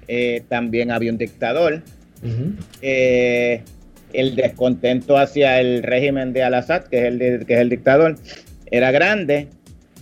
Eh, 0.08 0.43
también 0.47 0.91
había 0.91 1.12
un 1.12 1.17
dictador. 1.17 1.82
El 2.82 4.36
descontento 4.36 5.17
hacia 5.17 5.60
el 5.62 5.84
régimen 5.84 6.34
de 6.34 6.43
Al-Assad, 6.43 6.84
que, 6.86 7.00
es 7.00 7.06
el, 7.06 7.45
que 7.45 7.54
es 7.54 7.60
el 7.60 7.69
dictador, 7.69 8.15
era 8.69 8.91
grande. 8.91 9.47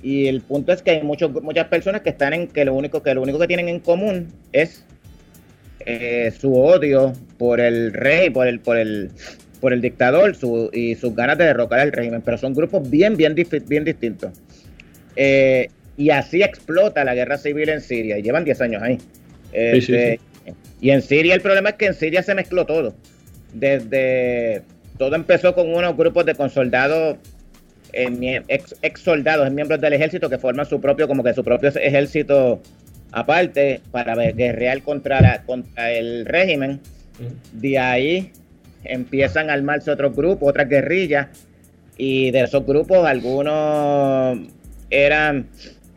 Y 0.01 0.27
el 0.27 0.41
punto 0.41 0.71
es 0.71 0.81
que 0.81 0.91
hay 0.91 1.03
muchos, 1.03 1.31
muchas 1.43 1.67
personas 1.67 2.01
que 2.01 2.09
están 2.09 2.33
en 2.33 2.47
que 2.47 2.63
lo 2.63 2.73
único 2.73 3.03
que 3.03 3.13
lo 3.13 3.21
único 3.21 3.37
que 3.37 3.47
tienen 3.47 3.67
en 3.67 3.79
común 3.79 4.27
es 4.53 4.85
eh, 5.91 6.31
su 6.39 6.53
odio 6.53 7.13
por 7.39 7.59
el 7.59 7.91
rey, 7.91 8.29
por 8.29 8.47
el, 8.47 8.59
por 8.59 8.77
el, 8.77 9.09
por 9.59 9.73
el 9.73 9.81
dictador 9.81 10.35
y 10.71 10.93
sus 10.93 11.15
ganas 11.15 11.39
de 11.39 11.45
derrocar 11.45 11.79
al 11.79 11.91
régimen. 11.91 12.21
Pero 12.21 12.37
son 12.37 12.53
grupos 12.53 12.87
bien, 12.87 13.17
bien, 13.17 13.35
bien 13.65 13.83
distintos. 13.83 14.31
Eh, 15.15 15.67
y 15.97 16.11
así 16.11 16.43
explota 16.43 17.03
la 17.03 17.15
guerra 17.15 17.39
civil 17.39 17.69
en 17.69 17.81
Siria. 17.81 18.19
Y 18.19 18.21
llevan 18.21 18.45
10 18.45 18.61
años 18.61 18.83
ahí. 18.83 18.99
Este, 19.51 20.19
y 20.79 20.91
en 20.91 21.01
Siria 21.01 21.33
el 21.33 21.41
problema 21.41 21.69
es 21.69 21.75
que 21.75 21.87
en 21.87 21.95
Siria 21.95 22.21
se 22.21 22.35
mezcló 22.35 22.67
todo. 22.67 22.93
Desde 23.53 24.61
todo 24.99 25.15
empezó 25.15 25.55
con 25.55 25.73
unos 25.73 25.97
grupos 25.97 26.23
de 26.27 26.35
consoldados, 26.35 27.17
eh, 27.93 28.43
ex, 28.47 28.75
ex, 28.83 29.01
soldados, 29.01 29.51
miembros 29.51 29.81
del 29.81 29.93
ejército 29.93 30.29
que 30.29 30.37
forman 30.37 30.67
su 30.67 30.79
propio, 30.79 31.07
como 31.07 31.23
que 31.23 31.33
su 31.33 31.43
propio 31.43 31.69
ejército 31.69 32.61
aparte 33.11 33.81
para 33.91 34.15
guerrear 34.31 34.81
contra, 34.83 35.21
la, 35.21 35.43
contra 35.43 35.91
el 35.91 36.25
régimen. 36.25 36.79
De 37.53 37.77
ahí 37.77 38.31
empiezan 38.83 39.49
a 39.49 39.53
armarse 39.53 39.91
otros 39.91 40.15
grupos, 40.15 40.49
otras 40.49 40.69
guerrillas. 40.69 41.27
Y 41.97 42.31
de 42.31 42.41
esos 42.41 42.65
grupos, 42.65 43.05
algunos 43.05 44.39
eran 44.89 45.47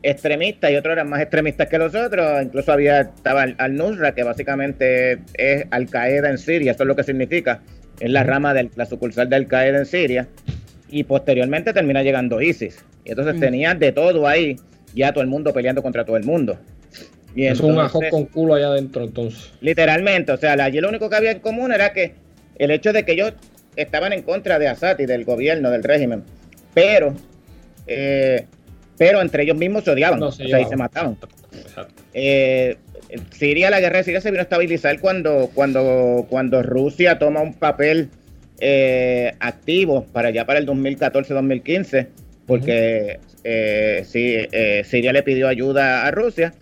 extremistas 0.03 0.70
y 0.70 0.77
otros 0.77 0.94
eran 0.94 1.09
más 1.09 1.20
extremistas 1.20 1.68
que 1.68 1.79
los 1.79 1.94
otros. 1.94 2.42
Incluso 2.42 2.72
había 2.72 3.03
estaba 3.03 3.42
al-Nusra, 3.42 4.14
que 4.14 4.25
básicamente 4.25 5.20
es 5.35 5.66
Al-Qaeda 5.70 6.29
en 6.29 6.38
Siria, 6.38 6.72
eso 6.72 6.83
es 6.83 6.87
lo 6.88 6.96
que 6.96 7.05
significa. 7.05 7.61
Es 8.01 8.11
la 8.11 8.25
rama 8.25 8.53
de 8.53 8.68
la 8.75 8.87
sucursal 8.87 9.29
de 9.29 9.37
Al-Qaeda 9.37 9.79
en 9.79 9.87
Siria. 9.87 10.29
Y 10.88 11.05
posteriormente 11.05 11.72
termina 11.72 12.03
llegando 12.03 12.40
ISIS. 12.42 12.85
Y 13.05 13.11
entonces 13.11 13.37
mm. 13.37 13.40
tenían 13.40 13.79
de 13.79 13.92
todo 13.92 14.27
ahí, 14.27 14.57
ya 14.94 15.12
todo 15.12 15.22
el 15.22 15.31
mundo 15.31 15.53
peleando 15.53 15.83
contra 15.83 16.05
todo 16.05 16.16
el 16.16 16.25
mundo. 16.25 16.59
Y 17.35 17.47
es 17.47 17.61
un 17.61 17.79
ajo 17.79 18.01
con 18.11 18.27
culo 18.27 18.55
allá 18.55 18.68
adentro, 18.68 19.05
entonces. 19.05 19.53
Literalmente, 19.61 20.33
o 20.33 20.37
sea, 20.37 20.53
allí 20.53 20.81
lo 20.81 20.88
único 20.88 21.09
que 21.09 21.16
había 21.16 21.31
en 21.31 21.40
común 21.40 21.73
era 21.73 21.92
que 21.92 22.14
el 22.59 22.71
hecho 22.71 22.92
de 22.92 23.05
que 23.05 23.12
ellos 23.12 23.33
estaban 23.77 24.12
en 24.12 24.23
contra 24.23 24.59
de 24.59 24.68
Assad 24.68 24.99
y 24.99 25.07
del 25.07 25.25
gobierno, 25.25 25.71
del 25.71 25.83
régimen. 25.83 26.23
Pero 26.75 27.14
eh, 27.87 28.47
pero 28.99 29.21
entre 29.21 29.42
ellos 29.42 29.57
mismos 29.57 29.85
se 29.85 29.90
odiaban, 29.90 30.23
o 30.23 30.31
sea, 30.31 30.61
y 30.61 30.64
se 30.64 30.77
mataban. 30.77 31.16
Eh, 32.14 32.77
Siria, 33.31 33.71
la 33.71 33.81
guerra 33.81 33.99
de 33.99 34.05
Siria 34.05 34.21
se 34.21 34.31
vino 34.31 34.40
a 34.40 34.45
estabilizar 34.45 35.01
cuando, 35.01 35.51
cuando, 35.55 36.27
cuando 36.29 36.62
Rusia 36.62 37.18
toma 37.18 37.40
un 37.40 37.55
papel 37.55 38.11
eh, 38.61 39.33
activo 39.40 40.07
para 40.12 40.29
allá 40.29 40.47
para 40.47 40.61
el 40.61 40.66
2014-2015, 40.66 42.07
porque 42.47 43.18
eh, 43.45 44.07
eh, 44.14 44.83
Siria 44.85 45.12
le 45.12 45.23
pidió 45.23 45.49
ayuda 45.49 46.07
a 46.07 46.11
Rusia. 46.11 46.55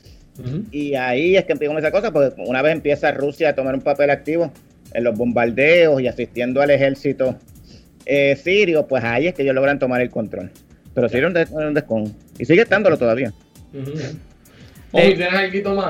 Y 0.70 0.94
ahí 0.94 1.36
es 1.36 1.44
que 1.44 1.52
empieza 1.52 1.78
esa 1.78 1.90
cosa, 1.90 2.12
porque 2.12 2.40
una 2.42 2.62
vez 2.62 2.72
empieza 2.72 3.12
Rusia 3.12 3.50
a 3.50 3.54
tomar 3.54 3.74
un 3.74 3.82
papel 3.82 4.10
activo 4.10 4.52
en 4.92 5.04
los 5.04 5.16
bombardeos 5.16 6.00
y 6.00 6.08
asistiendo 6.08 6.60
al 6.60 6.70
ejército 6.70 7.36
sirio, 8.36 8.86
pues 8.86 9.04
ahí 9.04 9.28
es 9.28 9.34
que 9.34 9.42
ellos 9.42 9.54
logran 9.54 9.78
tomar 9.78 10.00
el 10.00 10.10
control. 10.10 10.50
Pero 10.94 11.08
sí 11.08 11.16
era 11.18 11.28
un, 11.28 11.74
descon. 11.74 12.14
Y 12.38 12.44
sigue 12.44 12.62
estándolo 12.62 12.98
todavía. 12.98 13.32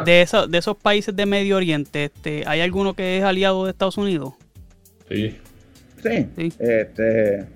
de, 0.05 0.29
de 0.49 0.59
esos 0.59 0.77
países 0.77 1.17
de 1.17 1.27
Medio 1.27 1.57
Oriente, 1.57 2.05
este, 2.05 2.45
¿hay 2.47 2.61
alguno 2.61 2.95
que 2.95 3.19
es 3.19 3.25
aliado 3.25 3.65
de 3.65 3.71
Estados 3.71 3.97
Unidos? 3.97 4.35
Sí. 5.09 5.37
Sí. 6.03 6.27
Este, 6.59 7.47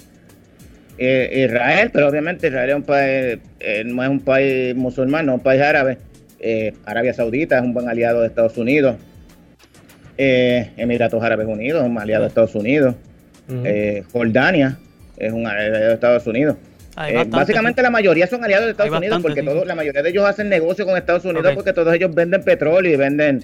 eh, 0.99 1.45
Israel, 1.47 1.91
pero 1.93 2.09
obviamente 2.09 2.49
Israel 2.49 2.71
es 2.71 2.77
un 2.77 2.83
país, 2.83 3.39
eh, 3.61 3.83
no 3.85 4.03
es 4.03 4.09
un 4.09 4.21
país 4.21 4.75
musulmán, 4.75 5.27
no 5.27 5.33
es 5.33 5.39
un 5.39 5.45
país 5.45 5.61
árabe. 5.61 5.99
Eh, 6.47 6.75
Arabia 6.85 7.15
Saudita 7.15 7.57
es 7.57 7.63
un 7.63 7.73
buen 7.73 7.89
aliado 7.89 8.21
de 8.21 8.27
Estados 8.27 8.59
Unidos. 8.59 8.97
Emiratos 10.17 11.23
Árabes 11.23 11.47
Unidos 11.49 11.83
es 11.83 11.91
un 11.91 11.99
aliado 11.99 12.23
de 12.23 12.29
Estados 12.29 12.55
Unidos. 12.55 12.95
Jordania 14.13 14.79
es 15.17 15.33
un 15.33 15.47
aliado 15.47 15.89
de 15.89 15.95
Estados 15.95 16.27
Unidos. 16.27 16.57
Eh, 17.09 17.25
básicamente 17.29 17.83
la 17.83 17.91
mayoría 17.91 18.27
son 18.27 18.45
aliados 18.45 18.67
de 18.67 18.71
Estados 18.73 18.97
Unidos 18.97 19.21
porque 19.21 19.43
la 19.43 19.75
mayoría 19.75 20.03
de 20.03 20.11
ellos 20.11 20.25
hacen 20.25 20.49
negocio 20.49 20.87
con 20.87 20.97
Estados 20.97 21.25
Unidos 21.25 21.53
porque 21.55 21.73
todos 21.73 21.93
ellos 21.95 22.15
venden 22.15 22.43
petróleo 22.43 22.93
y 22.93 22.97
venden, 22.97 23.41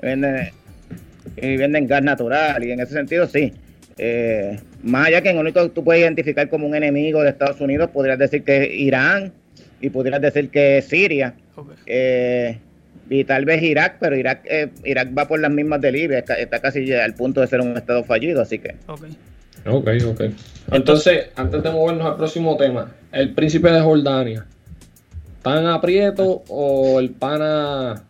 venden 0.00 0.50
y 1.36 1.56
venden 1.56 1.86
gas 1.88 2.02
natural 2.02 2.62
y 2.62 2.70
en 2.70 2.80
ese 2.80 2.92
sentido 2.92 3.26
sí. 3.26 3.52
Eh, 3.98 4.58
más 4.82 5.08
allá 5.08 5.20
que 5.20 5.30
en 5.30 5.36
el 5.36 5.42
único 5.42 5.62
que 5.62 5.68
tú 5.70 5.84
puedes 5.84 6.02
identificar 6.02 6.48
como 6.48 6.66
un 6.66 6.74
enemigo 6.74 7.22
de 7.22 7.30
Estados 7.30 7.60
Unidos, 7.60 7.90
podrías 7.90 8.18
decir 8.18 8.44
que 8.44 8.64
es 8.64 8.70
Irán 8.74 9.32
y 9.82 9.90
podrías 9.90 10.20
decir 10.20 10.48
que 10.48 10.78
es 10.78 10.86
Siria. 10.86 11.34
Eh, 11.86 12.58
y 13.10 13.24
tal 13.24 13.44
vez 13.44 13.62
Irak, 13.62 13.96
pero 14.00 14.16
Irak 14.16 14.40
eh, 14.48 14.70
Irak 14.84 15.10
va 15.16 15.28
por 15.28 15.40
las 15.40 15.50
mismas 15.50 15.80
de 15.82 15.92
Libia, 15.92 16.20
está, 16.20 16.60
casi 16.60 16.90
al 16.94 17.14
punto 17.14 17.40
de 17.42 17.48
ser 17.48 17.60
un 17.60 17.76
estado 17.76 18.04
fallido, 18.04 18.40
así 18.40 18.58
que. 18.58 18.76
Ok, 18.86 19.04
ok. 19.66 19.88
okay. 20.12 20.34
Entonces, 20.70 21.26
antes 21.36 21.62
de 21.62 21.70
movernos 21.70 22.06
al 22.06 22.16
próximo 22.16 22.56
tema, 22.56 22.92
el 23.10 23.34
príncipe 23.34 23.70
de 23.70 23.80
Jordania, 23.80 24.46
¿tan 25.42 25.66
aprieto 25.66 26.42
o 26.48 27.00
el 27.00 27.10
pana? 27.10 28.04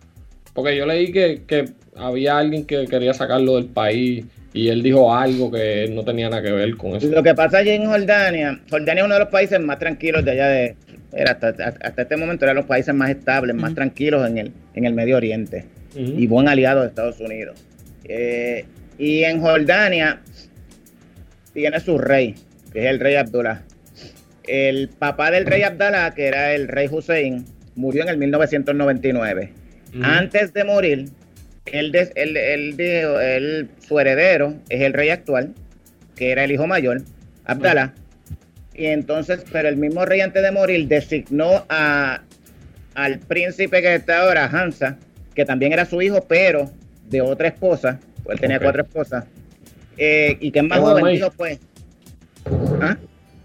Porque 0.52 0.76
yo 0.76 0.86
leí 0.86 1.10
que, 1.10 1.42
que 1.46 1.70
había 1.96 2.38
alguien 2.38 2.66
que 2.66 2.86
quería 2.86 3.14
sacarlo 3.14 3.56
del 3.56 3.66
país 3.66 4.26
y 4.52 4.68
él 4.68 4.82
dijo 4.82 5.14
algo 5.14 5.50
que 5.50 5.88
no 5.90 6.04
tenía 6.04 6.28
nada 6.28 6.42
que 6.42 6.52
ver 6.52 6.76
con 6.76 6.96
eso. 6.96 7.06
Lo 7.08 7.22
que 7.22 7.34
pasa 7.34 7.58
allí 7.58 7.70
en 7.70 7.86
Jordania, 7.86 8.60
Jordania 8.68 9.02
es 9.02 9.06
uno 9.06 9.14
de 9.14 9.20
los 9.20 9.28
países 9.28 9.60
más 9.60 9.78
tranquilos 9.78 10.24
de 10.24 10.30
allá 10.32 10.48
de, 10.48 10.76
hasta, 11.26 11.48
hasta, 11.48 12.02
este 12.02 12.16
momento 12.16 12.44
era 12.44 12.54
los 12.54 12.66
países 12.66 12.94
más 12.94 13.10
estables, 13.10 13.56
más 13.56 13.74
tranquilos 13.74 14.28
en 14.28 14.38
el, 14.38 14.52
en 14.74 14.84
el 14.84 14.94
Medio 14.94 15.16
Oriente 15.16 15.64
y 15.94 16.26
buen 16.26 16.48
aliado 16.48 16.82
de 16.82 16.88
Estados 16.88 17.20
Unidos. 17.20 17.58
Eh, 18.04 18.64
y 18.98 19.24
en 19.24 19.40
Jordania 19.40 20.20
tiene 21.52 21.80
su 21.80 21.98
rey, 21.98 22.34
que 22.72 22.84
es 22.84 22.86
el 22.86 23.00
rey 23.00 23.14
Abdullah. 23.16 23.62
El 24.44 24.88
papá 24.88 25.30
del 25.30 25.46
rey 25.46 25.62
Abdallah, 25.62 26.14
que 26.14 26.26
era 26.26 26.54
el 26.54 26.68
rey 26.68 26.88
Hussein, 26.90 27.44
murió 27.74 28.02
en 28.02 28.08
el 28.08 28.18
1999. 28.18 29.52
Antes 30.02 30.52
de 30.52 30.64
morir, 30.64 31.08
él, 31.66 31.94
él, 31.94 33.70
su 33.86 33.98
heredero 33.98 34.54
es 34.68 34.80
el 34.80 34.92
rey 34.92 35.10
actual, 35.10 35.54
que 36.16 36.32
era 36.32 36.44
el 36.44 36.52
hijo 36.52 36.66
mayor, 36.66 37.02
Abdallah. 37.44 37.92
Y 38.74 38.86
entonces, 38.86 39.44
pero 39.52 39.68
el 39.68 39.76
mismo 39.76 40.04
rey 40.04 40.20
antes 40.20 40.42
de 40.42 40.50
morir 40.50 40.88
designó 40.88 41.64
a, 41.68 42.22
al 42.94 43.18
príncipe 43.20 43.82
que 43.82 43.94
está 43.94 44.22
ahora, 44.22 44.46
Hansa, 44.46 44.96
que 45.34 45.44
también 45.44 45.72
era 45.72 45.84
su 45.84 46.00
hijo, 46.02 46.24
pero 46.26 46.70
de 47.08 47.20
otra 47.20 47.48
esposa, 47.48 48.00
pues 48.24 48.36
él 48.36 48.40
tenía 48.40 48.58
cuatro 48.58 48.82
esposas, 48.82 49.24
eh, 49.98 50.36
y 50.40 50.50
que 50.50 50.60
es 50.60 50.64
más 50.64 50.80
joven, 50.80 51.06
dijo 51.14 51.30
pues. 51.36 51.60
¿Ah? 52.80 52.96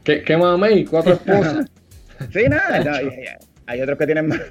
¿Qué, 0.03 0.23
qué? 0.23 0.37
¿Cuatro 0.89 1.13
esposas? 1.25 1.65
sí, 2.33 2.43
nada, 2.49 3.01
hay 3.67 3.81
otros 3.81 3.97
que 3.97 4.05
tienen 4.05 4.27
más. 4.27 4.41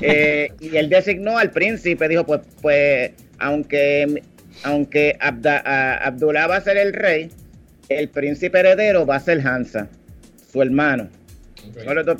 Eh, 0.00 0.52
y 0.60 0.76
él 0.76 0.88
designó 0.88 1.36
al 1.36 1.50
príncipe, 1.50 2.08
dijo, 2.08 2.24
pues, 2.24 2.42
pues 2.62 3.10
aunque, 3.38 4.22
aunque 4.62 5.16
Abdullah 5.20 6.46
va 6.46 6.56
a 6.56 6.60
ser 6.60 6.76
el 6.76 6.92
rey, 6.92 7.30
el 7.88 8.08
príncipe 8.08 8.60
heredero 8.60 9.04
va 9.04 9.16
a 9.16 9.20
ser 9.20 9.44
Hansa 9.46 9.88
su 10.52 10.62
hermano. 10.62 11.08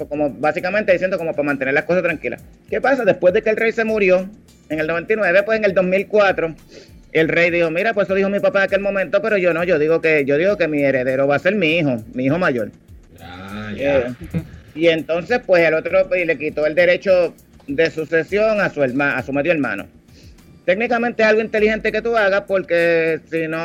como, 0.09 0.31
básicamente 0.31 0.93
diciendo 0.93 1.17
como 1.17 1.31
para 1.31 1.45
mantener 1.45 1.75
las 1.75 1.85
cosas 1.85 2.03
tranquilas. 2.03 2.43
¿Qué 2.69 2.81
pasa? 2.81 3.05
Después 3.05 3.33
de 3.35 3.43
que 3.43 3.51
el 3.51 3.57
rey 3.57 3.71
se 3.71 3.85
murió, 3.85 4.29
en 4.69 4.81
el 4.81 4.87
99, 4.87 5.43
pues 5.45 5.59
en 5.59 5.65
el 5.65 5.75
2004, 5.75 6.55
el 7.13 7.29
rey 7.29 7.51
dijo, 7.51 7.71
mira, 7.71 7.95
pues 7.95 8.09
eso 8.09 8.15
dijo 8.15 8.29
mi 8.29 8.41
papá 8.41 8.61
en 8.61 8.65
aquel 8.65 8.81
momento, 8.81 9.23
pero 9.23 9.37
yo 9.37 9.55
no, 9.55 9.63
yo 9.63 9.79
digo 9.79 10.01
que 10.01 10.25
yo 10.25 10.37
digo 10.37 10.57
que 10.57 10.67
mi 10.67 10.83
heredero 10.83 11.29
va 11.29 11.37
a 11.37 11.39
ser 11.39 11.55
mi 11.55 11.79
hijo, 11.79 12.03
mi 12.13 12.25
hijo 12.25 12.39
mayor. 12.39 12.73
Eh, 13.77 14.13
y 14.75 14.89
entonces, 14.89 15.41
pues 15.47 15.67
el 15.67 15.75
otro 15.75 16.09
y 16.17 16.25
le 16.25 16.39
quitó 16.39 16.67
el 16.67 16.75
derecho 16.75 17.35
de 17.67 17.91
sucesión 17.91 18.61
a 18.61 18.71
su 18.71 18.83
hermano, 18.83 19.17
a 19.17 19.23
su 19.23 19.33
medio 19.33 19.53
hermano. 19.53 19.87
Técnicamente 20.65 21.23
es 21.23 21.29
algo 21.29 21.43
inteligente 21.43 21.93
que 21.93 22.03
tú 22.03 22.17
hagas 22.17 22.43
porque 22.47 23.21
si 23.31 23.47
no 23.49 23.59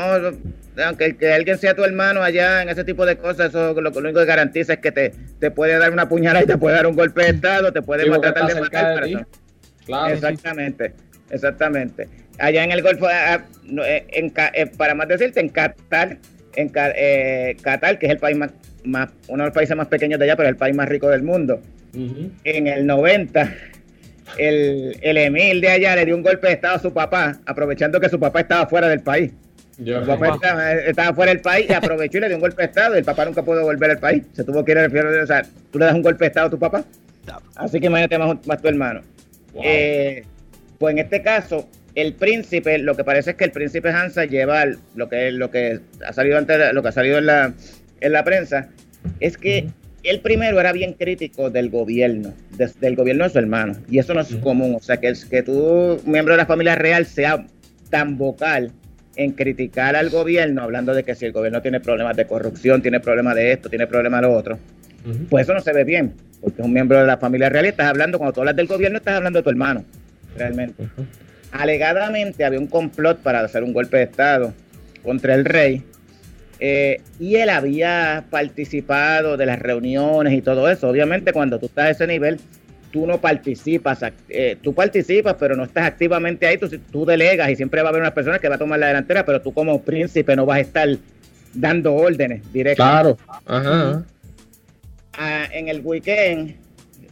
aunque 0.86 1.18
que 1.18 1.34
alguien 1.34 1.58
sea 1.58 1.74
tu 1.74 1.84
hermano 1.84 2.22
allá 2.22 2.62
en 2.62 2.70
ese 2.70 2.84
tipo 2.84 3.06
de 3.06 3.18
cosas, 3.18 3.50
eso 3.50 3.74
lo, 3.74 3.90
lo 3.90 4.00
único 4.00 4.20
que 4.20 4.26
garantiza 4.26 4.74
es 4.74 4.80
que 4.80 4.92
te, 4.92 5.14
te 5.40 5.52
puede 5.52 5.78
dar 5.78 5.92
una 5.92 6.08
puñalada 6.08 6.44
y 6.44 6.48
te 6.48 6.58
puede 6.58 6.76
dar 6.76 6.88
un 6.88 6.96
golpe 6.96 7.24
de 7.24 7.30
estado, 7.30 7.72
te 7.72 7.82
puede 7.82 8.10
matar 8.10 8.48
de 8.48 8.62
matar. 8.62 9.04
claro, 9.86 10.14
exactamente, 10.14 10.94
exactamente. 11.30 12.08
Allá 12.38 12.64
en 12.64 12.72
el 12.72 12.82
Golfo, 12.82 13.10
eh, 13.10 14.06
en, 14.10 14.34
eh, 14.54 14.72
para 14.78 14.96
más 14.96 15.08
decirte, 15.08 15.40
en 15.42 15.50
Qatar, 15.50 16.18
en 16.56 16.72
eh, 16.76 17.58
Qatar, 17.62 18.00
que 18.00 18.06
es 18.06 18.12
el 18.14 18.20
país 18.20 18.38
más, 18.38 18.52
más, 18.84 19.10
uno 19.28 19.44
de 19.44 19.50
los 19.50 19.56
países 19.56 19.76
más 19.76 19.88
pequeños 19.88 20.20
de 20.20 20.26
allá, 20.26 20.36
pero 20.36 20.50
el 20.50 20.56
país 20.56 20.76
más 20.76 20.88
rico 20.88 21.10
del 21.10 21.24
mundo. 21.24 21.62
En 21.94 22.68
el 22.68 22.86
90, 22.86 23.56
el, 24.38 24.98
el 25.02 25.18
Emil 25.18 25.62
de 25.62 25.70
allá 25.70 25.96
le 25.96 26.06
dio 26.06 26.16
un 26.16 26.22
golpe 26.22 26.48
de 26.48 26.54
estado 26.54 26.76
a 26.76 26.80
su 26.80 26.94
papá, 26.94 27.40
aprovechando 27.46 28.00
que 28.00 28.10
su 28.10 28.20
papá 28.20 28.42
estaba 28.42 28.68
fuera 28.68 28.88
del 28.88 29.02
país. 29.02 29.32
Yo, 29.78 30.02
estaba, 30.02 31.14
fuera 31.14 31.32
del 31.32 31.40
país 31.40 31.68
y 31.70 31.74
aprovechó 31.74 32.18
y 32.18 32.22
le 32.22 32.28
dio 32.28 32.36
un 32.36 32.42
golpe 32.42 32.64
de 32.64 32.68
estado 32.68 32.96
y 32.96 33.00
el 33.00 33.06
papá 33.06 33.24
nunca 33.24 33.44
pudo 33.44 33.64
volver 33.64 33.92
al 33.92 34.00
país. 34.00 34.24
Se 34.34 34.44
tuvo 34.44 34.66
que 34.66 34.74
ir 34.74 34.78
al 34.78 35.22
O 35.24 35.28
sea, 35.28 35.44
tú 35.72 35.80
le 35.80 35.86
das 35.86 35.96
un 35.96 36.02
golpe 36.02 36.26
de 36.26 36.28
estado 36.28 36.48
a 36.48 36.50
tu 36.50 36.60
papá. 36.60 36.84
Así 37.56 37.80
que 37.80 37.88
imagínate 37.88 38.18
más, 38.18 38.46
más 38.46 38.62
tu 38.62 38.68
hermano. 38.68 39.02
Eh, 39.64 40.24
pues 40.78 40.92
en 40.92 41.00
este 41.00 41.22
caso, 41.22 41.70
el 41.96 42.14
príncipe, 42.14 42.78
lo 42.80 42.96
que 42.96 43.06
parece 43.06 43.32
es 43.32 43.36
que 43.38 43.46
el 43.46 43.52
príncipe 43.52 43.90
Hansa 43.90 44.26
lleva 44.26 44.66
lo 44.96 45.08
que, 45.08 45.32
lo 45.32 45.50
que 45.50 45.80
ha 46.06 46.12
salido 46.12 46.38
antes, 46.38 46.74
lo 46.74 46.82
que 46.82 46.88
ha 46.90 46.94
salido 46.94 47.18
en 47.18 47.26
la, 47.26 47.54
en 48.02 48.12
la 48.12 48.24
prensa, 48.24 48.70
es 49.20 49.38
que 49.38 49.68
él 50.04 50.20
primero 50.22 50.60
era 50.60 50.72
bien 50.72 50.94
crítico 50.94 51.50
del 51.50 51.70
gobierno, 51.70 52.34
del 52.80 52.96
gobierno 52.96 53.26
de 53.26 53.30
su 53.30 53.40
hermano. 53.40 53.74
Y 53.90 54.00
eso 54.00 54.14
no 54.14 54.22
es 54.22 54.34
común. 54.38 54.76
O 54.76 54.80
sea, 54.80 54.98
que, 54.98 55.14
que 55.30 55.44
tú, 55.44 56.02
miembro 56.06 56.34
de 56.34 56.38
la 56.38 56.46
familia 56.46 56.76
real, 56.76 57.06
sea 57.06 57.46
tan 57.90 58.18
vocal 58.18 58.72
en 59.16 59.32
criticar 59.34 59.96
al 59.96 60.10
gobierno, 60.10 60.62
hablando 60.62 60.94
de 60.94 61.04
que 61.04 61.14
si 61.16 61.26
el 61.26 61.34
gobierno 61.34 61.62
tiene 61.62 61.82
problemas 61.82 62.16
de 62.16 62.26
corrupción, 62.26 62.82
tiene 62.82 63.02
problemas 63.02 63.36
de 63.36 63.52
esto, 63.52 63.70
tiene 63.70 63.86
problemas 63.86 64.22
de 64.22 64.28
lo 64.28 64.34
otro, 64.34 64.58
pues 65.30 65.44
eso 65.44 65.54
no 65.54 65.60
se 65.60 65.74
ve 65.74 65.84
bien, 65.84 66.14
porque 66.40 66.62
es 66.62 66.66
un 66.66 66.72
miembro 66.72 67.00
de 67.00 67.06
la 67.06 67.18
familia 67.18 67.50
real 67.50 67.66
y 67.66 67.70
estás 67.70 67.88
hablando, 67.88 68.18
cuando 68.18 68.34
tú 68.34 68.42
hablas 68.42 68.56
del 68.56 68.68
gobierno, 68.68 68.98
estás 68.98 69.16
hablando 69.16 69.40
de 69.40 69.44
tu 69.44 69.50
hermano, 69.50 69.84
realmente. 70.38 70.88
Alegadamente 71.52 72.46
había 72.46 72.60
un 72.60 72.68
complot 72.68 73.20
para 73.20 73.42
hacer 73.42 73.64
un 73.64 73.74
golpe 73.74 73.98
de 73.98 74.04
Estado 74.04 74.54
contra 75.04 75.36
el 75.36 75.44
rey, 75.44 75.84
eh, 76.60 77.02
y 77.20 77.36
él 77.36 77.50
había 77.50 78.26
participado 78.30 79.38
de 79.38 79.46
las 79.46 79.60
reuniones 79.60 80.34
y 80.34 80.42
todo 80.42 80.70
eso. 80.70 80.90
Obviamente, 80.90 81.32
cuando 81.32 81.60
tú 81.60 81.68
estás 81.68 81.86
a 81.86 81.90
ese 81.92 82.08
nivel, 82.08 82.40
tú 82.92 83.06
no 83.08 83.22
participas, 83.22 84.00
eh, 84.30 84.58
tú 84.62 84.74
participas, 84.74 85.36
pero 85.40 85.56
no 85.56 85.64
estás 85.64 85.86
activamente 85.86 86.48
ahí, 86.48 86.58
tú, 86.58 86.70
tú 86.92 87.06
delegas 87.06 87.50
y 87.50 87.56
siempre 87.56 87.82
va 87.82 87.90
a 87.90 87.92
haber 87.92 88.02
una 88.02 88.14
persona 88.14 88.40
que 88.40 88.50
va 88.50 88.56
a 88.56 88.60
tomar 88.60 88.80
la 88.80 88.88
delantera, 88.88 89.26
pero 89.26 89.42
tú 89.42 89.54
como 89.54 89.82
príncipe 89.82 90.36
no 90.36 90.46
vas 90.46 90.58
a 90.58 90.62
estar 90.62 90.90
dando 91.54 91.96
órdenes 91.96 92.52
directas. 92.52 92.86
Claro, 92.86 93.18
ajá. 93.46 94.04
Ah, 95.14 95.46
en 95.52 95.68
el 95.68 95.82
weekend 95.84 96.56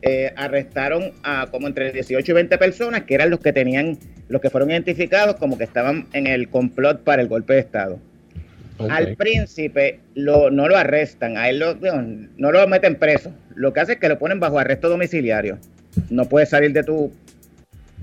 eh, 0.02 0.32
arrestaron 0.36 1.12
a 1.24 1.48
como 1.48 1.68
entre 1.68 1.92
18 1.92 2.32
y 2.32 2.36
20 2.36 2.58
personas 2.58 3.04
que 3.04 3.16
eran 3.16 3.30
los 3.30 3.40
que 3.40 3.52
tenían, 3.52 3.98
los 4.30 4.42
que 4.42 4.50
fueron 4.50 4.72
identificados 4.72 5.36
como 5.36 5.58
que 5.58 5.64
estaban 5.64 6.08
en 6.14 6.28
el 6.28 6.50
complot 6.50 7.04
para 7.04 7.22
el 7.22 7.28
golpe 7.28 7.54
de 7.54 7.60
Estado. 7.60 8.00
Al 8.90 9.16
príncipe 9.16 10.00
lo, 10.14 10.52
no 10.52 10.68
lo 10.68 10.78
arrestan, 10.78 11.38
a 11.38 11.50
él 11.50 11.60
lo, 11.60 11.76
no 11.76 12.52
lo 12.52 12.68
meten 12.68 12.96
preso. 12.96 13.32
Lo 13.56 13.74
que 13.74 13.80
hace 13.80 13.94
es 13.94 14.00
que 14.00 14.10
lo 14.10 14.20
ponen 14.20 14.40
bajo 14.40 14.60
arresto 14.60 14.90
domiciliario. 14.90 15.58
No 16.10 16.26
puede 16.26 16.46
salir 16.46 16.74
de 16.74 16.84
tu 16.84 17.12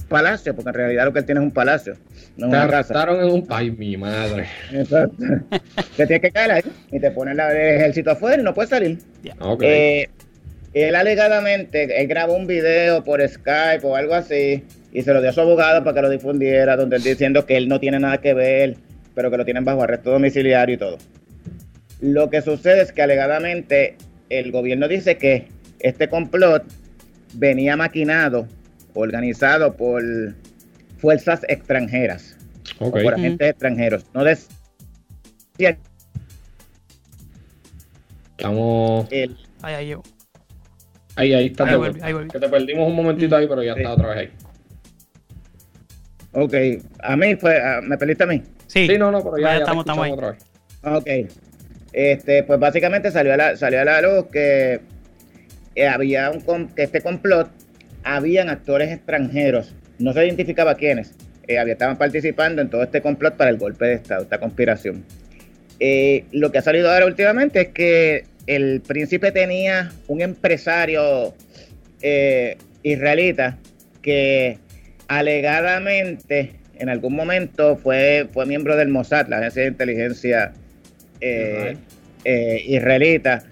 palacio, 0.09 0.55
porque 0.55 0.71
en 0.71 0.75
realidad 0.75 1.05
lo 1.05 1.13
que 1.13 1.21
él 1.21 1.25
tiene 1.25 1.41
es 1.41 1.45
un 1.45 1.53
palacio. 1.53 1.97
No 2.37 2.51
te 2.51 2.57
arrestaron 2.57 3.21
en 3.21 3.33
un 3.33 3.47
país, 3.47 3.77
mi 3.77 3.97
madre. 3.97 4.47
Exacto. 4.73 5.17
te 5.97 6.07
tienes 6.07 6.21
que 6.21 6.31
caer 6.31 6.51
ahí 6.51 6.63
y 6.91 7.01
te 7.01 7.11
ponen 7.11 7.39
el 7.39 7.57
ejército 7.57 8.11
afuera 8.11 8.41
y 8.41 8.45
no 8.45 8.55
puedes 8.55 8.71
salir. 8.71 8.99
Eh, 9.61 10.09
él 10.73 10.95
alegadamente, 10.97 12.01
él 12.01 12.09
grabó 12.09 12.35
un 12.35 12.47
video 12.47 13.05
por 13.05 13.27
Skype 13.27 13.87
o 13.87 13.95
algo 13.95 14.15
así 14.15 14.65
y 14.93 15.03
se 15.03 15.13
lo 15.13 15.21
dio 15.21 15.31
a 15.31 15.33
su 15.33 15.41
abogado 15.41 15.85
para 15.85 15.95
que 15.95 16.03
lo 16.03 16.11
difundiera, 16.11 16.77
donde 16.77 16.97
él 16.97 17.03
diciendo 17.03 17.47
que 17.47 17.57
él 17.57 17.69
no 17.69 17.79
tiene 17.79 18.01
nada 18.01 18.19
que 18.19 18.35
ver 18.35 18.77
pero 19.15 19.31
que 19.31 19.37
lo 19.37 19.45
tienen 19.45 19.65
bajo 19.65 19.83
arresto 19.83 20.11
domiciliario 20.11 20.75
y 20.75 20.79
todo. 20.79 20.99
Lo 22.01 22.31
que 22.31 22.43
sucede 22.43 22.83
es 22.83 22.93
que 22.93 23.03
alegadamente 23.03 23.97
el 24.29 24.53
gobierno 24.53 24.89
dice 24.89 25.17
que 25.17 25.49
este 25.81 26.09
complot 26.09 26.65
venía 27.35 27.77
maquinado, 27.77 28.47
organizado 28.95 29.77
por 29.77 30.03
fuerzas 30.99 31.43
extranjeras, 31.49 32.37
o 32.79 32.91
por 32.91 33.15
agentes 33.15 33.51
extranjeros. 33.51 34.05
No 34.15 34.25
decía. 34.25 35.79
Estamos. 38.37 39.09
ahí, 39.13 39.37
ahí, 39.63 39.95
ahí, 41.17 41.35
ahí 41.35 41.47
está. 41.47 41.65
Que 42.33 42.39
te 42.39 42.49
perdimos 42.49 42.89
un 42.89 42.97
momentito 42.97 43.37
ahí, 43.37 43.47
pero 43.47 43.63
ya 43.63 43.75
está 43.75 43.93
otra 43.93 44.09
vez 44.09 44.19
ahí. 44.19 44.31
Ok, 46.33 46.55
a 46.99 47.17
mí 47.17 47.37
fue, 47.37 47.61
me 47.83 47.97
perdiste 47.97 48.25
a 48.25 48.27
mí. 48.27 48.43
Sí, 48.75 48.99
no, 48.99 49.11
no, 49.11 49.23
pero 49.23 49.39
ya, 49.39 49.59
estamos, 49.59 49.83
estamos 49.83 50.05
ahí. 50.05 50.13
Otra 50.13 50.31
vez. 50.33 50.45
Ok. 50.83 51.31
Este, 51.93 52.43
pues 52.43 52.59
básicamente 52.59 53.11
salió 53.11 53.35
a 53.35 53.37
la, 53.37 53.57
salió 53.57 53.81
a 53.81 53.85
la 53.85 54.01
luz 54.03 54.27
que 54.33 54.81
eh, 55.77 55.87
había 55.87 56.31
un 56.31 56.69
que 56.69 56.83
este 56.83 57.01
complot 57.01 57.49
habían 58.03 58.49
actores 58.51 58.91
extranjeros, 58.91 59.75
no 59.99 60.13
se 60.13 60.27
identificaba 60.27 60.75
quiénes, 60.75 61.15
eh, 61.47 61.63
estaban 61.69 61.97
participando 61.97 62.63
en 62.63 62.69
todo 62.69 62.83
este 62.83 63.01
complot 63.01 63.37
para 63.37 63.51
el 63.51 63.59
golpe 63.59 63.87
de 63.87 63.95
Estado, 63.95 64.25
esta 64.25 64.39
conspiración. 64.39 65.05
Eh, 65.81 66.25
lo 66.33 66.53
que 66.53 66.59
ha 66.59 66.63
salido 66.63 66.91
ahora 66.91 67.07
últimamente 67.07 67.61
es 67.61 67.69
que 67.69 68.25
el 68.47 68.81
príncipe 68.81 69.33
tenía 69.33 69.93
un 70.09 70.21
empresario 70.21 71.35
eh, 72.03 72.59
israelita 72.83 73.59
que 74.03 74.59
alegadamente 75.09 76.53
en 76.79 76.89
algún 76.89 77.15
momento 77.15 77.77
fue, 77.77 78.29
fue 78.33 78.47
miembro 78.47 78.77
del 78.77 78.89
Mossad, 78.89 79.29
la 79.29 79.39
agencia 79.39 79.63
de 79.63 79.69
inteligencia 79.69 80.53
eh, 81.21 81.77
israelita, 82.67 83.45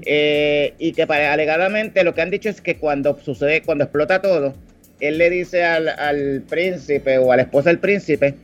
y 0.00 0.92
que 0.92 1.02
alegadamente 1.02 2.04
lo 2.04 2.14
que 2.14 2.22
han 2.22 2.30
dicho 2.30 2.48
es 2.48 2.60
que 2.60 2.76
cuando 2.76 3.18
sucede, 3.18 3.62
cuando 3.62 3.84
explota 3.84 4.22
todo, 4.22 4.54
él 5.00 5.18
le 5.18 5.30
dice 5.30 5.64
al, 5.64 5.88
al 5.88 6.42
príncipe 6.48 7.18
o 7.18 7.32
a 7.32 7.36
la 7.36 7.42
esposa 7.42 7.70
del 7.70 7.78
príncipe 7.78 8.34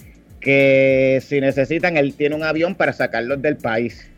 que 0.45 1.23
si 1.27 1.41
necesitan, 1.41 1.97
él 1.97 2.15
tiene 2.15 2.37
un 2.37 2.45
avión 2.45 2.75
para 2.75 2.93
sacarlos 2.93 3.41
del 3.41 3.57
país. 3.57 4.09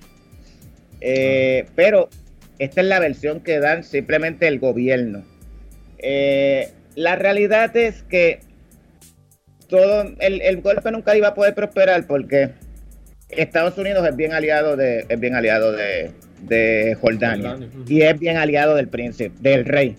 Eh, 1.00 1.66
pero 1.76 2.10
esta 2.58 2.80
es 2.80 2.86
la 2.88 2.98
versión 2.98 3.40
que 3.40 3.60
dan 3.60 3.84
simplemente 3.84 4.48
el 4.48 4.58
gobierno. 4.58 5.24
Eh, 5.98 6.70
la 6.96 7.14
realidad 7.14 7.74
es 7.76 8.02
que 8.02 8.40
todo 9.68 10.04
el, 10.20 10.60
golpe 10.60 10.90
nunca 10.90 11.16
iba 11.16 11.28
a 11.28 11.34
poder 11.34 11.54
prosperar 11.54 12.06
porque 12.06 12.50
Estados 13.28 13.76
Unidos 13.78 14.06
es 14.06 14.16
bien 14.16 14.32
aliado 14.32 14.76
de 14.76 15.06
es 15.08 15.20
bien 15.20 15.34
aliado 15.34 15.72
de, 15.72 16.96
Jordania, 17.00 17.58
y 17.88 18.02
es 18.02 18.18
bien 18.18 18.36
aliado 18.36 18.74
del 18.74 18.88
príncipe, 18.88 19.34
del 19.40 19.64
rey. 19.64 19.96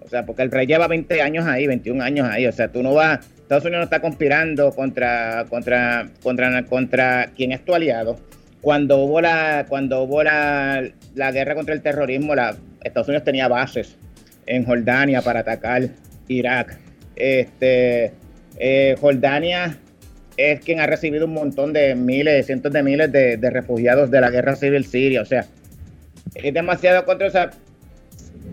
O 0.00 0.08
sea, 0.08 0.24
porque 0.24 0.42
el 0.42 0.50
rey 0.50 0.66
lleva 0.66 0.86
20 0.86 1.20
años 1.22 1.46
ahí, 1.46 1.66
21 1.66 2.02
años 2.02 2.28
ahí. 2.28 2.46
O 2.46 2.52
sea, 2.52 2.68
tú 2.68 2.82
no 2.82 2.94
vas 2.94 3.20
Estados 3.46 3.64
Unidos 3.64 3.78
no 3.78 3.84
está 3.84 4.00
conspirando 4.00 4.72
contra, 4.72 5.44
contra, 5.48 6.08
contra, 6.20 6.64
contra 6.64 7.30
quien 7.36 7.52
es 7.52 7.64
tu 7.64 7.76
aliado. 7.76 8.18
Cuando 8.60 8.98
hubo 8.98 9.20
la, 9.20 9.66
cuando 9.68 10.02
hubo 10.02 10.24
la, 10.24 10.90
guerra 11.14 11.54
contra 11.54 11.72
el 11.72 11.80
terrorismo, 11.80 12.34
la, 12.34 12.56
Estados 12.82 13.06
Unidos 13.06 13.22
tenía 13.22 13.46
bases 13.46 13.94
en 14.46 14.64
Jordania 14.64 15.22
para 15.22 15.40
atacar 15.40 15.90
Irak. 16.26 16.76
Este, 17.14 18.14
eh, 18.58 18.96
Jordania 19.00 19.78
es 20.36 20.60
quien 20.60 20.80
ha 20.80 20.86
recibido 20.86 21.26
un 21.26 21.34
montón 21.34 21.72
de 21.72 21.94
miles, 21.94 22.46
cientos 22.46 22.72
de 22.72 22.82
miles 22.82 23.10
de, 23.10 23.38
refugiados 23.50 24.10
de 24.10 24.20
la 24.20 24.30
guerra 24.30 24.56
civil 24.56 24.84
siria. 24.84 25.22
O 25.22 25.24
sea, 25.24 25.46
es 26.34 26.54
demasiado 26.54 27.04
contra. 27.04 27.28
O 27.28 27.50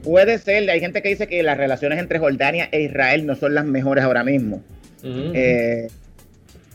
puede 0.03 0.37
ser, 0.37 0.69
hay 0.69 0.79
gente 0.79 1.01
que 1.01 1.09
dice 1.09 1.27
que 1.27 1.43
las 1.43 1.57
relaciones 1.57 1.99
entre 1.99 2.19
Jordania 2.19 2.69
e 2.71 2.81
Israel 2.81 3.25
no 3.25 3.35
son 3.35 3.53
las 3.53 3.65
mejores 3.65 4.03
ahora 4.03 4.23
mismo. 4.23 4.61
Eh, 5.03 5.89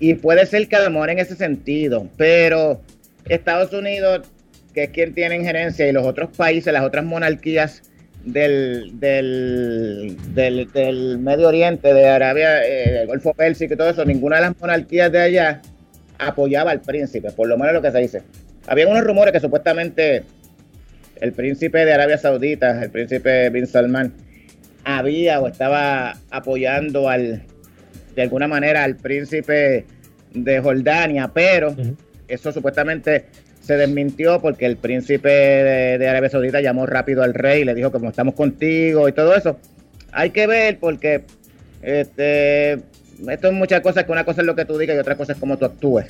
y 0.00 0.14
puede 0.14 0.44
ser 0.44 0.68
que 0.68 0.78
demore 0.78 1.12
en 1.12 1.18
ese 1.18 1.34
sentido, 1.34 2.08
pero 2.18 2.82
Estados 3.26 3.72
Unidos, 3.72 4.28
que 4.74 4.84
es 4.84 4.90
quien 4.90 5.14
tiene 5.14 5.36
injerencia, 5.36 5.88
y 5.88 5.92
los 5.92 6.06
otros 6.06 6.28
países, 6.36 6.72
las 6.72 6.84
otras 6.84 7.04
monarquías 7.04 7.82
del, 8.24 8.98
del, 9.00 10.16
del, 10.34 11.18
Medio 11.18 11.48
Oriente, 11.48 11.92
de 11.94 12.06
Arabia, 12.08 12.64
eh, 12.64 12.90
del 12.90 13.06
Golfo 13.06 13.34
Pérsico 13.34 13.74
y 13.74 13.76
todo 13.76 13.90
eso, 13.90 14.04
ninguna 14.04 14.36
de 14.36 14.42
las 14.42 14.60
monarquías 14.60 15.10
de 15.10 15.20
allá 15.20 15.62
apoyaba 16.18 16.70
al 16.70 16.80
príncipe, 16.80 17.30
por 17.30 17.48
lo 17.48 17.56
menos 17.56 17.74
lo 17.74 17.82
que 17.82 17.90
se 17.90 17.98
dice. 17.98 18.22
Había 18.66 18.88
unos 18.88 19.04
rumores 19.04 19.32
que 19.32 19.40
supuestamente 19.40 20.24
el 21.20 21.32
príncipe 21.32 21.84
de 21.84 21.92
Arabia 21.92 22.18
Saudita, 22.18 22.82
el 22.82 22.90
príncipe 22.90 23.50
Bin 23.50 23.66
Salman, 23.66 24.12
había 24.84 25.40
o 25.40 25.48
estaba 25.48 26.16
apoyando 26.30 27.08
al, 27.08 27.42
de 28.14 28.22
alguna 28.22 28.48
manera 28.48 28.84
al 28.84 28.96
príncipe 28.96 29.84
de 30.32 30.60
Jordania, 30.60 31.30
pero 31.32 31.74
eso 32.26 32.52
supuestamente 32.52 33.26
se 33.68 33.76
desmintió 33.76 34.40
porque 34.40 34.64
el 34.64 34.78
príncipe 34.78 35.28
de, 35.28 36.08
Arabia 36.08 36.30
Saudita 36.30 36.62
llamó 36.62 36.86
rápido 36.86 37.22
al 37.22 37.34
rey 37.34 37.60
y 37.60 37.64
le 37.66 37.74
dijo 37.74 37.92
como 37.92 38.08
estamos 38.08 38.34
contigo 38.34 39.06
y 39.10 39.12
todo 39.12 39.36
eso. 39.36 39.58
Hay 40.10 40.30
que 40.30 40.46
ver 40.46 40.78
porque 40.78 41.24
este, 41.82 42.72
esto 42.72 43.48
es 43.48 43.52
muchas 43.52 43.82
cosas 43.82 44.04
que 44.04 44.12
una 44.12 44.24
cosa 44.24 44.40
es 44.40 44.46
lo 44.46 44.56
que 44.56 44.64
tú 44.64 44.78
digas 44.78 44.96
y 44.96 45.00
otra 45.00 45.16
cosa 45.16 45.34
es 45.34 45.38
cómo 45.38 45.58
tú 45.58 45.66
actúes. 45.66 46.06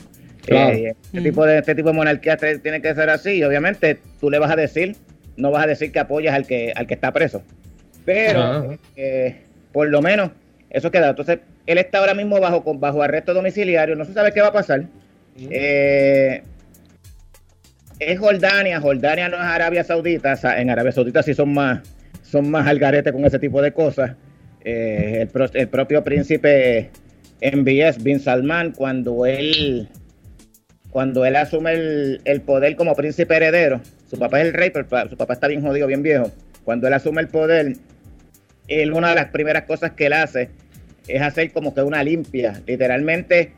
Eh, 0.46 0.94
este, 1.02 1.20
tipo 1.20 1.44
de, 1.44 1.59
este 1.59 1.74
tipo 1.74 1.88
de 1.88 1.94
monarquía 1.94 2.36
tiene 2.36 2.80
que 2.80 2.94
ser 2.94 3.11
así 3.11 3.32
y 3.32 3.42
obviamente 3.42 3.98
tú 4.20 4.30
le 4.30 4.38
vas 4.38 4.52
a 4.52 4.56
decir, 4.56 4.94
no 5.36 5.50
vas 5.50 5.64
a 5.64 5.66
decir 5.66 5.90
que 5.90 5.98
apoyas 5.98 6.36
al 6.36 6.46
que, 6.46 6.72
al 6.76 6.86
que 6.86 6.94
está 6.94 7.11
preso. 7.11 7.42
Pero 8.04 8.78
eh, 8.94 9.34
por 9.72 9.88
lo 9.88 10.00
menos 10.00 10.30
eso 10.70 10.92
queda. 10.92 11.09
Entonces, 11.09 11.40
él 11.66 11.78
está 11.78 11.98
ahora 11.98 12.14
mismo 12.14 12.38
bajo, 12.38 12.62
bajo 12.74 13.02
arresto 13.02 13.34
domiciliario, 13.34 13.96
no 13.96 14.04
se 14.04 14.12
sabe 14.12 14.32
qué 14.32 14.42
va 14.42 14.48
a 14.48 14.52
pasar. 14.52 14.84
Eh, 15.50 16.42
es 17.99 18.18
Jordania, 18.18 18.80
Jordania 18.80 19.28
no 19.28 19.36
es 19.36 19.42
Arabia 19.42 19.84
Saudita, 19.84 20.38
en 20.59 20.70
Arabia 20.70 20.92
Saudita 20.92 21.22
sí 21.22 21.34
son 21.34 21.53
más, 21.53 21.80
son 22.22 22.51
más 22.51 22.66
al 22.66 22.78
garete 22.78 23.12
con 23.12 23.24
ese 23.24 23.38
tipo 23.38 23.61
de 23.62 23.72
cosas. 23.72 24.16
Eh, 24.64 25.26
el, 25.55 25.68
propio 25.68 26.05
príncipe 26.05 26.90
MBS, 27.40 28.03
Bin 28.03 28.20
Salman, 28.20 28.72
cuando 28.72 29.26
él, 29.26 29.88
cuando 30.90 31.24
él 31.24 31.36
asume 31.36 31.72
el, 32.24 32.40
poder 32.42 32.76
como 32.76 32.94
príncipe 32.94 33.36
heredero, 33.36 33.80
su 34.07 34.18
papá 34.18 34.40
es 34.40 34.46
el 34.46 34.53
rey, 34.53 34.70
pero 34.70 35.09
su 35.09 35.16
papá 35.16 35.34
está 35.34 35.49
bien 35.49 35.62
jodido, 35.62 35.86
bien 35.86 36.03
viejo. 36.03 36.30
Cuando 36.64 36.86
él 36.86 36.94
asume 36.94 37.22
el 37.22 37.28
poder, 37.28 37.74
él, 38.68 38.92
una 38.92 39.11
de 39.11 39.14
las 39.14 39.30
primeras 39.30 39.64
cosas 39.64 39.92
que 39.92 40.07
él 40.07 40.12
hace 40.12 40.51
es 41.07 41.22
hacer 41.22 41.53
como 41.53 41.74
que 41.74 41.82
una 41.82 42.03
limpia. 42.05 42.61
Literalmente, 42.66 43.53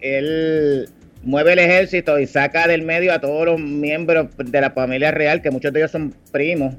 él 0.00 0.88
mueve 1.22 1.52
el 1.52 1.58
ejército 1.58 2.18
y 2.18 2.26
saca 2.26 2.66
del 2.66 2.82
medio 2.82 3.12
a 3.12 3.20
todos 3.20 3.46
los 3.46 3.60
miembros 3.60 4.28
de 4.36 4.60
la 4.60 4.70
familia 4.70 5.10
real, 5.10 5.42
que 5.42 5.50
muchos 5.50 5.72
de 5.72 5.80
ellos 5.80 5.90
son 5.90 6.14
primos 6.32 6.74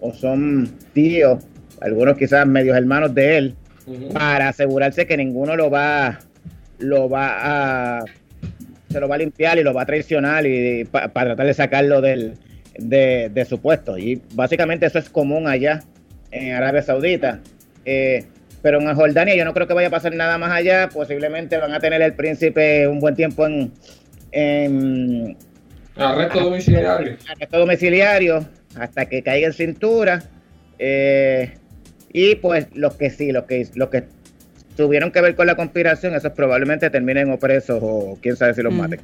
o 0.00 0.12
son 0.12 0.70
tíos, 0.92 1.44
algunos 1.80 2.16
quizás 2.16 2.46
medios 2.46 2.76
hermanos 2.76 3.14
de 3.14 3.36
él, 3.36 3.54
para 4.12 4.48
asegurarse 4.48 5.06
que 5.06 5.16
ninguno 5.16 5.56
lo 5.56 5.70
va, 5.70 6.18
lo 6.78 7.08
va 7.08 7.98
a, 8.00 8.04
se 8.90 9.00
lo 9.00 9.08
va 9.08 9.16
a 9.16 9.18
limpiar 9.18 9.58
y 9.58 9.62
lo 9.62 9.74
va 9.74 9.82
a 9.82 9.86
traicionar 9.86 10.46
y, 10.46 10.84
para 10.84 11.10
tratar 11.10 11.46
de 11.46 11.54
sacarlo 11.54 12.00
del, 12.00 12.34
de, 12.78 13.30
de, 13.32 13.44
su 13.44 13.60
puesto. 13.60 13.98
Y 13.98 14.20
básicamente 14.32 14.86
eso 14.86 14.98
es 14.98 15.10
común 15.10 15.46
allá 15.46 15.82
en 16.30 16.54
Arabia 16.54 16.82
Saudita. 16.82 17.40
Eh, 17.84 18.24
pero 18.64 18.80
en 18.80 18.94
Jordania 18.94 19.36
yo 19.36 19.44
no 19.44 19.52
creo 19.52 19.68
que 19.68 19.74
vaya 19.74 19.88
a 19.88 19.90
pasar 19.90 20.14
nada 20.14 20.38
más 20.38 20.50
allá. 20.50 20.88
Posiblemente 20.88 21.58
van 21.58 21.74
a 21.74 21.80
tener 21.80 22.00
el 22.00 22.14
príncipe 22.14 22.88
un 22.88 22.98
buen 22.98 23.14
tiempo 23.14 23.44
en, 23.44 23.70
en 24.32 25.36
arresto 25.96 26.40
domiciliario. 26.40 27.18
Arresto 27.28 27.58
domiciliario 27.58 28.48
hasta 28.74 29.04
que 29.04 29.22
caiga 29.22 29.48
en 29.48 29.52
cintura. 29.52 30.22
Eh, 30.78 31.58
y 32.10 32.36
pues 32.36 32.68
los 32.74 32.94
que 32.94 33.10
sí, 33.10 33.32
los 33.32 33.44
que, 33.44 33.68
los 33.74 33.90
que 33.90 34.04
tuvieron 34.78 35.12
que 35.12 35.20
ver 35.20 35.34
con 35.34 35.46
la 35.46 35.56
conspiración, 35.56 36.14
esos 36.14 36.32
probablemente 36.32 36.88
terminen 36.88 37.30
o 37.32 37.38
presos 37.38 37.80
o 37.82 38.16
quién 38.22 38.34
sabe 38.34 38.54
si 38.54 38.62
los 38.62 38.72
mm. 38.72 38.78
maten. 38.78 39.00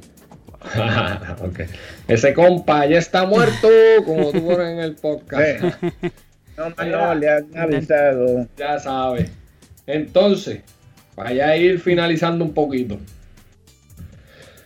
Ese 2.07 2.33
compa 2.33 2.87
ya 2.87 2.97
está 2.97 3.27
muerto, 3.27 3.69
como 4.05 4.31
tú 4.31 4.59
en 4.59 4.79
el 4.79 4.95
podcast. 4.95 5.65
No, 6.57 6.69
no, 6.69 7.15
le 7.15 7.27
han 7.27 7.57
avisado. 7.57 8.45
Ya 8.57 8.77
sabe. 8.77 9.31
Entonces, 9.91 10.61
vaya 11.15 11.49
a 11.49 11.57
ir 11.57 11.79
finalizando 11.79 12.45
un 12.45 12.53
poquito. 12.53 12.97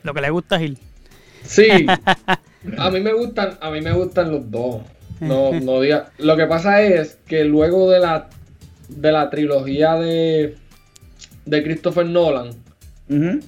Lo 0.03 0.13
que 0.13 0.21
le 0.21 0.29
gusta 0.29 0.55
a 0.55 0.59
Gil. 0.59 0.77
Sí. 1.43 1.85
A 2.77 2.89
mí 2.89 2.99
me 2.99 3.13
gustan, 3.13 3.59
a 3.61 3.69
mí 3.69 3.79
me 3.79 3.93
gustan 3.93 4.31
los 4.31 4.49
dos. 4.49 4.81
No, 5.19 5.51
no 5.61 5.81
diga. 5.81 6.11
Lo 6.17 6.35
que 6.35 6.47
pasa 6.47 6.81
es 6.81 7.19
que 7.27 7.43
luego 7.45 7.91
de 7.91 7.99
la 7.99 8.27
de 8.89 9.11
la 9.11 9.29
trilogía 9.29 9.93
de 9.93 10.55
de 11.45 11.63
Christopher 11.63 12.07
Nolan, 12.07 12.49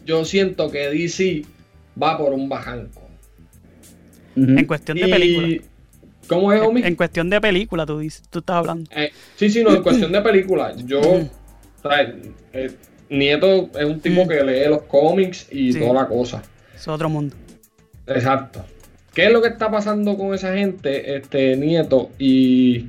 yo 0.05 0.23
siento 0.23 0.69
que 0.69 0.89
DC 0.89 1.45
va 2.01 2.15
por 2.15 2.31
un 2.33 2.47
bajanco. 2.47 3.01
En 4.35 4.65
cuestión 4.65 4.99
de 4.99 5.07
película. 5.07 5.63
¿Cómo 6.27 6.53
es, 6.53 6.61
Omi? 6.61 6.83
En, 6.83 6.95
cuestión 6.95 7.29
de 7.29 7.41
película, 7.41 7.85
tú, 7.85 7.99
dices, 7.99 8.21
tú 8.29 8.39
estás 8.39 8.57
hablando. 8.57 8.87
Eh, 8.93 9.11
sí, 9.35 9.49
sí, 9.49 9.63
no, 9.63 9.73
en 9.73 9.81
cuestión 9.81 10.11
de 10.11 10.21
película. 10.21 10.75
Yo 10.75 11.01
Nieto 13.09 13.69
es 13.77 13.85
un 13.85 13.99
tipo 13.99 14.25
mm. 14.25 14.27
que 14.27 14.43
lee 14.43 14.69
los 14.69 14.83
cómics 14.83 15.47
y 15.51 15.73
toda 15.77 15.93
la 15.93 16.07
cosa. 16.07 16.41
Es 16.75 16.87
otro 16.87 17.09
mundo. 17.09 17.35
Exacto. 18.07 18.63
¿Qué 19.13 19.25
es 19.25 19.31
lo 19.31 19.41
que 19.41 19.47
está 19.49 19.71
pasando 19.71 20.17
con 20.17 20.33
esa 20.33 20.53
gente, 20.53 21.15
este 21.15 21.55
Nieto? 21.55 22.11
Y 22.19 22.87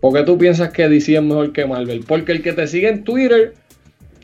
¿por 0.00 0.12
qué 0.12 0.22
tú 0.22 0.36
piensas 0.36 0.70
que 0.70 0.88
DC 0.88 1.16
es 1.16 1.22
mejor 1.22 1.52
que 1.52 1.66
Marvel? 1.66 2.04
Porque 2.06 2.32
el 2.32 2.42
que 2.42 2.52
te 2.52 2.66
sigue 2.66 2.88
en 2.88 3.04
Twitter 3.04 3.54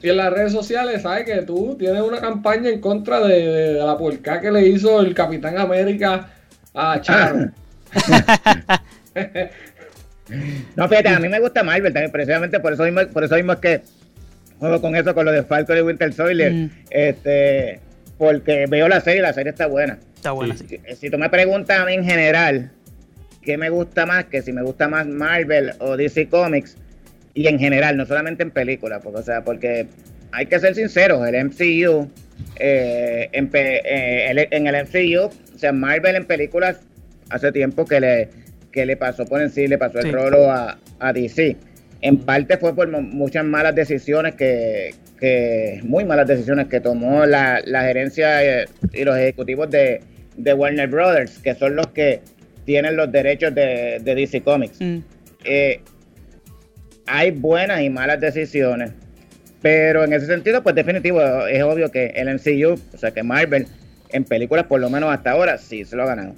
y 0.02 0.08
en 0.08 0.16
las 0.16 0.32
redes 0.32 0.52
sociales 0.52 1.02
sabe 1.02 1.24
que 1.24 1.42
tú 1.42 1.76
tienes 1.78 2.02
una 2.02 2.20
campaña 2.20 2.70
en 2.70 2.80
contra 2.80 3.20
de, 3.20 3.74
la 3.74 3.96
puerca 3.96 4.40
que 4.40 4.50
le 4.50 4.66
hizo 4.68 5.00
el 5.00 5.14
Capitán 5.14 5.58
América 5.58 6.30
a 6.74 7.00
Charo. 7.00 7.50
no, 10.76 10.88
fíjate, 10.88 11.08
a 11.08 11.20
mí 11.20 11.28
me 11.28 11.40
gusta 11.40 11.62
Marvel 11.62 11.92
también, 11.92 12.10
precisamente 12.10 12.60
por 12.60 12.72
eso 12.72 12.84
mismo, 12.84 13.06
por 13.12 13.24
eso 13.24 13.34
mismo 13.36 13.52
es 13.52 13.58
que 13.58 13.80
juego 14.58 14.80
con 14.80 14.96
eso, 14.96 15.14
con 15.14 15.24
lo 15.24 15.32
de 15.32 15.42
Falcon 15.42 15.78
y 15.78 15.80
Winter 15.80 16.12
Soldier, 16.12 16.52
mm. 16.52 16.70
este, 16.90 17.80
porque 18.18 18.66
veo 18.68 18.88
la 18.88 19.00
serie, 19.00 19.22
la 19.22 19.32
serie 19.32 19.50
está 19.50 19.66
buena. 19.66 19.98
Está 20.14 20.32
buena, 20.32 20.56
sí. 20.56 20.66
Si, 20.68 20.96
si 20.96 21.10
tú 21.10 21.18
me 21.18 21.30
preguntas 21.30 21.78
a 21.78 21.84
mí 21.86 21.94
en 21.94 22.04
general, 22.04 22.70
¿qué 23.42 23.56
me 23.56 23.70
gusta 23.70 24.04
más? 24.04 24.26
Que 24.26 24.42
si 24.42 24.52
me 24.52 24.62
gusta 24.62 24.88
más 24.88 25.06
Marvel 25.06 25.72
o 25.78 25.96
DC 25.96 26.28
Comics, 26.28 26.76
y 27.34 27.46
en 27.46 27.58
general, 27.58 27.96
no 27.96 28.06
solamente 28.06 28.42
en 28.42 28.50
películas, 28.50 29.00
porque, 29.02 29.18
o 29.18 29.22
sea, 29.22 29.42
porque 29.42 29.86
hay 30.32 30.46
que 30.46 30.58
ser 30.58 30.74
sinceros, 30.74 31.26
el 31.26 31.44
MCU, 31.46 32.10
eh, 32.56 33.28
en, 33.32 33.50
eh, 33.52 34.48
en, 34.50 34.66
el 34.66 34.84
MCU, 34.84 35.30
o 35.54 35.58
sea, 35.58 35.72
Marvel 35.72 36.16
en 36.16 36.26
películas, 36.26 36.80
hace 37.30 37.52
tiempo 37.52 37.84
que 37.84 38.00
le, 38.00 38.28
que 38.72 38.86
le 38.86 38.96
pasó 38.96 39.24
por 39.24 39.40
encima, 39.40 39.68
le 39.68 39.78
pasó 39.78 39.98
el 40.00 40.12
rolo 40.12 40.50
a, 40.50 40.78
a, 40.98 41.12
DC. 41.12 41.56
En 42.02 42.18
parte 42.18 42.56
fue 42.56 42.74
por 42.74 42.88
muchas 42.88 43.44
malas 43.44 43.74
decisiones 43.74 44.34
que, 44.34 44.94
que 45.18 45.80
muy 45.82 46.04
malas 46.04 46.26
decisiones 46.26 46.68
que 46.68 46.80
tomó 46.80 47.26
la, 47.26 47.60
la 47.64 47.82
gerencia 47.82 48.62
eh, 48.62 48.66
y 48.92 49.04
los 49.04 49.16
ejecutivos 49.16 49.70
de, 49.70 50.00
de, 50.36 50.54
Warner 50.54 50.88
Brothers, 50.88 51.38
que 51.38 51.54
son 51.54 51.76
los 51.76 51.88
que 51.88 52.20
tienen 52.64 52.96
los 52.96 53.10
derechos 53.12 53.54
de, 53.54 54.00
de 54.02 54.14
DC 54.14 54.42
Comics. 54.42 54.80
Mm. 54.80 54.98
Eh, 55.44 55.80
hay 57.06 57.32
buenas 57.32 57.80
y 57.82 57.90
malas 57.90 58.20
decisiones, 58.20 58.92
pero 59.60 60.04
en 60.04 60.12
ese 60.12 60.26
sentido, 60.26 60.62
pues 60.62 60.74
definitivo, 60.74 61.20
es 61.46 61.62
obvio 61.62 61.90
que 61.90 62.06
el 62.16 62.28
MCU, 62.34 62.80
o 62.94 62.98
sea 62.98 63.10
que 63.10 63.22
Marvel, 63.22 63.66
en 64.10 64.24
películas 64.24 64.66
por 64.66 64.80
lo 64.80 64.88
menos 64.88 65.12
hasta 65.12 65.32
ahora, 65.32 65.58
sí 65.58 65.84
se 65.84 65.96
lo 65.96 66.04
ha 66.04 66.06
ganado. 66.06 66.34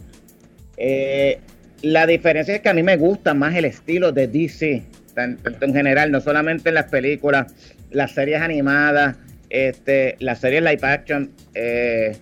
Eh, 0.77 1.39
la 1.83 2.07
diferencia 2.07 2.55
es 2.55 2.61
que 2.61 2.69
a 2.69 2.75
mí 2.75 2.83
me 2.83 2.97
gusta 2.97 3.35
más 3.35 3.55
el 3.55 3.65
estilo 3.65 4.13
de 4.13 4.29
DC, 4.29 4.83
tanto 5.15 5.65
en 5.65 5.75
general, 5.75 6.11
no 6.11 6.21
solamente 6.21 6.71
en 6.71 6.77
las 6.77 6.87
películas, 6.87 7.53
las 7.91 8.13
series 8.13 8.41
animadas, 8.41 9.17
este, 9.51 10.17
las 10.21 10.41
series 10.41 10.63
live 10.63 10.81
action, 10.83 11.31
eh, 11.55 12.17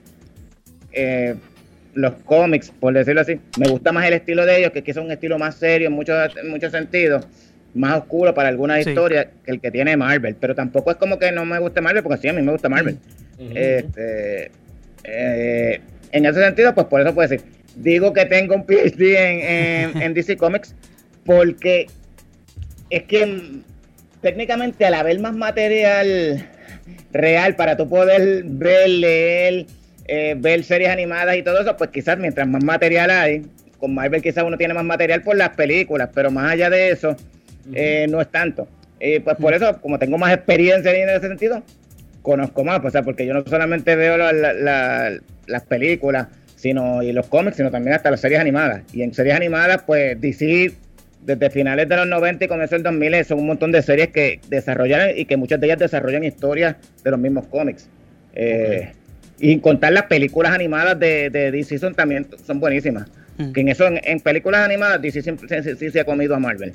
eh, 0.93 1.35
los 1.95 2.15
cómics, 2.25 2.73
por 2.81 2.95
decirlo 2.95 3.21
así. 3.21 3.41
Me 3.59 3.69
gusta 3.69 3.93
más 3.93 4.07
el 4.07 4.15
estilo 4.15 4.47
de 4.47 4.59
ellos, 4.59 4.73
que 4.73 4.83
es 4.85 4.97
un 4.97 5.11
estilo 5.11 5.39
más 5.39 5.57
serio 5.57 5.89
en 5.89 5.93
muchos, 5.93 6.37
en 6.37 6.51
muchos 6.51 6.73
sentidos 6.73 7.27
más 7.75 7.99
oscuro 7.99 8.35
para 8.35 8.49
algunas 8.49 8.85
historias 8.85 9.29
que 9.45 9.53
el 9.53 9.61
que 9.61 9.71
tiene 9.71 9.97
Marvel. 9.97 10.37
Pero 10.41 10.55
tampoco 10.55 10.91
es 10.91 10.97
como 10.97 11.19
que 11.19 11.31
no 11.33 11.45
me 11.45 11.59
guste 11.59 11.81
Marvel, 11.81 12.03
porque 12.03 12.21
sí, 12.21 12.29
a 12.29 12.33
mí 12.33 12.43
me 12.43 12.53
gusta 12.53 12.69
Marvel. 12.69 12.99
este, 13.55 14.51
eh, 15.05 15.81
en 16.13 16.27
ese 16.27 16.43
sentido, 16.43 16.75
pues 16.75 16.87
por 16.87 17.01
eso 17.01 17.15
puedo 17.15 17.29
decir. 17.29 17.47
Digo 17.81 18.13
que 18.13 18.27
tengo 18.27 18.55
un 18.55 18.67
PhD 18.67 19.17
en, 19.17 20.03
en, 20.03 20.15
DC 20.15 20.37
Comics 20.37 20.75
porque 21.25 21.87
es 22.91 23.05
que 23.05 23.63
técnicamente 24.21 24.85
al 24.85 24.95
haber 24.95 25.19
más 25.21 25.35
material 25.35 26.47
real 27.13 27.57
para 27.57 27.77
tú 27.77 27.89
poder 27.89 28.45
ver, 28.45 28.89
leer, 28.89 29.67
eh, 30.07 30.35
ver 30.39 30.63
series 30.63 30.91
animadas 30.91 31.37
y 31.37 31.43
todo 31.43 31.61
eso, 31.61 31.77
pues 31.77 31.91
quizás 31.91 32.19
mientras 32.19 32.47
más 32.47 32.63
material 32.63 33.11
hay, 33.11 33.47
con 33.79 33.95
Marvel 33.95 34.21
quizás 34.21 34.45
uno 34.45 34.59
tiene 34.59 34.75
más 34.75 34.85
material 34.85 35.23
por 35.23 35.37
las 35.37 35.51
películas, 35.51 36.11
pero 36.15 36.31
más 36.31 36.53
allá 36.53 36.69
de 36.69 36.91
eso, 36.91 37.17
eh, 37.73 38.07
no 38.11 38.21
es 38.21 38.31
tanto. 38.31 38.69
y 39.01 39.21
pues 39.21 39.37
por 39.37 39.55
eso, 39.55 39.81
como 39.81 39.99
tengo 39.99 40.19
más 40.19 40.35
experiencia 40.35 40.93
en 40.93 41.09
ese 41.09 41.29
sentido, 41.29 41.63
conozco 42.21 42.63
más, 42.63 42.85
o 42.85 42.91
sea, 42.91 43.03
porque 43.03 43.25
yo 43.25 43.33
no 43.33 43.43
solamente 43.47 43.97
veo 43.97 44.19
las 44.19 45.63
películas 45.67 46.27
sino 46.61 47.03
y 47.03 47.13
los 47.13 47.27
cómics, 47.27 47.57
sino 47.57 47.71
también 47.71 47.95
hasta 47.95 48.11
las 48.11 48.21
series 48.21 48.39
animadas. 48.39 48.83
Y 48.93 49.01
en 49.01 49.15
series 49.15 49.35
animadas, 49.35 49.83
pues 49.87 50.21
DC, 50.21 50.75
desde 51.23 51.49
finales 51.49 51.89
de 51.89 51.97
los 51.97 52.07
90 52.07 52.45
y 52.45 52.49
comienzo 52.49 52.75
del 52.75 52.83
2000, 52.83 53.25
son 53.25 53.39
un 53.39 53.47
montón 53.47 53.73
de 53.73 53.81
series 53.81 54.09
que 54.09 54.41
desarrollan 54.49 55.11
y 55.17 55.25
que 55.25 55.39
muchas 55.39 55.59
de 55.59 55.69
ellas 55.69 55.79
desarrollan 55.79 56.23
historias 56.23 56.77
de 57.03 57.11
los 57.11 57.19
mismos 57.19 57.47
cómics. 57.47 57.89
Eh, 58.35 58.93
y 59.39 59.59
contar 59.61 59.95
las 59.95 60.05
películas 60.05 60.53
animadas 60.53 60.99
de, 60.99 61.31
de 61.31 61.51
DC 61.51 61.79
son 61.79 61.95
también 61.95 62.27
son 62.47 62.61
buenísimas. 62.61 63.09
Que 63.55 63.63
en 63.63 63.69
eso, 63.69 63.87
en, 63.87 64.21
películas 64.21 64.67
animadas, 64.67 65.01
DC 65.01 65.23
sí, 65.79 65.91
se 65.91 66.01
ha 66.01 66.05
comido 66.05 66.35
a 66.35 66.39
Marvel. 66.39 66.75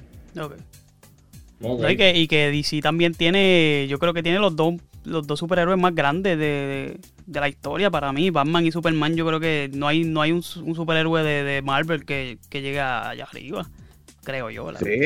Y, 1.59 1.95
que, 1.95 2.17
y 2.17 2.27
que 2.27 2.49
DC 2.49 2.81
también 2.81 3.13
tiene, 3.13 3.85
yo 3.87 3.99
creo 3.99 4.15
que 4.15 4.23
tiene 4.23 4.39
los 4.39 4.55
dos, 4.55 4.73
los 5.03 5.27
dos 5.27 5.37
superhéroes 5.37 5.77
más 5.77 5.93
grandes 5.93 6.39
de, 6.39 6.97
la 7.27 7.47
historia 7.47 7.89
para 7.89 8.11
mí. 8.11 8.29
Batman 8.29 8.65
y 8.65 8.71
Superman, 8.71 9.15
yo 9.15 9.25
creo 9.25 9.39
que 9.39 9.69
no 9.73 9.87
hay, 9.87 10.03
no 10.03 10.21
hay 10.21 10.31
un, 10.31 10.43
superhéroe 10.43 11.23
de, 11.23 11.61
Marvel 11.61 12.05
que, 12.05 12.37
que 12.49 12.61
llegue 12.61 12.79
allá 12.79 13.23
arriba 13.23 13.67
creo 14.25 14.49
yo. 14.49 14.73
sí, 14.77 14.99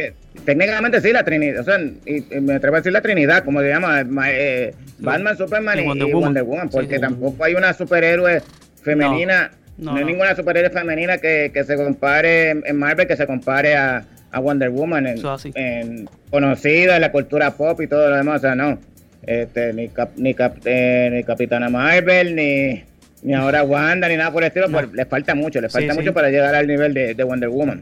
técnicamente 0.46 1.00
sí, 1.02 1.12
la 1.12 1.24
Trinidad, 1.24 1.60
o 1.60 1.64
sea, 1.64 1.78
y, 1.80 2.40
me 2.42 2.56
atrevo 2.56 2.78
a 2.78 2.80
decir 2.80 2.92
la 2.92 3.02
Trinidad, 3.02 3.44
como 3.44 3.60
se 3.60 3.68
llama, 3.68 4.02
eh, 4.32 4.74
Batman, 4.98 5.38
Superman 5.38 5.80
y, 5.80 5.86
Wonder, 5.86 6.44
Woman. 6.44 6.70
porque 6.70 6.98
tampoco 6.98 7.44
hay 7.44 7.54
una 7.54 7.74
superhéroe 7.74 8.42
femenina, 8.82 9.52
no, 9.78 9.96
hay 9.96 10.06
ninguna 10.06 10.36
superhéroe 10.36 10.72
femenina 10.72 11.20
que, 11.20 11.52
se 11.68 11.76
compare 11.76 12.50
en 12.50 12.78
Marvel, 12.78 13.06
que 13.06 13.16
se 13.16 13.28
compare 13.28 13.76
a, 13.76 14.06
a 14.32 14.40
Wonder 14.40 14.72
Woman 14.72 15.06
en, 15.06 16.10
conocida 16.32 16.96
en 16.96 17.02
la 17.02 17.12
cultura 17.12 17.52
pop 17.52 17.80
y 17.82 17.88
todo 17.88 18.10
lo 18.10 18.16
demás, 18.16 18.38
o 18.38 18.42
sea, 18.42 18.56
no. 18.56 18.80
Este, 19.24 19.74
ni, 19.74 19.90
ni, 20.18 20.36
eh, 20.66 21.10
ni 21.12 21.24
Capitana 21.24 21.70
Marvel, 21.70 22.36
ni, 22.36 22.84
ni 23.22 23.34
ahora 23.34 23.64
Wanda, 23.64 24.08
ni 24.08 24.16
nada 24.16 24.32
por 24.32 24.44
el 24.44 24.48
estilo, 24.48 24.70
pues, 24.70 24.92
les 24.94 25.08
falta 25.08 25.36
mucho, 25.36 25.62
les 25.62 25.72
falta 25.72 25.94
mucho 25.94 26.14
para 26.14 26.30
llegar 26.30 26.56
al 26.56 26.68
nivel 26.68 26.94
de, 26.94 27.24
Wonder 27.24 27.50
Woman. 27.50 27.82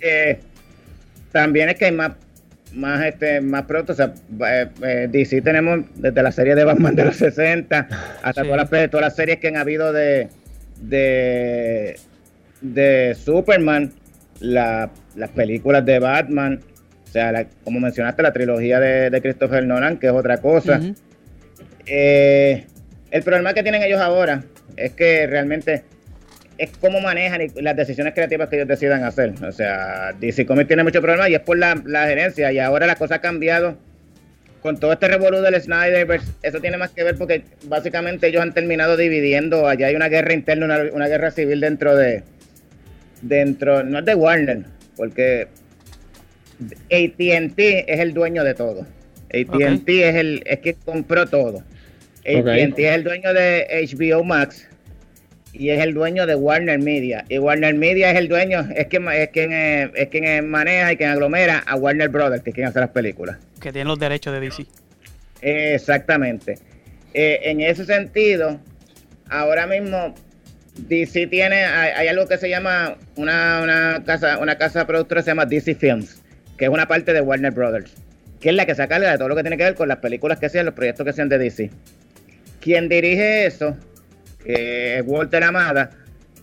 Eh, 0.00 0.38
también 1.32 1.68
es 1.68 1.76
que 1.76 1.86
hay 1.86 1.92
más 1.92 2.12
más 2.72 3.02
este 3.04 3.40
más 3.40 3.64
pronto, 3.64 3.92
o 3.92 3.96
sea, 3.96 4.12
eh, 4.82 5.08
DC 5.10 5.40
tenemos 5.40 5.80
desde 5.94 6.22
la 6.22 6.30
serie 6.32 6.54
de 6.54 6.64
Batman 6.64 6.94
de 6.94 7.06
los 7.06 7.16
60 7.16 7.88
hasta 8.22 8.42
todas, 8.42 8.70
las, 8.70 8.90
todas 8.90 9.06
las 9.06 9.16
series 9.16 9.38
que 9.38 9.48
han 9.48 9.56
habido 9.56 9.92
de 9.92 10.28
de, 10.80 11.98
de 12.60 13.16
Superman, 13.18 13.92
la 14.40 14.90
las 15.16 15.30
películas 15.30 15.84
de 15.84 15.98
Batman, 15.98 16.60
sea, 17.18 17.46
como 17.64 17.80
mencionaste, 17.80 18.22
la 18.22 18.32
trilogía 18.32 18.78
de, 18.80 19.20
Christopher 19.20 19.64
Nolan, 19.64 19.98
que 19.98 20.06
es 20.06 20.12
otra 20.12 20.38
cosa. 20.38 20.80
Eh, 21.86 22.66
el 23.10 23.22
problema 23.22 23.54
que 23.54 23.62
tienen 23.62 23.82
ellos 23.82 24.00
ahora 24.00 24.44
es 24.76 24.92
que 24.92 25.26
realmente 25.26 25.84
es 26.58 26.70
cómo 26.80 27.00
manejan 27.00 27.42
y 27.42 27.62
las 27.62 27.76
decisiones 27.76 28.14
creativas 28.14 28.48
que 28.48 28.56
ellos 28.56 28.68
decidan 28.68 29.04
hacer. 29.04 29.32
O 29.42 29.52
sea, 29.52 30.12
DC 30.18 30.44
Comics 30.44 30.68
tiene 30.68 30.82
mucho 30.84 31.00
problema 31.00 31.28
y 31.28 31.34
es 31.34 31.40
por 31.40 31.56
la, 31.56 31.76
gerencia. 32.06 32.52
Y 32.52 32.58
ahora 32.58 32.86
la 32.86 32.96
cosa 32.96 33.16
ha 33.16 33.20
cambiado 33.20 33.78
con 34.60 34.78
todo 34.78 34.92
este 34.92 35.08
revolú 35.08 35.38
del 35.40 35.60
Snyderverse. 35.60 36.32
Eso 36.42 36.60
tiene 36.60 36.76
más 36.76 36.90
que 36.90 37.04
ver 37.04 37.16
porque 37.16 37.44
básicamente 37.64 38.26
ellos 38.26 38.42
han 38.42 38.52
terminado 38.52 38.96
dividiendo. 38.96 39.68
Allá 39.68 39.86
hay 39.86 39.94
una 39.94 40.08
guerra 40.08 40.32
interna, 40.34 40.66
una, 40.66 40.92
una 40.92 41.08
guerra 41.08 41.30
civil 41.30 41.60
dentro 41.60 41.96
de. 41.96 42.22
Dentro, 43.22 43.82
no 43.82 43.98
es 43.98 44.04
de 44.04 44.14
Warner, 44.14 44.62
porque 44.96 45.48
ATT 46.60 47.58
es 47.58 48.00
el 48.00 48.14
dueño 48.14 48.44
de 48.44 48.54
todo. 48.54 48.86
ATT 49.30 49.88
es 49.88 50.14
el 50.16 50.42
es 50.46 50.58
que 50.60 50.74
compró 50.74 51.26
todo. 51.26 51.62
ATT 52.20 52.78
es 52.78 52.94
el 52.94 53.04
dueño 53.04 53.32
de 53.32 53.88
HBO 53.88 54.24
Max 54.24 54.68
y 55.52 55.70
es 55.70 55.80
el 55.80 55.94
dueño 55.94 56.26
de 56.26 56.34
Warner 56.34 56.78
Media. 56.78 57.24
Y 57.28 57.38
Warner 57.38 57.74
Media 57.74 58.10
es 58.10 58.18
el 58.18 58.28
dueño, 58.28 58.68
es 58.74 58.86
quien, 58.86 59.08
es 59.08 59.28
quien, 59.30 59.52
es 59.52 60.08
quien 60.08 60.48
maneja 60.48 60.92
y 60.92 60.96
quien 60.96 61.10
aglomera 61.10 61.58
a 61.66 61.76
Warner 61.76 62.08
Brothers, 62.08 62.42
que 62.42 62.50
es 62.50 62.54
quien 62.54 62.66
hace 62.66 62.80
las 62.80 62.90
películas. 62.90 63.38
Que 63.60 63.72
tiene 63.72 63.88
los 63.88 63.98
derechos 63.98 64.32
de 64.32 64.40
DC. 64.40 64.66
Exactamente. 65.40 66.58
Eh, 67.14 67.40
en 67.44 67.60
ese 67.60 67.84
sentido, 67.84 68.60
ahora 69.28 69.66
mismo 69.66 70.14
DC 70.76 71.26
tiene, 71.26 71.64
hay, 71.64 72.06
algo 72.06 72.26
que 72.28 72.38
se 72.38 72.48
llama 72.48 72.96
una, 73.16 74.02
casa, 74.06 74.38
una 74.38 74.56
casa 74.58 74.86
productora 74.86 75.22
se 75.22 75.30
llama 75.30 75.46
DC 75.46 75.74
Films, 75.74 76.22
que 76.58 76.66
es 76.66 76.70
una 76.70 76.86
parte 76.86 77.12
de 77.12 77.20
Warner 77.20 77.52
Brothers, 77.52 77.94
que 78.40 78.50
es 78.50 78.54
la 78.54 78.66
que 78.66 78.74
se 78.74 78.86
carga 78.88 79.10
de 79.10 79.16
todo 79.16 79.28
lo 79.28 79.36
que 79.36 79.42
tiene 79.42 79.56
que 79.56 79.64
ver 79.64 79.74
con 79.74 79.88
las 79.88 79.98
películas 79.98 80.38
que 80.38 80.48
sean, 80.48 80.66
los 80.66 80.74
proyectos 80.74 81.06
que 81.06 81.12
sean 81.12 81.28
de 81.28 81.38
DC. 81.38 81.70
Quien 82.60 82.88
dirige 82.88 83.46
eso, 83.46 83.76
es 84.44 85.02
Walter 85.06 85.44
Amada, 85.44 85.90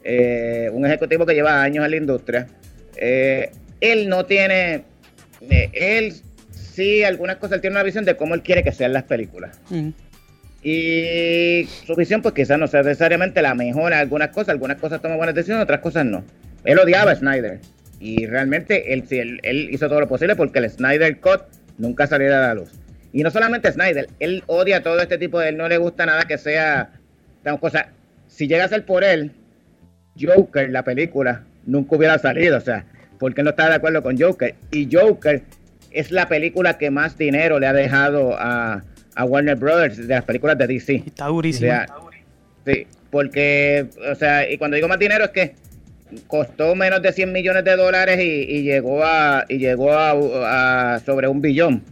eh, 0.04 0.70
un 0.72 0.86
ejecutivo 0.86 1.26
que 1.26 1.34
lleva 1.34 1.62
años 1.62 1.84
en 1.84 1.92
la 1.92 1.98
industria. 1.98 2.48
Eh, 2.96 3.52
él 3.82 4.08
no 4.08 4.26
tiene, 4.26 4.84
eh, 5.50 5.70
él 5.74 6.14
sí, 6.52 7.04
algunas 7.04 7.38
cosas, 7.38 7.56
él 7.56 7.62
tiene 7.62 7.76
una 7.76 7.84
visión 7.84 8.06
de 8.06 8.16
cómo 8.16 8.36
él 8.36 8.42
quiere 8.42 8.64
que 8.64 8.72
sean 8.72 8.94
las 8.94 9.04
películas. 9.04 9.60
Mm. 9.70 9.90
Y 10.64 11.68
su 11.86 11.96
visión, 11.96 12.22
pues 12.22 12.34
quizás 12.34 12.58
no 12.58 12.68
sea 12.68 12.82
necesariamente 12.82 13.42
la 13.42 13.54
mejor 13.54 13.92
en 13.92 14.00
algunas 14.00 14.30
cosas, 14.30 14.50
algunas 14.50 14.78
cosas 14.78 15.02
toma 15.02 15.16
buenas 15.16 15.36
decisiones, 15.36 15.64
otras 15.64 15.80
cosas 15.80 16.06
no. 16.06 16.24
Él 16.64 16.80
odiaba 16.80 17.12
a 17.12 17.16
Snyder. 17.16 17.60
Y 18.00 18.26
realmente 18.26 18.94
él, 18.94 19.06
él, 19.10 19.40
él 19.44 19.70
hizo 19.72 19.88
todo 19.88 20.02
lo 20.02 20.08
posible 20.08 20.36
porque 20.36 20.60
el 20.60 20.70
Snyder 20.70 21.20
Cut 21.20 21.42
nunca 21.78 22.08
saliera 22.08 22.44
a 22.44 22.48
la 22.48 22.56
luz. 22.56 22.72
Y 23.14 23.24
no 23.24 23.32
solamente 23.32 23.72
Snyder, 23.72 24.10
él 24.20 24.44
odia 24.48 24.84
todo 24.84 25.00
este 25.00 25.18
tipo 25.18 25.40
de 25.40 25.50
él, 25.50 25.58
no 25.58 25.70
le 25.70 25.78
gusta 25.78 26.06
nada 26.06 26.26
que 26.26 26.38
sea 26.38 26.92
tan 27.44 27.58
cosa. 27.58 27.88
Si 28.28 28.48
llega 28.48 28.66
a 28.66 28.68
ser 28.68 28.86
por 28.86 29.04
él, 29.04 29.32
Joker, 30.20 30.70
la 30.70 30.84
película, 30.84 31.44
nunca 31.66 31.96
hubiera 31.96 32.18
salido, 32.20 32.58
o 32.58 32.62
sea, 32.62 32.86
porque 33.18 33.42
él 33.42 33.46
no 33.46 33.52
estaba 33.52 33.70
de 33.70 33.76
acuerdo 33.76 34.04
con 34.04 34.20
Joker. 34.20 34.56
Y 34.72 34.90
Joker 34.94 35.44
es 35.92 36.12
la 36.12 36.28
película 36.28 36.78
que 36.78 36.92
más 36.92 37.18
dinero 37.18 37.60
le 37.60 37.68
ha 37.68 37.74
dejado 37.74 38.36
a, 38.38 38.84
a 39.16 39.24
Warner 39.24 39.56
Brothers 39.56 39.98
de 39.98 40.14
las 40.14 40.26
películas 40.26 40.58
de 40.58 40.68
DC. 40.68 41.04
Está 41.08 41.28
durísimo. 41.28 41.72
sí, 42.66 42.86
porque, 43.12 43.88
o 44.12 44.16
sea, 44.16 44.50
y 44.50 44.58
cuando 44.58 44.76
digo 44.76 44.90
más 44.90 45.00
dinero 45.00 45.24
es 45.24 45.32
que 45.32 45.56
costó 46.28 46.76
menos 46.76 47.02
de 47.02 47.12
100 47.12 47.32
millones 47.32 47.64
de 47.64 47.76
dólares 47.76 48.20
y, 48.22 48.64
llegó 48.64 49.04
a 49.04 49.46
y 49.50 49.58
llegó 49.58 49.92
a, 49.94 51.00
sobre 51.06 51.28
un 51.28 51.42
billón. 51.42 51.84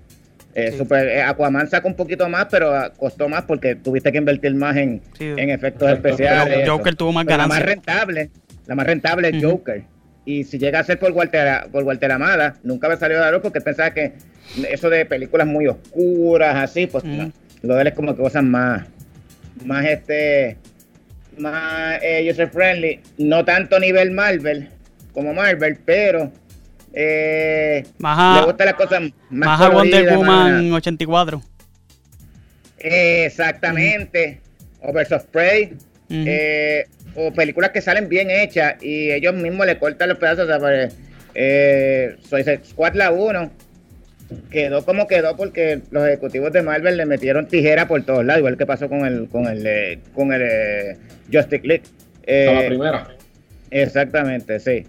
Eh, 0.55 0.72
super, 0.78 1.07
eh, 1.07 1.24
Aquaman 1.24 1.68
sacó 1.68 1.88
un 1.88 1.95
poquito 1.95 2.30
más, 2.30 2.45
pero 2.51 2.72
costó 2.97 3.28
más 3.28 3.43
porque 3.43 3.76
tuviste 3.76 4.11
que 4.11 4.20
invertir 4.20 4.53
más 4.53 4.78
en, 4.78 5.01
en 5.20 5.49
efectos 5.49 5.91
especiales. 5.91 6.70
Joker 6.70 6.95
tuvo 6.95 7.11
más 7.11 7.26
ganancias. 7.26 7.49
La 7.49 7.66
más 7.66 7.66
rentable, 7.66 8.30
la 8.68 8.76
más 8.76 8.86
rentable 8.86 9.30
es 9.30 9.43
Joker. 9.43 9.84
Y 10.26 10.43
si 10.43 10.57
llega 10.57 10.80
a 10.80 10.84
ser 10.84 10.99
por 10.99 11.11
Walter, 11.11 11.68
por 11.72 11.84
Walter 11.84 12.11
Amada, 12.11 12.55
nunca 12.64 12.88
me 12.88 12.97
salió 12.97 13.18
de 13.18 13.26
la 13.26 13.32
luz 13.32 13.41
porque 13.41 13.61
pensaba 13.61 13.93
que 13.93 14.14
eso 14.70 14.89
de 14.89 15.05
películas 15.05 15.47
muy 15.47 15.68
oscuras, 15.68 16.55
así, 16.55 16.88
pues 16.88 17.03
lo 17.61 17.76
de 17.76 17.82
él 17.82 17.88
es 17.88 17.93
como 17.93 18.16
que 18.16 18.22
cosas 18.22 18.43
más, 18.43 18.86
más 19.66 19.86
este, 19.86 20.57
más 21.38 21.99
eh, 22.01 22.27
user 22.29 22.49
friendly, 22.49 22.99
no 23.17 23.43
tanto 23.45 23.79
nivel 23.79 24.11
Marvel 24.11 24.69
como 25.13 25.34
Marvel, 25.34 25.77
pero 25.86 26.31
eh, 26.93 27.84
le 27.99 28.45
gusta 28.45 28.65
las 28.65 28.75
cosas 28.75 29.01
más, 29.01 29.59
más 29.59 29.61
a 29.61 29.69
Wonder 29.69 30.15
Woman 30.15 30.71
84. 30.73 31.41
exactamente. 32.79 34.41
O 34.81 34.91
Birds 34.91 35.25
Prey. 35.31 35.73
eh, 36.09 36.86
o 37.15 37.31
películas 37.31 37.71
que 37.71 37.81
salen 37.81 38.09
bien 38.09 38.29
hechas 38.29 38.75
y 38.81 39.11
ellos 39.11 39.34
mismos 39.34 39.65
le 39.65 39.79
cortan 39.79 40.09
los 40.09 40.17
pedazos. 40.17 40.45
O 40.45 40.47
sea, 40.47 40.59
pues, 40.59 40.95
eh, 41.36 42.17
Squad 42.65 42.95
la 42.95 43.11
1 43.11 43.51
quedó 44.49 44.86
como 44.86 45.07
quedó 45.07 45.36
porque 45.36 45.81
los 45.91 46.07
ejecutivos 46.07 46.51
de 46.51 46.61
Marvel 46.61 46.97
le 46.97 47.05
metieron 47.05 47.47
tijera 47.47 47.88
por 47.88 48.03
todos 48.03 48.25
lados, 48.25 48.39
igual 48.39 48.57
que 48.57 48.65
pasó 48.65 48.89
con 48.89 49.05
el 49.05 49.27
con 49.29 49.47
el 49.47 49.65
eh, 49.65 49.99
con 50.13 50.34
el 50.34 50.41
eh, 50.43 50.97
Justice 51.31 51.65
League. 51.65 51.84
Eh, 52.25 52.51
la 52.53 52.67
primera. 52.67 53.07
Exactamente, 53.71 54.59
sí. 54.59 54.86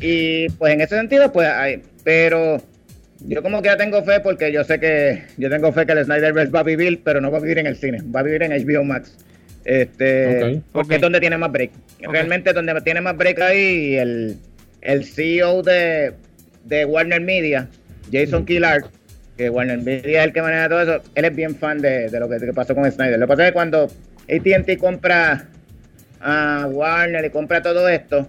Y 0.00 0.48
pues 0.50 0.74
en 0.74 0.80
ese 0.80 0.96
sentido, 0.96 1.32
pues 1.32 1.48
hay, 1.48 1.82
pero 2.04 2.62
yo 3.20 3.42
como 3.42 3.62
que 3.62 3.68
ya 3.68 3.76
tengo 3.76 4.02
fe 4.02 4.20
porque 4.20 4.52
yo 4.52 4.64
sé 4.64 4.80
que 4.80 5.22
yo 5.36 5.48
tengo 5.48 5.72
fe 5.72 5.86
que 5.86 5.92
el 5.92 6.04
Snyderverse 6.04 6.50
va 6.50 6.60
a 6.60 6.64
vivir, 6.64 7.00
pero 7.04 7.20
no 7.20 7.30
va 7.30 7.38
a 7.38 7.40
vivir 7.40 7.58
en 7.58 7.66
el 7.66 7.76
cine, 7.76 7.98
va 8.14 8.20
a 8.20 8.22
vivir 8.22 8.42
en 8.42 8.52
HBO 8.52 8.84
Max. 8.84 9.16
Este, 9.64 10.60
porque 10.72 10.96
es 10.96 11.00
donde 11.00 11.20
tiene 11.20 11.38
más 11.38 11.52
break. 11.52 11.70
Realmente 12.00 12.52
donde 12.52 12.80
tiene 12.80 13.00
más 13.00 13.16
break 13.16 13.40
ahí 13.40 13.94
el, 13.94 14.36
el 14.80 15.04
CEO 15.04 15.62
de, 15.62 16.14
de 16.64 16.84
Warner 16.84 17.20
Media 17.20 17.68
Jason 18.12 18.44
Killard, 18.44 18.84
que 19.36 19.48
Warner 19.48 19.78
Media 19.78 20.20
es 20.20 20.26
el 20.26 20.32
que 20.32 20.42
maneja 20.42 20.68
todo 20.68 20.82
eso, 20.82 21.02
él 21.14 21.24
es 21.24 21.34
bien 21.34 21.56
fan 21.56 21.80
de, 21.80 22.10
lo 22.10 22.28
que, 22.28 22.52
pasó 22.52 22.74
con 22.74 22.90
Snyder. 22.90 23.18
Lo 23.18 23.26
que 23.26 23.30
pasa 23.30 23.44
es 23.44 23.48
que 23.50 23.54
cuando 23.54 23.84
ATT 23.84 24.78
compra 24.78 25.48
a 26.20 26.66
Warner 26.70 27.24
y 27.24 27.30
compra 27.30 27.62
todo 27.62 27.88
esto, 27.88 28.28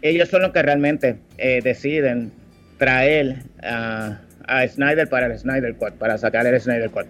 ellos 0.00 0.28
son 0.28 0.42
los 0.42 0.52
que 0.52 0.62
realmente 0.62 1.16
eh, 1.38 1.60
deciden 1.62 2.30
traer 2.78 3.38
a, 3.62 4.20
a 4.46 4.68
Snyder 4.68 5.08
para 5.08 5.26
el 5.26 5.38
Snyder 5.38 5.74
Cut, 5.74 5.94
para 5.94 6.18
sacar 6.18 6.46
el 6.46 6.60
Snyder 6.60 6.90
Cut. 6.90 7.06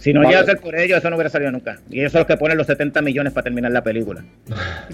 Si 0.00 0.12
no 0.14 0.22
llega 0.22 0.40
a 0.40 0.44
ser 0.44 0.58
por 0.58 0.74
ellos, 0.74 0.98
eso 0.98 1.10
no 1.10 1.16
hubiera 1.16 1.30
salido 1.30 1.52
nunca. 1.52 1.78
Y 1.90 2.00
ellos 2.00 2.12
son 2.12 2.20
los 2.20 2.26
que 2.26 2.36
ponen 2.36 2.56
los 2.56 2.66
70 2.66 3.02
millones 3.02 3.32
para 3.32 3.44
terminar 3.44 3.70
la 3.70 3.82
película. 3.82 4.24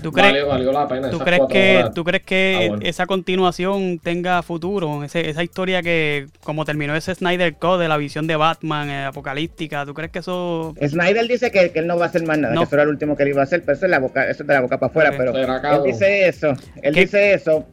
¿Tú 0.03 0.11
crees, 0.11 0.45
valió, 0.45 0.73
la 0.73 0.89
pena 0.89 1.11
¿tú 1.11 1.19
crees 1.21 1.43
que, 1.49 1.85
¿tú 1.95 2.05
crees 2.05 2.23
que 2.25 2.71
ah, 2.73 2.79
esa 2.83 3.07
continuación 3.07 4.01
tenga 4.01 4.43
futuro? 4.43 5.05
esa 5.05 5.43
historia 5.43 5.83
que, 5.83 6.27
como 6.43 6.65
terminó 6.65 6.97
ese 6.97 7.15
Snyder 7.15 7.55
Code 7.55 7.85
de 7.85 7.89
la 7.89 7.97
visión 7.97 8.27
de 8.27 8.37
Batman 8.37 8.91
eh, 8.91 9.05
apocalíptica, 9.05 9.87
¿tú 9.87 9.95
crees 9.95 10.11
que 10.11 10.19
eso...? 10.19 10.75
Snyder 10.85 11.29
dice 11.29 11.51
que, 11.51 11.71
él 11.73 11.87
no 11.87 11.97
va 11.97 12.07
a 12.07 12.09
hacer 12.09 12.27
más 12.27 12.39
nada, 12.39 12.57
que 12.57 12.65
eso 12.65 12.75
era 12.75 12.83
el 12.83 12.89
último 12.89 13.17
que 13.17 13.23
él 13.23 13.31
iba 13.31 13.43
a 13.43 13.45
hacer, 13.45 13.63
pero 13.63 13.77
eso 13.77 13.87
es, 13.87 13.91
la 13.91 14.01
boca, 14.01 14.29
eso 14.29 14.43
es 14.43 14.47
de 14.47 14.55
la 14.55 14.61
boca 14.61 14.79
para 14.79 14.91
afuera. 14.91 15.15
Pero 15.17 15.37
él 15.37 15.83
dice 15.85 16.29
eso, 16.29 16.53
él 16.83 16.95
dice 16.95 17.35
eso, 17.35 17.65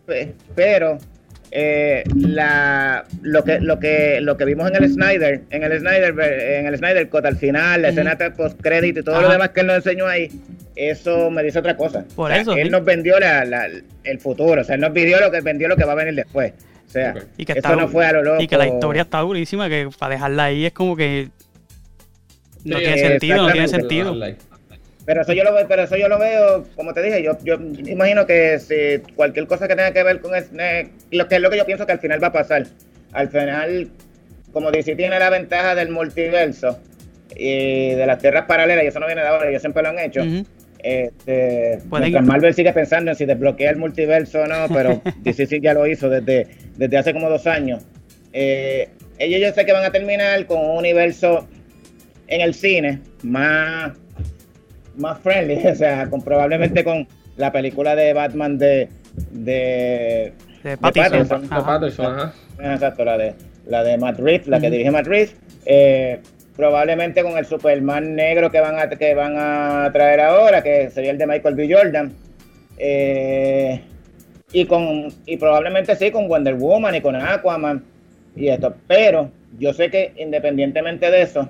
pero 0.55 0.99
eh, 1.55 2.03
la, 2.15 3.05
lo 3.21 3.43
que 3.43 3.59
lo 3.59 3.79
que 3.79 4.19
lo 4.21 4.37
que 4.37 4.45
vimos 4.45 4.71
en 4.71 4.83
el 4.83 4.91
Snyder, 4.91 5.41
en 5.51 5.61
el 5.61 5.79
Snyder, 5.79 6.19
en 6.19 6.65
el 6.65 6.77
Snyder 6.79 7.07
Cut 7.09 7.25
al 7.25 7.37
final, 7.37 7.83
la 7.83 7.89
escena 7.89 8.15
de 8.15 8.31
post 8.31 8.59
crédito 8.59 9.01
y 9.01 9.03
todo 9.03 9.21
lo 9.21 9.29
demás 9.29 9.49
que 9.49 9.59
él 9.59 9.67
nos 9.67 9.75
enseñó 9.75 10.07
ahí, 10.07 10.31
eso 10.75 11.29
me 11.29 11.43
dice 11.43 11.59
otra 11.59 11.77
cosa. 11.77 12.05
Por 12.15 12.31
eso, 12.31 12.53
él 12.53 12.71
nos 12.71 12.83
vendió 12.83 13.19
la, 13.19 13.67
el 14.03 14.19
futuro, 14.19 14.61
o 14.61 14.63
sea, 14.63 14.73
él 14.73 14.81
nos 14.81 14.93
vendió 14.93 15.19
lo 15.19 15.29
que 15.29 15.41
vendió 15.41 15.67
lo 15.67 15.77
que 15.77 15.85
va 15.85 15.91
a 15.91 15.95
venir 15.95 16.15
después. 16.15 16.53
O 16.87 16.91
sea, 16.91 17.13
y 17.37 17.45
que 17.45 17.53
eso 17.53 17.75
no 17.75 17.87
fue 17.87 18.07
a 18.07 18.13
lo 18.13 18.23
loco. 18.23 18.41
Y 18.41 18.47
que 18.47 18.57
la 18.57 18.65
historia 18.65 19.03
está 19.03 19.19
durísima, 19.19 19.69
que 19.69 19.89
para 19.99 20.15
dejarla 20.15 20.45
ahí 20.45 20.65
es 20.65 20.73
como 20.73 20.95
que 20.95 21.29
no 22.63 22.79
tiene 22.79 22.97
sentido, 22.97 23.37
no 23.37 23.51
tiene 23.51 23.67
sentido. 23.67 24.15
Pero 25.05 25.21
eso 25.21 25.33
yo 25.33 25.43
lo 25.43 25.53
veo, 25.53 25.67
pero 25.67 25.83
eso 25.83 25.97
yo 25.97 26.07
lo 26.07 26.17
veo, 26.17 26.65
como 26.75 26.93
te 26.93 27.01
dije, 27.01 27.21
yo, 27.21 27.37
yo 27.43 27.55
imagino 27.55 28.25
que 28.25 28.57
si 28.59 28.99
cualquier 29.15 29.47
cosa 29.47 29.67
que 29.67 29.75
tenga 29.75 29.91
que 29.91 30.03
ver 30.03 30.21
con 30.21 30.33
Snake, 30.33 30.91
lo 31.11 31.27
que 31.27 31.35
es 31.35 31.41
lo 31.41 31.49
que 31.49 31.57
yo 31.57 31.65
pienso 31.65 31.85
que 31.85 31.91
al 31.91 31.99
final 31.99 32.23
va 32.23 32.27
a 32.27 32.31
pasar. 32.31 32.67
Al 33.11 33.29
final, 33.29 33.89
como 34.53 34.71
DC 34.71 34.95
tiene 34.95 35.19
la 35.19 35.29
ventaja 35.29 35.75
del 35.75 35.89
multiverso 35.89 36.79
y 37.35 37.89
de 37.95 38.05
las 38.05 38.19
tierras 38.19 38.45
paralelas, 38.45 38.85
y 38.85 38.87
eso 38.87 38.99
no 38.99 39.07
viene 39.07 39.21
de 39.21 39.27
ahora, 39.27 39.49
ellos 39.49 39.61
siempre 39.61 39.83
lo 39.83 39.89
han 39.89 39.99
hecho. 39.99 40.21
este, 40.79 41.79
Marvel 41.89 42.53
sigue 42.53 42.71
pensando 42.71 43.11
en 43.11 43.17
si 43.17 43.25
desbloquea 43.25 43.71
el 43.71 43.77
multiverso 43.77 44.43
o 44.43 44.47
no, 44.47 44.67
pero 44.73 45.01
DC 45.23 45.47
sí 45.47 45.59
ya 45.61 45.73
lo 45.73 45.85
hizo 45.85 46.09
desde, 46.09 46.47
desde 46.77 46.97
hace 46.97 47.11
como 47.11 47.29
dos 47.29 47.45
años. 47.45 47.83
Eh, 48.31 48.87
ellos 49.19 49.41
yo 49.41 49.53
sé 49.53 49.65
que 49.65 49.73
van 49.73 49.83
a 49.83 49.91
terminar 49.91 50.45
con 50.45 50.59
un 50.59 50.77
universo 50.77 51.45
en 52.27 52.41
el 52.41 52.53
cine 52.53 53.01
más 53.21 53.91
más 54.97 55.19
friendly, 55.19 55.65
o 55.67 55.75
sea, 55.75 56.09
con, 56.09 56.21
probablemente 56.21 56.83
con 56.83 57.07
la 57.37 57.51
película 57.51 57.95
de 57.95 58.13
Batman 58.13 58.57
de 58.57 58.89
de, 59.31 60.33
de 60.63 60.77
Pattinson, 60.77 61.43
Exacto, 62.59 63.05
la 63.05 63.17
de 63.17 63.33
la 63.65 63.83
de 63.83 63.97
Matt 63.97 64.19
Reeves, 64.19 64.47
la 64.47 64.59
que 64.59 64.69
dirige 64.69 64.91
Matt 64.91 65.07
Reeves, 65.07 65.35
eh, 65.65 66.19
probablemente 66.55 67.23
con 67.23 67.37
el 67.37 67.45
Superman 67.45 68.15
negro 68.15 68.51
que 68.51 68.59
van 68.59 68.79
a 68.79 68.89
que 68.89 69.13
van 69.15 69.35
a 69.37 69.89
traer 69.91 70.19
ahora, 70.19 70.61
que 70.61 70.89
sería 70.89 71.11
el 71.11 71.17
de 71.17 71.27
Michael 71.27 71.55
B. 71.55 71.73
Jordan. 71.73 72.13
Eh, 72.77 73.81
y 74.51 74.65
con 74.65 75.07
y 75.25 75.37
probablemente 75.37 75.95
sí 75.95 76.11
con 76.11 76.27
Wonder 76.27 76.55
Woman 76.55 76.95
y 76.95 77.01
con 77.01 77.15
Aquaman 77.15 77.83
y 78.35 78.47
esto, 78.47 78.75
pero 78.87 79.31
yo 79.59 79.73
sé 79.73 79.89
que 79.89 80.13
independientemente 80.17 81.09
de 81.09 81.21
eso, 81.21 81.49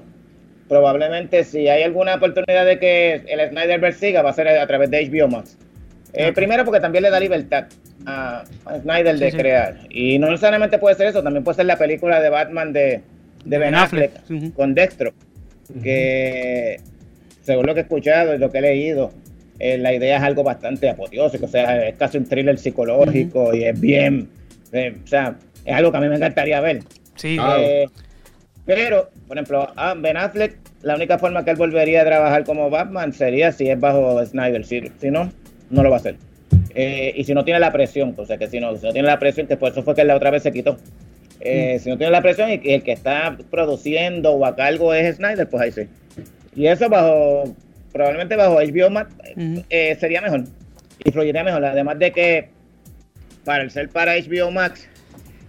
probablemente 0.68 1.44
si 1.44 1.68
hay 1.68 1.84
alguna 1.84 2.16
oportunidad 2.16 2.66
de 2.66 2.80
que 2.80 3.24
el 3.28 3.50
Snyderverse 3.50 4.00
siga, 4.00 4.22
va 4.22 4.32
a 4.32 4.34
ser 4.34 4.48
a 4.48 4.68
través 4.68 4.90
de 4.90 5.10
HBO 5.10 5.28
Max. 5.28 5.58
Eh, 6.14 6.32
primero 6.32 6.64
porque 6.64 6.80
también 6.80 7.04
le 7.04 7.10
da 7.10 7.20
libertad 7.20 7.66
a, 8.06 8.44
Snyder 8.82 9.18
de 9.18 9.32
crear. 9.32 9.80
Y 9.90 10.20
no 10.20 10.30
necesariamente 10.30 10.78
puede 10.78 10.96
ser 10.96 11.08
eso, 11.08 11.24
también 11.24 11.44
puede 11.44 11.56
ser 11.56 11.66
la 11.66 11.78
película 11.78 12.22
de 12.22 12.30
Batman 12.30 12.72
de, 12.72 13.02
Ben, 13.46 13.76
Affleck, 13.76 14.12
con 14.56 14.74
Dextro. 14.76 15.14
Que 15.82 16.80
según 17.42 17.66
lo 17.66 17.74
que 17.74 17.82
he 17.82 17.84
escuchado 17.84 18.36
y 18.36 18.38
lo 18.38 18.52
que 18.52 18.60
he 18.60 18.62
leído, 18.62 19.12
eh, 19.60 19.78
la 19.78 19.94
idea 19.94 20.18
es 20.18 20.24
algo 20.24 20.44
bastante 20.44 20.90
apoteósico, 20.90 21.46
o 21.46 21.50
sea, 21.50 21.88
es 21.88 21.96
casi 21.96 22.18
un 22.18 22.26
thriller 22.26 22.58
psicológico 22.58 23.54
y 23.54 23.64
es 23.64 23.80
bien, 23.80 24.30
eh, 24.72 24.96
o 25.04 25.08
sea, 25.08 25.36
es 25.66 25.76
algo 25.76 25.92
que 25.92 25.98
a 25.98 26.02
mí 26.02 26.10
me 26.10 26.16
encantaría 26.16 26.60
ver. 26.62 26.84
Sí, 27.16 27.38
pero, 28.66 29.10
por 29.28 29.38
ejemplo, 29.38 29.68
a 29.76 29.94
Ben 29.94 30.18
Affleck, 30.18 30.58
la 30.82 30.96
única 30.96 31.18
forma 31.18 31.44
que 31.44 31.52
él 31.52 31.58
volvería 31.58 32.02
a 32.02 32.06
trabajar 32.06 32.44
como 32.46 32.70
Batman 32.70 33.14
sería 33.14 33.52
si 33.52 33.70
es 33.70 33.80
bajo 33.80 34.24
Snyder. 34.26 34.64
Si, 34.66 34.82
si 35.00 35.12
no, 35.12 35.32
no 35.70 35.84
lo 35.84 35.90
va 35.90 35.98
a 35.98 36.00
hacer. 36.00 36.16
Eh, 36.76 37.14
y 37.16 37.24
si 37.24 37.34
no 37.34 37.44
tiene 37.44 37.60
la 37.60 37.72
presión, 37.72 38.16
o 38.18 38.26
sea 38.26 38.38
que 38.38 38.48
si 38.48 38.60
no, 38.60 38.76
si 38.78 38.86
no 38.86 38.94
tiene 38.94 39.08
la 39.08 39.20
presión, 39.20 39.48
que 39.48 39.58
por 39.58 39.72
eso 39.72 39.84
fue 39.84 39.96
que 39.96 40.04
la 40.04 40.16
otra 40.16 40.32
vez 40.32 40.44
se 40.44 40.52
quitó. 40.52 40.78
Eh, 41.40 41.76
mm. 41.76 41.84
Si 41.84 41.90
no 41.90 41.98
tiene 41.98 42.12
la 42.12 42.22
presión 42.22 42.50
y 42.50 42.62
el 42.72 42.84
que 42.84 42.94
está 42.94 43.38
produciendo 43.52 44.32
o 44.32 44.46
a 44.46 44.56
cargo 44.56 44.94
es 44.94 45.18
Snyder, 45.18 45.48
pues 45.48 45.64
ahí 45.64 45.72
sí. 45.72 45.88
Y 46.56 46.68
eso 46.68 46.88
bajo, 46.90 47.44
probablemente 47.92 48.36
bajo 48.36 48.56
HBO 48.56 48.90
Max 48.90 49.14
eh, 49.70 49.98
sería 50.00 50.22
mejor. 50.22 50.46
Y 51.04 51.12
fluiría 51.12 51.44
mejor. 51.44 51.66
Además 51.66 52.00
de 52.00 52.12
que 52.12 52.50
para 53.44 53.64
el 53.64 53.72
ser 53.72 53.90
para 53.90 54.14
HBO 54.16 54.52
Max, 54.52 54.88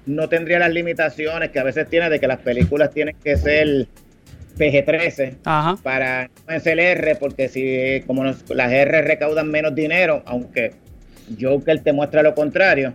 no 0.06 0.28
tendría 0.28 0.58
las 0.58 0.72
limitaciones 0.72 1.50
que 1.50 1.58
a 1.58 1.64
veces 1.64 1.88
tiene 1.88 2.10
de 2.10 2.20
que 2.20 2.26
las 2.26 2.38
películas 2.38 2.90
tienen 2.90 3.16
que 3.22 3.36
ser 3.36 3.86
PG-13 4.58 5.78
para 5.82 6.30
no 6.48 6.60
ser 6.60 6.78
R, 6.78 7.16
porque 7.16 7.48
si 7.48 8.02
como 8.06 8.24
las 8.24 8.72
R 8.72 9.02
recaudan 9.02 9.50
menos 9.50 9.74
dinero, 9.74 10.22
aunque 10.26 10.72
Joker 11.40 11.82
te 11.82 11.92
muestra 11.92 12.22
lo 12.22 12.34
contrario. 12.34 12.92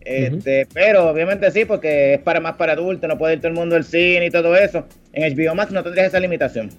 Este, 0.00 0.66
Pero 0.72 1.10
obviamente 1.10 1.50
sí, 1.50 1.66
porque 1.66 2.14
es 2.14 2.20
para 2.20 2.40
más 2.40 2.54
para 2.54 2.72
adultos, 2.72 3.08
no 3.08 3.18
puede 3.18 3.34
ir 3.34 3.40
todo 3.40 3.48
el 3.48 3.54
mundo 3.54 3.76
al 3.76 3.84
cine 3.84 4.26
y 4.26 4.30
todo 4.30 4.56
eso. 4.56 4.86
En 5.12 5.36
HBO 5.36 5.54
Max 5.54 5.70
no 5.70 5.82
tendrías 5.82 6.08
esa 6.08 6.20
limitación. 6.20 6.70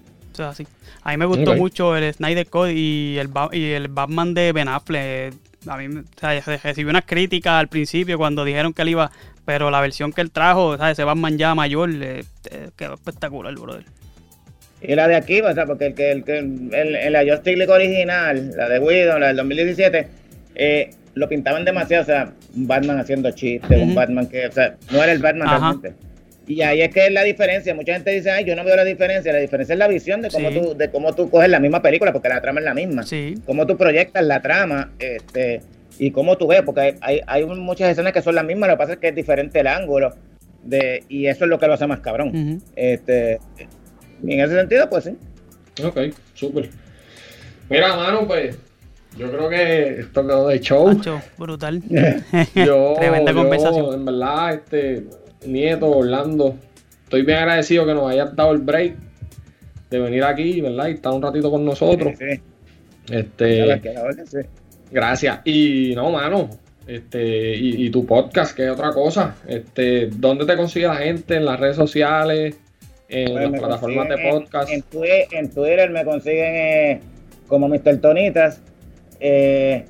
A 1.04 1.12
mí 1.12 1.18
me 1.18 1.26
gustó 1.26 1.56
mucho 1.56 1.96
el 1.96 2.14
Snyder 2.14 2.48
Code 2.48 2.74
y 2.74 3.18
el, 3.18 3.30
y 3.52 3.72
el 3.72 3.88
Batman 3.88 4.34
de 4.34 4.52
Ben 4.52 4.68
Affleck. 4.68 5.34
A 5.68 5.78
mí 5.78 5.88
o 5.88 6.20
sea, 6.20 6.40
recibí 6.40 6.90
unas 6.90 7.06
críticas 7.06 7.54
al 7.54 7.68
principio 7.68 8.18
cuando 8.18 8.46
dijeron 8.46 8.74
que 8.74 8.82
él 8.82 8.90
iba 8.90 9.12
pero 9.50 9.72
la 9.72 9.82
versión 9.82 10.14
que 10.14 10.22
él 10.22 10.30
trajo, 10.30 10.78
¿sabes? 10.78 10.92
ese 10.92 11.04
Batman 11.04 11.36
ya 11.40 11.56
mayor, 11.56 11.90
eh, 11.92 12.24
quedó 12.76 12.94
espectacular, 12.94 13.52
brother. 13.56 13.84
y 14.80 14.94
la 14.94 15.08
de 15.08 15.16
aquí, 15.16 15.42
o 15.42 15.52
sea, 15.56 15.66
porque 15.66 15.88
el 15.88 15.96
que 15.96 16.12
el, 16.12 16.24
que 16.24 16.38
el, 16.38 17.12
la 17.12 17.22
Justice 17.22 17.58
League 17.58 17.74
original, 17.74 18.52
la 18.56 18.70
de 18.70 18.78
Widow, 18.78 19.18
la 19.18 19.30
del 19.30 19.38
2017, 19.38 20.08
eh, 20.54 20.92
lo 21.16 21.28
pintaban 21.28 21.66
demasiado, 21.66 22.04
o 22.04 22.06
sea, 22.06 22.32
un 22.56 22.68
Batman 22.68 23.00
haciendo 23.00 23.32
chistes, 23.32 23.82
un 23.82 23.96
Batman 23.96 24.28
que, 24.28 24.46
o 24.46 24.52
sea, 24.52 24.76
no 24.92 25.02
era 25.02 25.12
el 25.12 25.20
Batman 25.20 25.50
realmente. 25.50 25.94
Y 26.50 26.64
ahí 26.64 26.82
es 26.82 26.92
que 26.92 27.06
es 27.06 27.12
la 27.12 27.24
diferencia. 27.24 27.76
Mucha 27.76 27.94
gente 27.94 28.10
dice, 28.10 28.32
ay, 28.32 28.44
yo 28.44 28.56
no 28.56 28.64
veo 28.64 28.76
la 28.76 28.84
diferencia. 28.84 29.32
La 29.32 29.38
diferencia 29.38 29.74
es 29.74 29.80
la 29.80 29.88
visión 29.88 30.20
de 30.24 30.32
cómo, 30.32 30.50
tú, 30.50 30.76
de 30.76 30.90
cómo 30.90 31.14
tú 31.14 31.30
coges 31.30 31.48
la 31.48 31.60
misma 31.60 31.80
película, 31.80 32.12
porque 32.12 32.28
la 32.28 32.42
trama 32.42 32.60
es 32.60 32.66
la 32.66 32.74
misma. 32.74 33.04
Sí. 33.04 33.36
Cómo 33.46 33.68
tú 33.68 33.78
proyectas 33.78 34.26
la 34.26 34.42
trama 34.42 34.92
este, 34.98 35.62
y 36.00 36.10
cómo 36.10 36.40
tú 36.40 36.48
ves, 36.48 36.64
porque 36.64 36.96
hay, 37.02 37.22
hay 37.28 37.46
muchas 37.46 37.92
escenas 37.92 38.14
que 38.14 38.24
son 38.24 38.34
las 38.34 38.44
mismas, 38.44 38.68
lo 38.68 38.74
que 38.74 38.80
pasa 38.80 38.94
es 38.94 38.98
que 38.98 39.10
es 39.10 39.16
diferente 39.16 39.60
el 39.60 39.68
ángulo. 39.68 40.16
De, 40.64 41.04
y 41.08 41.28
eso 41.28 41.44
es 41.44 41.52
lo 41.52 41.60
que 41.60 41.68
lo 41.68 41.74
hace 41.74 41.86
más 41.86 42.00
cabrón. 42.00 42.64
este, 42.76 43.40
y 44.24 44.34
en 44.34 44.40
ese 44.40 44.56
sentido, 44.56 44.90
pues 44.90 45.04
sí. 45.04 45.16
Ok, 45.86 46.00
súper. 46.34 46.72
Mira, 47.70 47.96
mano, 47.96 48.26
pues 48.26 48.58
yo 49.20 49.30
creo 49.32 49.50
que 49.50 50.00
esto 50.00 50.26
quedó 50.26 50.48
de 50.48 50.60
show. 50.60 51.00
brutal. 51.38 51.84
yo, 52.56 52.96
Tremenda 52.98 53.34
conversación. 53.36 53.94
En 53.94 54.06
verdad, 54.06 54.54
este 54.56 55.04
Nieto, 55.46 55.90
Orlando. 55.90 56.56
Estoy 57.04 57.24
bien 57.24 57.40
agradecido 57.40 57.86
que 57.86 57.94
nos 57.94 58.12
hayas 58.12 58.36
dado 58.36 58.52
el 58.52 58.60
break 58.60 58.96
de 59.90 60.00
venir 60.00 60.24
aquí, 60.24 60.62
¿verdad? 60.62 60.88
Y 60.88 60.92
estar 60.94 61.14
un 61.14 61.22
ratito 61.22 61.50
con 61.50 61.66
nosotros. 61.66 62.14
Sí, 62.18 62.40
Este, 63.12 63.82
gracias. 64.92 65.40
Y 65.46 65.94
no, 65.96 66.12
mano, 66.12 66.50
este, 66.88 67.56
y, 67.56 67.90
tu 67.90 68.06
podcast, 68.06 68.56
que 68.56 68.66
es 68.66 68.72
otra 68.72 68.92
cosa. 68.92 69.36
Este, 69.48 70.08
¿dónde 70.08 70.46
te 70.46 70.56
consigue 70.56 70.88
la 70.88 70.98
gente? 70.98 71.36
¿En 71.36 71.46
las 71.46 71.60
redes 71.60 71.76
sociales? 71.76 72.56
¿En 73.08 73.32
pues 73.34 73.52
las 73.52 73.60
plataformas 73.60 74.10
de 74.10 74.18
podcast? 74.30 74.72
En, 74.72 75.50
Twitter, 75.50 75.90
me 75.90 76.04
consiguen 76.04 76.56
eh, 76.56 77.02
como 77.48 77.68
Mr. 77.68 77.98
Tonitas. 78.02 78.62
Eh, 79.20 79.84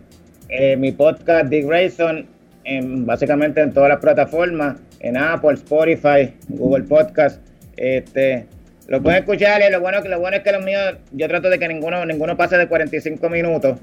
eh, 0.48 0.78
mi 0.78 0.92
podcast, 0.92 1.48
Dick 1.50 1.68
Grayson, 1.68 2.26
en, 2.64 3.06
básicamente 3.06 3.62
en 3.62 3.74
todas 3.74 3.90
las 3.90 4.00
plataformas 4.00 4.78
en 5.00 5.18
Apple, 5.18 5.54
Spotify, 5.54 6.34
Google 6.50 6.84
Podcast. 6.84 7.42
Este, 7.76 8.46
lo 8.90 9.04
pueden 9.04 9.20
escuchar 9.20 9.62
y 9.62 9.72
lo 9.72 9.80
bueno, 9.80 10.00
lo 10.02 10.20
bueno 10.20 10.38
es 10.38 10.44
que 10.44 10.52
los 10.52 10.66
míos, 10.66 10.96
yo 11.12 11.28
trato 11.28 11.48
de 11.50 11.60
que 11.60 11.68
ninguno, 11.68 12.04
ninguno 12.06 12.36
pase 12.36 12.58
de 12.58 12.68
45 12.68 13.30
minutos. 13.30 13.78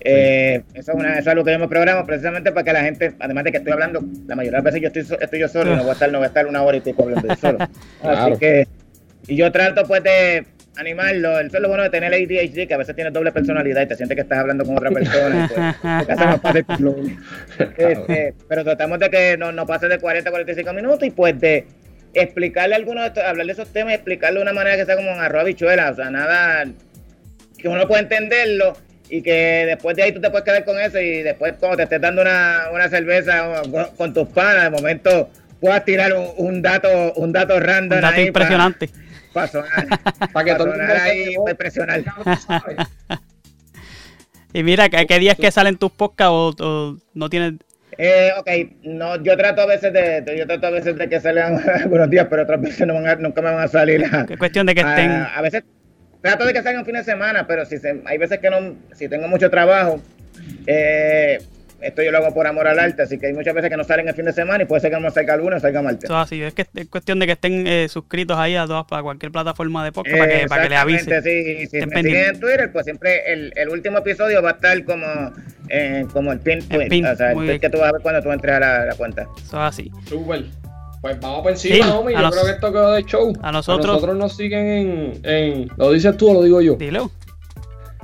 Eh, 0.00 0.62
eso, 0.74 0.92
es 0.92 0.96
una, 0.96 1.14
eso 1.14 1.20
es 1.20 1.26
algo 1.26 1.44
que 1.44 1.50
yo 1.50 1.58
me 1.58 1.66
programo 1.66 2.06
precisamente 2.06 2.52
para 2.52 2.64
que 2.64 2.72
la 2.72 2.84
gente, 2.84 3.12
además 3.18 3.42
de 3.42 3.50
que 3.50 3.58
estoy 3.58 3.72
hablando, 3.72 4.00
la 4.28 4.36
mayoría 4.36 4.60
de 4.60 4.64
las 4.64 4.74
veces 4.74 4.80
yo 4.80 5.00
estoy, 5.00 5.18
estoy 5.20 5.40
yo 5.40 5.48
solo 5.48 5.72
y 5.72 5.76
no 5.76 5.82
voy 5.82 5.90
a 5.90 5.92
estar, 5.94 6.12
no 6.12 6.18
voy 6.18 6.26
a 6.26 6.28
estar 6.28 6.46
una 6.46 6.62
hora 6.62 6.76
y 6.76 6.80
pico 6.80 7.02
hablando 7.02 7.26
yo 7.26 7.34
solo. 7.34 7.58
Así 8.02 8.38
que, 8.38 8.68
y 9.26 9.34
yo 9.34 9.50
trato 9.50 9.82
pues 9.84 10.02
de 10.04 10.46
animarlo. 10.76 11.38
Eso 11.40 11.56
es 11.56 11.62
lo 11.62 11.68
bueno 11.68 11.82
de 11.84 11.90
tener 11.90 12.12
ADHD, 12.12 12.66
que 12.66 12.74
a 12.74 12.78
veces 12.78 12.94
tiene 12.94 13.10
doble 13.10 13.32
personalidad 13.32 13.82
y 13.82 13.86
te 13.86 13.96
sientes 13.96 14.16
que 14.16 14.22
estás 14.22 14.38
hablando 14.38 14.64
con 14.64 14.76
otra 14.76 14.90
persona. 14.90 15.50
Pues, 17.58 17.74
este, 17.76 18.34
pero 18.48 18.64
tratamos 18.64 18.98
de 18.98 19.10
que 19.10 19.36
no, 19.36 19.52
no 19.52 19.66
pase 19.66 19.88
de 19.88 19.98
40 19.98 20.28
a 20.28 20.32
45 20.32 20.72
minutos 20.72 21.02
y 21.04 21.10
pues 21.10 21.38
de 21.38 21.66
explicarle 22.14 22.74
algunos, 22.74 23.16
hablar 23.18 23.46
de 23.46 23.52
esos 23.52 23.72
temas 23.72 23.92
y 23.92 23.94
explicarlo 23.94 24.40
de 24.40 24.44
una 24.44 24.52
manera 24.52 24.76
que 24.76 24.84
sea 24.84 24.96
como 24.96 25.12
un 25.12 25.18
arroz 25.20 25.42
habichuela, 25.42 25.90
o 25.90 25.94
sea, 25.94 26.10
nada 26.10 26.64
que 27.56 27.68
uno 27.68 27.86
pueda 27.86 28.00
entenderlo 28.00 28.76
y 29.08 29.22
que 29.22 29.64
después 29.66 29.96
de 29.96 30.02
ahí 30.02 30.12
tú 30.12 30.20
te 30.20 30.30
puedes 30.30 30.44
quedar 30.44 30.64
con 30.64 30.78
eso 30.80 30.98
y 30.98 31.22
después 31.22 31.54
cuando 31.58 31.76
te 31.76 31.84
estés 31.84 32.00
dando 32.00 32.22
una, 32.22 32.64
una 32.72 32.88
cerveza 32.88 33.62
con 33.96 34.12
tus 34.12 34.28
panas, 34.28 34.64
de 34.64 34.70
momento 34.70 35.30
puedas 35.60 35.84
tirar 35.84 36.12
un, 36.12 36.60
dato 36.60 37.12
un 37.14 37.32
dato 37.32 37.58
random. 37.60 37.98
Un 37.98 38.02
dato 38.02 38.20
impresionante. 38.20 38.88
Para 38.88 39.11
para 39.32 39.48
que 40.44 40.54
todo 40.54 40.72
el 40.72 40.78
mundo 40.78 40.94
ahí 41.00 41.34
impresionar. 41.48 42.02
y 44.52 44.62
mira, 44.62 44.88
¿qué 44.88 45.18
días 45.18 45.36
que 45.36 45.50
salen 45.50 45.76
tus 45.76 45.92
podcasts 45.92 46.60
o, 46.60 46.98
no 47.14 47.28
tienes 47.28 47.54
eh, 47.98 48.30
ok, 48.38 48.48
no, 48.84 49.22
yo 49.22 49.36
trato 49.36 49.60
a 49.60 49.66
veces 49.66 49.92
de, 49.92 50.24
yo 50.38 50.46
trato 50.46 50.66
a 50.66 50.70
veces 50.70 50.96
de 50.96 51.08
que 51.08 51.20
salgan 51.20 51.60
algunos 51.74 52.08
días, 52.08 52.26
pero 52.28 52.42
otras 52.42 52.60
veces 52.60 52.86
no 52.86 52.94
van 52.94 53.22
nunca 53.22 53.42
me 53.42 53.50
van 53.50 53.64
a 53.64 53.68
salir. 53.68 54.02
Es 54.02 54.38
cuestión 54.38 54.66
de 54.66 54.74
que 54.74 54.80
estén. 54.80 55.10
A, 55.10 55.40
veces 55.42 55.62
trato 56.22 56.46
de 56.46 56.54
que 56.54 56.62
salgan 56.62 56.86
fin 56.86 56.94
de 56.94 57.04
semana, 57.04 57.46
pero 57.46 57.66
si 57.66 57.76
hay 58.06 58.18
veces 58.18 58.38
que 58.38 58.48
no, 58.48 58.76
si 58.94 59.08
tengo 59.08 59.28
mucho 59.28 59.50
trabajo, 59.50 60.00
eh, 60.66 61.38
esto 61.82 62.02
yo 62.02 62.10
lo 62.10 62.18
hago 62.18 62.34
por 62.34 62.46
amor 62.46 62.66
al 62.68 62.78
arte, 62.78 63.02
así 63.02 63.18
que 63.18 63.26
hay 63.26 63.32
muchas 63.32 63.54
veces 63.54 63.70
que 63.70 63.76
no 63.76 63.84
salen 63.84 64.08
el 64.08 64.14
fin 64.14 64.24
de 64.24 64.32
semana 64.32 64.62
y 64.62 64.66
puede 64.66 64.80
ser 64.80 64.90
que 64.90 65.00
no 65.00 65.10
salga 65.10 65.34
alguno 65.34 65.56
o 65.56 65.60
salga 65.60 65.82
martes. 65.82 66.04
Eso 66.04 66.16
así, 66.16 66.42
es 66.42 66.54
que 66.54 66.66
es 66.74 66.88
cuestión 66.88 67.18
de 67.18 67.26
que 67.26 67.32
estén 67.32 67.66
eh, 67.66 67.88
suscritos 67.88 68.36
ahí 68.38 68.56
a 68.56 68.66
todas, 68.66 68.84
para 68.86 69.02
cualquier 69.02 69.32
plataforma 69.32 69.84
de 69.84 69.92
podcast, 69.92 70.18
para, 70.18 70.40
que, 70.40 70.46
para 70.46 70.62
que 70.62 70.68
le 70.68 70.76
avisen. 70.76 71.22
Sí, 71.22 71.66
si 71.66 71.86
me 71.86 72.02
siguen 72.02 72.34
en 72.34 72.40
Twitter, 72.40 72.70
pues 72.72 72.84
siempre 72.84 73.32
el, 73.32 73.52
el, 73.56 73.68
último 73.68 73.98
episodio 73.98 74.42
va 74.42 74.50
a 74.50 74.52
estar 74.52 74.84
como, 74.84 75.06
eh, 75.68 76.06
como 76.12 76.32
el 76.32 76.40
pin, 76.40 76.60
tweet, 76.68 77.04
o 77.04 77.16
sea, 77.16 77.32
el 77.32 77.60
que 77.60 77.70
tú 77.70 77.78
vas 77.78 77.90
a 77.90 77.92
ver 77.92 78.02
cuando 78.02 78.22
tú 78.22 78.32
entres 78.32 78.54
a 78.54 78.60
la, 78.60 78.94
cuenta. 78.96 79.26
Eso 79.36 79.56
es 79.56 79.62
así. 79.62 79.90
Super. 80.08 80.44
Pues 81.00 81.18
vamos 81.20 81.42
por 81.42 81.50
encima, 81.50 81.98
homie. 81.98 82.14
Yo 82.14 82.30
creo 82.30 82.44
que 82.44 82.50
esto 82.52 82.72
quedó 82.72 82.92
de 82.92 83.02
show. 83.04 83.32
A 83.42 83.50
nosotros. 83.50 83.84
A 83.84 83.92
nosotros 83.94 84.16
nos 84.16 84.36
siguen 84.36 84.66
en, 84.66 85.20
en. 85.24 85.68
¿Lo 85.76 85.90
dices 85.90 86.16
tú 86.16 86.30
o 86.30 86.34
lo 86.34 86.42
digo 86.44 86.60
yo? 86.60 86.76
Dilo. 86.76 87.10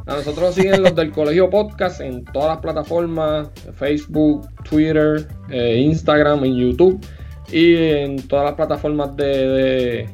A 0.09 0.14
nosotros 0.14 0.46
nos 0.46 0.54
siguen 0.54 0.82
los 0.82 0.94
del 0.94 1.12
Colegio 1.12 1.50
Podcast 1.50 2.00
en 2.00 2.24
todas 2.24 2.48
las 2.48 2.59
plataformas, 2.59 3.50
Facebook, 3.74 4.48
Twitter, 4.62 5.28
eh, 5.50 5.80
Instagram, 5.80 6.46
en 6.46 6.56
YouTube 6.56 7.06
y 7.52 7.76
en 7.76 8.26
todas 8.26 8.46
las 8.46 8.54
plataformas 8.54 9.14
de, 9.16 10.09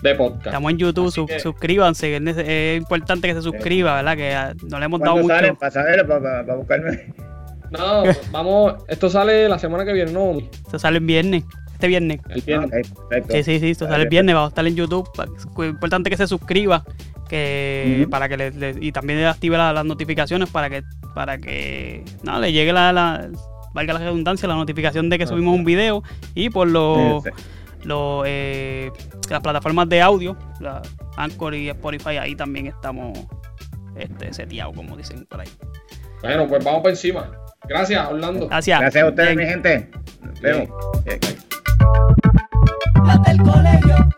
de, 0.00 0.14
podcast. 0.14 0.46
Estamos 0.46 0.72
en 0.72 0.78
YouTube, 0.78 1.30
suscríbanse, 1.42 2.16
es, 2.16 2.78
importante 2.78 3.28
que 3.28 3.34
se 3.34 3.42
suscriba, 3.42 3.96
¿verdad? 3.96 4.16
Que 4.16 4.34
ah, 4.34 4.54
no 4.66 4.78
le 4.78 4.86
hemos 4.86 4.98
dado 4.98 5.16
mucho. 5.16 5.28
Sale? 5.28 5.54
Para 5.56 5.70
saber, 5.72 6.06
para, 6.06 6.54
buscarme. 6.54 7.12
No, 7.70 8.04
vamos, 8.30 8.76
esto 8.88 9.10
sale 9.10 9.46
la 9.46 9.58
semana 9.58 9.84
que 9.84 9.92
viene, 9.92 10.10
¿no? 10.10 10.38
Esto 10.38 10.78
sale 10.78 10.96
el 10.96 11.04
viernes 11.04 11.44
este 11.78 11.86
viernes. 11.86 12.20
El 12.30 12.42
viernes. 12.42 12.92
sí, 13.30 13.42
sí, 13.44 13.60
sí, 13.60 13.70
esto 13.70 13.86
sale 13.86 14.02
el 14.02 14.08
viernes, 14.08 14.34
va 14.34 14.46
a 14.46 14.48
estar 14.48 14.66
en 14.66 14.74
YouTube. 14.74 15.08
Es 15.36 15.46
importante 15.68 16.10
que 16.10 16.16
se 16.16 16.26
suscriba 16.26 16.84
que 17.28 18.06
para 18.10 18.28
que 18.28 18.36
le, 18.36 18.74
y 18.80 18.92
también 18.92 19.24
active 19.24 19.56
las 19.56 19.84
notificaciones 19.84 20.48
para 20.50 20.70
que 20.70 20.82
para 21.14 21.38
que 21.38 22.04
nada 22.22 22.40
le 22.40 22.52
llegue 22.52 22.72
la, 22.72 22.92
la, 22.92 23.28
valga 23.72 23.94
la 23.94 24.00
redundancia 24.00 24.48
la 24.48 24.56
notificación 24.56 25.08
de 25.08 25.18
que 25.18 25.26
subimos 25.26 25.54
un 25.54 25.64
video 25.64 26.02
y 26.34 26.50
por 26.50 26.68
los 26.68 27.22
eh, 28.26 28.90
las 29.30 29.40
plataformas 29.40 29.88
de 29.88 30.00
audio 30.00 30.36
la 30.60 30.82
Anchor 31.16 31.54
y 31.54 31.68
Spotify 31.68 32.16
ahí 32.16 32.34
también 32.34 32.66
estamos 32.66 33.18
este 33.96 34.32
seteados 34.32 34.74
como 34.74 34.96
dicen 34.96 35.26
por 35.26 35.40
ahí. 35.40 35.48
Bueno 36.22 36.46
pues 36.48 36.64
vamos 36.64 36.82
por 36.82 36.90
encima. 36.90 37.30
Gracias 37.68 38.08
Orlando. 38.08 38.48
Gracias. 38.48 38.80
Gracias 38.80 39.04
a 39.04 39.08
ustedes 39.08 39.36
mi 39.36 39.44
gente. 39.44 39.90
Nos 40.22 40.40
vemos. 40.40 40.68
Del 43.26 43.38
colegio 43.42 44.08